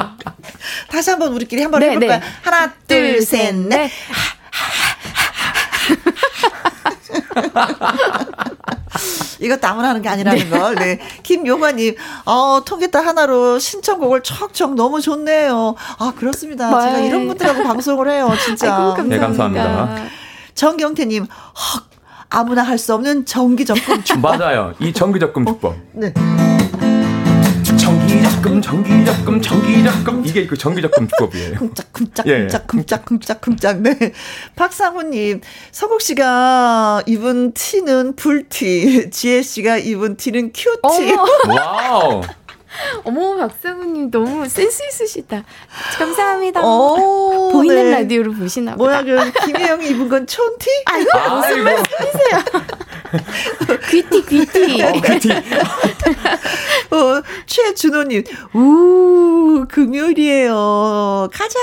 [0.89, 2.19] 다시 한번 우리끼리 한번 네, 해볼까요?
[2.19, 2.25] 네.
[2.43, 3.89] 하나, 둘, 셋, 넷.
[9.39, 10.49] 이것도 아무나 하는 게 아니라는 네.
[10.49, 10.75] 걸.
[10.75, 10.99] 네.
[11.23, 11.95] 김용화님,
[12.25, 15.75] 어, 통기타 하나로 신청곡을 척척 너무 좋네요.
[15.99, 16.69] 아, 그렇습니다.
[16.69, 16.85] 네.
[16.85, 18.73] 제가 이런 분들하고 방송을 해요, 진짜.
[18.75, 19.15] 아이고, 감사합니다.
[19.15, 20.03] 네, 감사합니다.
[20.55, 21.83] 정경태님, 헉,
[22.29, 24.37] 아무나 할 수 없는 정기적금 주법.
[24.37, 24.73] 맞아요.
[24.79, 25.73] 이 정기적금 주법.
[25.73, 26.13] 어, 네.
[27.77, 30.25] 정기적금, 정기적금, 정기적금.
[30.25, 31.55] 이게 그 정기적금 주법이에요.
[31.59, 32.41] 쿵짝, 쿵짝, 예.
[32.41, 33.81] 쿵짝, 쿵짝, 쿵짝, 쿵짝.
[33.81, 34.13] 네.
[34.55, 35.41] 박상우님,
[35.71, 41.15] 서국 씨가 입은 티는 불티, 지혜 씨가 입은 티는 cutie.
[41.49, 42.21] Wow.
[43.03, 45.43] 어머 박상우님 너무 센스 있으시다.
[45.97, 46.61] 감사합니다.
[46.65, 47.91] 오, 보이는 네.
[47.91, 49.01] 라디오로 보시나 보다.
[49.01, 50.69] 뭐야 그 김혜영이 입은 건 촌티?
[50.85, 52.43] 아이고 무슨 말씀이세요?
[53.89, 54.81] 귀티 귀티.
[54.83, 55.29] 어, 귀티.
[55.31, 58.23] 어, 최준호님,
[58.53, 61.29] 우 금요일이에요.
[61.31, 61.59] 가자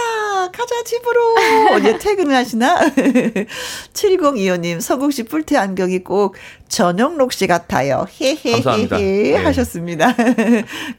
[0.53, 1.35] 가자 집으로.
[1.73, 2.79] 어제 퇴근을 하시나?
[3.93, 6.37] 7025님 서국씨 뿔테 안경이 꼭
[6.69, 8.07] 전영록 씨 같아요.
[8.21, 10.15] 헤헤헤헤 하셨습니다.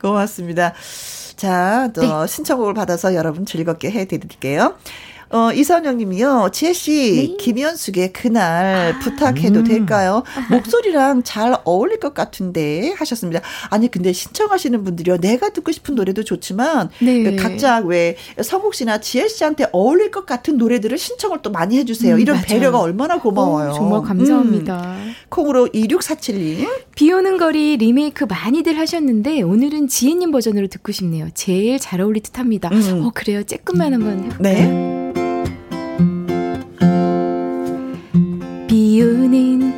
[0.04, 0.74] 고맙습니다.
[1.38, 2.28] 자, 또 네.
[2.28, 4.76] 신청곡을 받아서 여러분 즐겁게 해드릴게요.
[5.34, 6.50] 어, 이선영 님이요.
[6.54, 7.38] 지혜 씨, 네.
[7.44, 9.64] 김현숙의 그날 아, 부탁해도 음.
[9.64, 10.24] 될까요?
[10.52, 13.42] 목소리랑 잘 어울릴 것 같은데 하셨습니다.
[13.70, 15.18] 아니, 근데 신청하시는 분들이요.
[15.18, 17.24] 내가 듣고 싶은 노래도 좋지만, 네.
[17.24, 22.14] 그 각자 왜 성국 씨나 지혜 씨한테 어울릴 것 같은 노래들을 신청을 또 많이 해주세요.
[22.14, 22.48] 음, 이런 맞아요.
[22.48, 23.72] 배려가 얼마나 고마워요.
[23.72, 24.82] 오, 정말 감사합니다.
[24.84, 25.14] 음.
[25.30, 26.70] 콩으로 2647님.
[26.96, 31.30] 비 오는 거리 리메이크 많이들 하셨는데, 오늘은 지혜님 버전으로 듣고 싶네요.
[31.34, 32.70] 제일 잘 어울릴 듯 합니다.
[32.72, 33.04] 음.
[33.04, 33.42] 어, 그래요.
[33.42, 34.40] 쬐끔만 한번 해볼까요?
[34.40, 35.23] 네.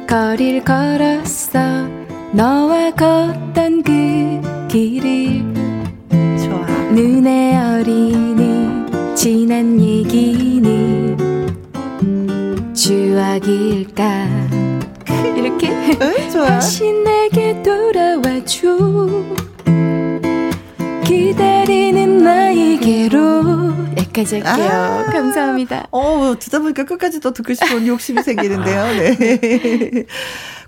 [0.07, 1.59] 거리를 걸었어.
[2.31, 5.43] 너와 걷던 그 길을.
[6.43, 6.65] 좋아.
[6.91, 11.17] 눈에 어리는 지난 얘기는
[12.73, 14.27] 추억일까?
[15.35, 15.69] 이렇게?
[16.01, 16.45] 응, 좋아.
[16.45, 18.77] 다시 내게 돌아와줘
[21.05, 23.19] 기다리는 나에게로
[23.97, 24.69] 여기까지 할게요.
[24.71, 25.87] 아~ 감사합니다.
[25.91, 28.83] 어, 듣다 보니까 끝까지 또 듣고 싶은 욕심이 생기는데요.
[28.93, 30.05] 네.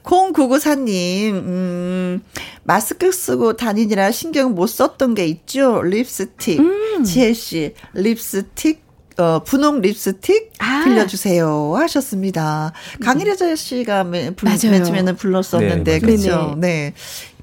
[0.03, 2.23] 0994님, 음,
[2.63, 5.81] 마스크 쓰고 다니느라 신경 못 썼던 게 있죠?
[5.81, 6.59] 립스틱.
[6.59, 7.03] 음.
[7.03, 8.86] 지혜씨, 립스틱
[9.17, 10.83] 어, 분홍 립스틱 아.
[10.83, 12.71] 빌려주세요 하셨습니다.
[13.01, 16.55] 강일자 씨가 맨, 불, 맨 처음에는 불렀었는데, 네, 그렇죠.
[16.57, 16.93] 네.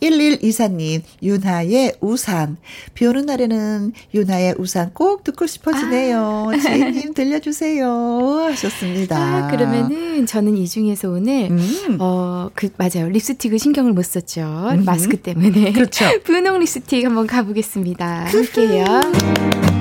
[0.00, 2.56] 1124님, 윤하의 우산.
[2.94, 6.50] 비 오는 날에는 윤하의 우산 꼭 듣고 싶어지네요.
[6.52, 6.58] 아.
[6.58, 7.86] 지혜님 들려주세요.
[8.50, 9.16] 하셨습니다.
[9.16, 11.96] 아, 그러면은 저는 이 중에서 오늘, 음.
[12.00, 13.08] 어, 그, 맞아요.
[13.08, 14.42] 립스틱을 신경을 못 썼죠.
[14.72, 14.84] 음.
[14.84, 15.72] 마스크 때문에.
[15.72, 16.04] 그렇죠.
[16.24, 18.26] 분홍 립스틱 한번 가보겠습니다.
[18.26, 19.73] 함께요.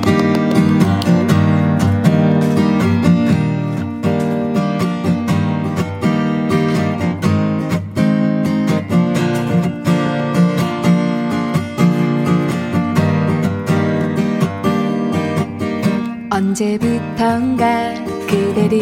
[16.53, 17.95] 언제부턴가
[18.27, 18.79] 그대를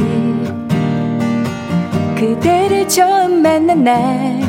[2.17, 4.43] 그대를 처음 만난 날난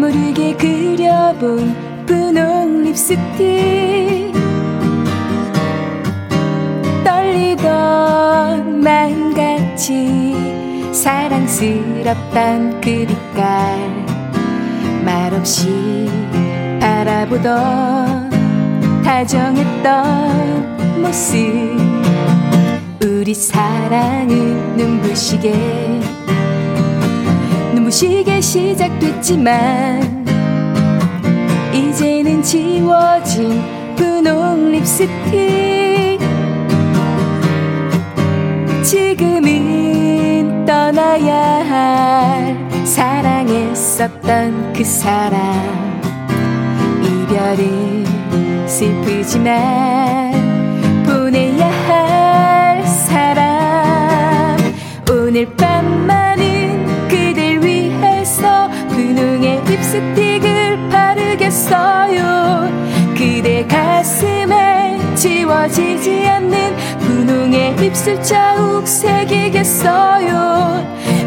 [0.00, 4.32] 모르게 그려본 분홍 립스틱
[7.04, 10.34] 떨리던 마음같이
[10.94, 13.76] 사랑스럽던 그립깔
[15.04, 16.08] 말없이
[16.80, 18.30] 바라보던
[19.04, 21.38] 다정했던 모습.
[23.02, 25.52] 우리 사랑은 눈부시게.
[27.74, 30.24] 눈부시게 시작됐지만
[31.72, 33.62] 이제는 지워진
[33.96, 36.18] 분홍 립스틱.
[38.82, 41.34] 지금은 떠나야
[41.68, 45.40] 할 사랑했었던 그 사람.
[47.02, 48.04] 이별은
[48.66, 50.43] 슬프지만
[55.34, 58.70] 오늘 밤만은 그댈 위해서
[59.66, 62.70] 립스틱을 바르겠어요.
[63.18, 70.30] 그대 가슴에 지워지지 않는 분홍의 입술 자국 새기겠어요.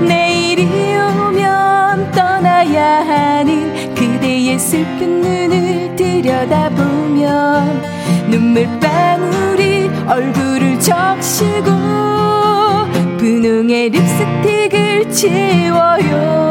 [0.08, 0.64] 내일이
[0.96, 7.82] 오면 떠나야 하는 그대의 슬픈 눈을 들여다보면
[8.30, 12.08] 눈물 방울이 얼굴을 적시고
[13.28, 16.48] 분홍의 립스틱을 지워요.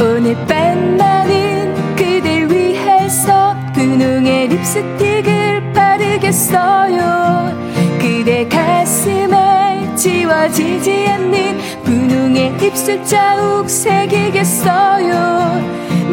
[0.00, 7.52] 오늘 밤 나는 그댈 위해서 분홍의 립스틱을 바르겠어요.
[8.00, 11.83] 그대 가슴에 지워지지 않는
[12.14, 15.10] 분홍의 입술 자국 새기겠어요.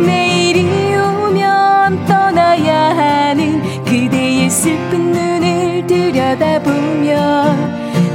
[0.03, 7.55] 내일이 오면 떠나야 하는 그대의 슬픈 눈을 들여다보며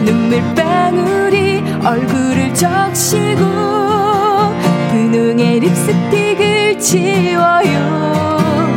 [0.05, 3.45] 눈물방울이 얼굴을 적시고
[4.91, 8.69] 분홍의 립스틱을 지워요.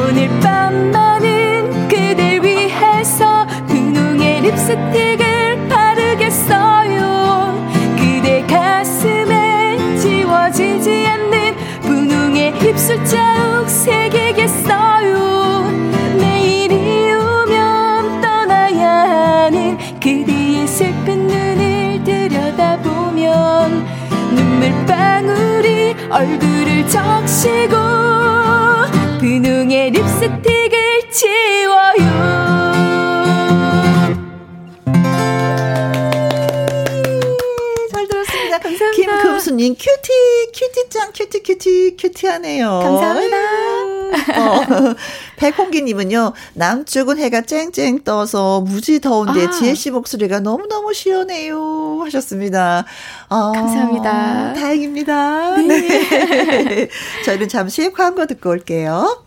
[0.00, 5.25] 오늘 밤만은 그댈 위해서 분홍의 립스틱을
[12.68, 15.16] 입술 자국 새기겠어요.
[16.18, 18.90] 내일이 오면 떠나야
[19.44, 23.86] 하는 그대의 슬픈 눈을 들여다보면
[24.34, 27.85] 눈물방울이 얼굴을 적시고
[39.66, 40.12] 김금수님 cutie
[40.54, 42.80] cutie짱 cutie cutie cutie하네요.
[42.82, 43.36] 감사합니다.
[44.36, 44.94] 어,
[45.36, 49.50] 백홍기님은요 남쪽은 해가 쨍쨍 떠서 무지 더운데 아.
[49.50, 52.84] 지혜 씨 목소리가 너무 너무 시원해요 하셨습니다.
[53.28, 54.54] 어, 감사합니다.
[54.54, 55.56] 다행입니다.
[55.56, 56.64] 네.
[56.64, 56.88] 네.
[57.24, 59.25] 저희는 잠시 광고 듣고 올게요.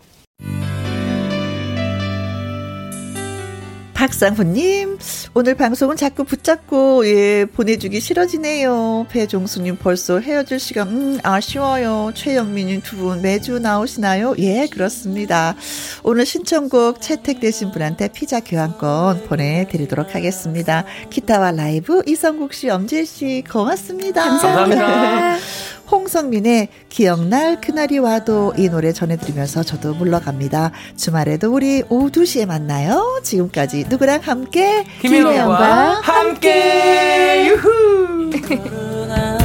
[4.00, 4.96] 박상훈님,
[5.34, 9.06] 오늘 방송은 자꾸 붙잡고, 예, 보내주기 싫어지네요.
[9.10, 12.10] 배종수님 벌써 헤어질 시간, 음, 아쉬워요.
[12.14, 14.36] 최영민님 두 분 매주 나오시나요?
[14.38, 15.54] 예, 그렇습니다.
[16.02, 20.86] 오늘 신청곡 채택되신 분한테 피자 교환권 보내드리도록 하겠습니다.
[21.10, 24.22] 기타와 라이브 이성국 씨, 엄재 씨, 고맙습니다.
[24.24, 24.80] 감사합니다.
[24.86, 25.38] 감사합니다.
[25.90, 30.70] 홍성민의 기억날 그날이 와도 이 노래 전해드리면서 저도 물러갑니다.
[30.96, 33.20] 주말에도 우리 오후 2시에 만나요.
[33.22, 38.30] 지금까지 누구랑 함께 김혜영과 함께 유후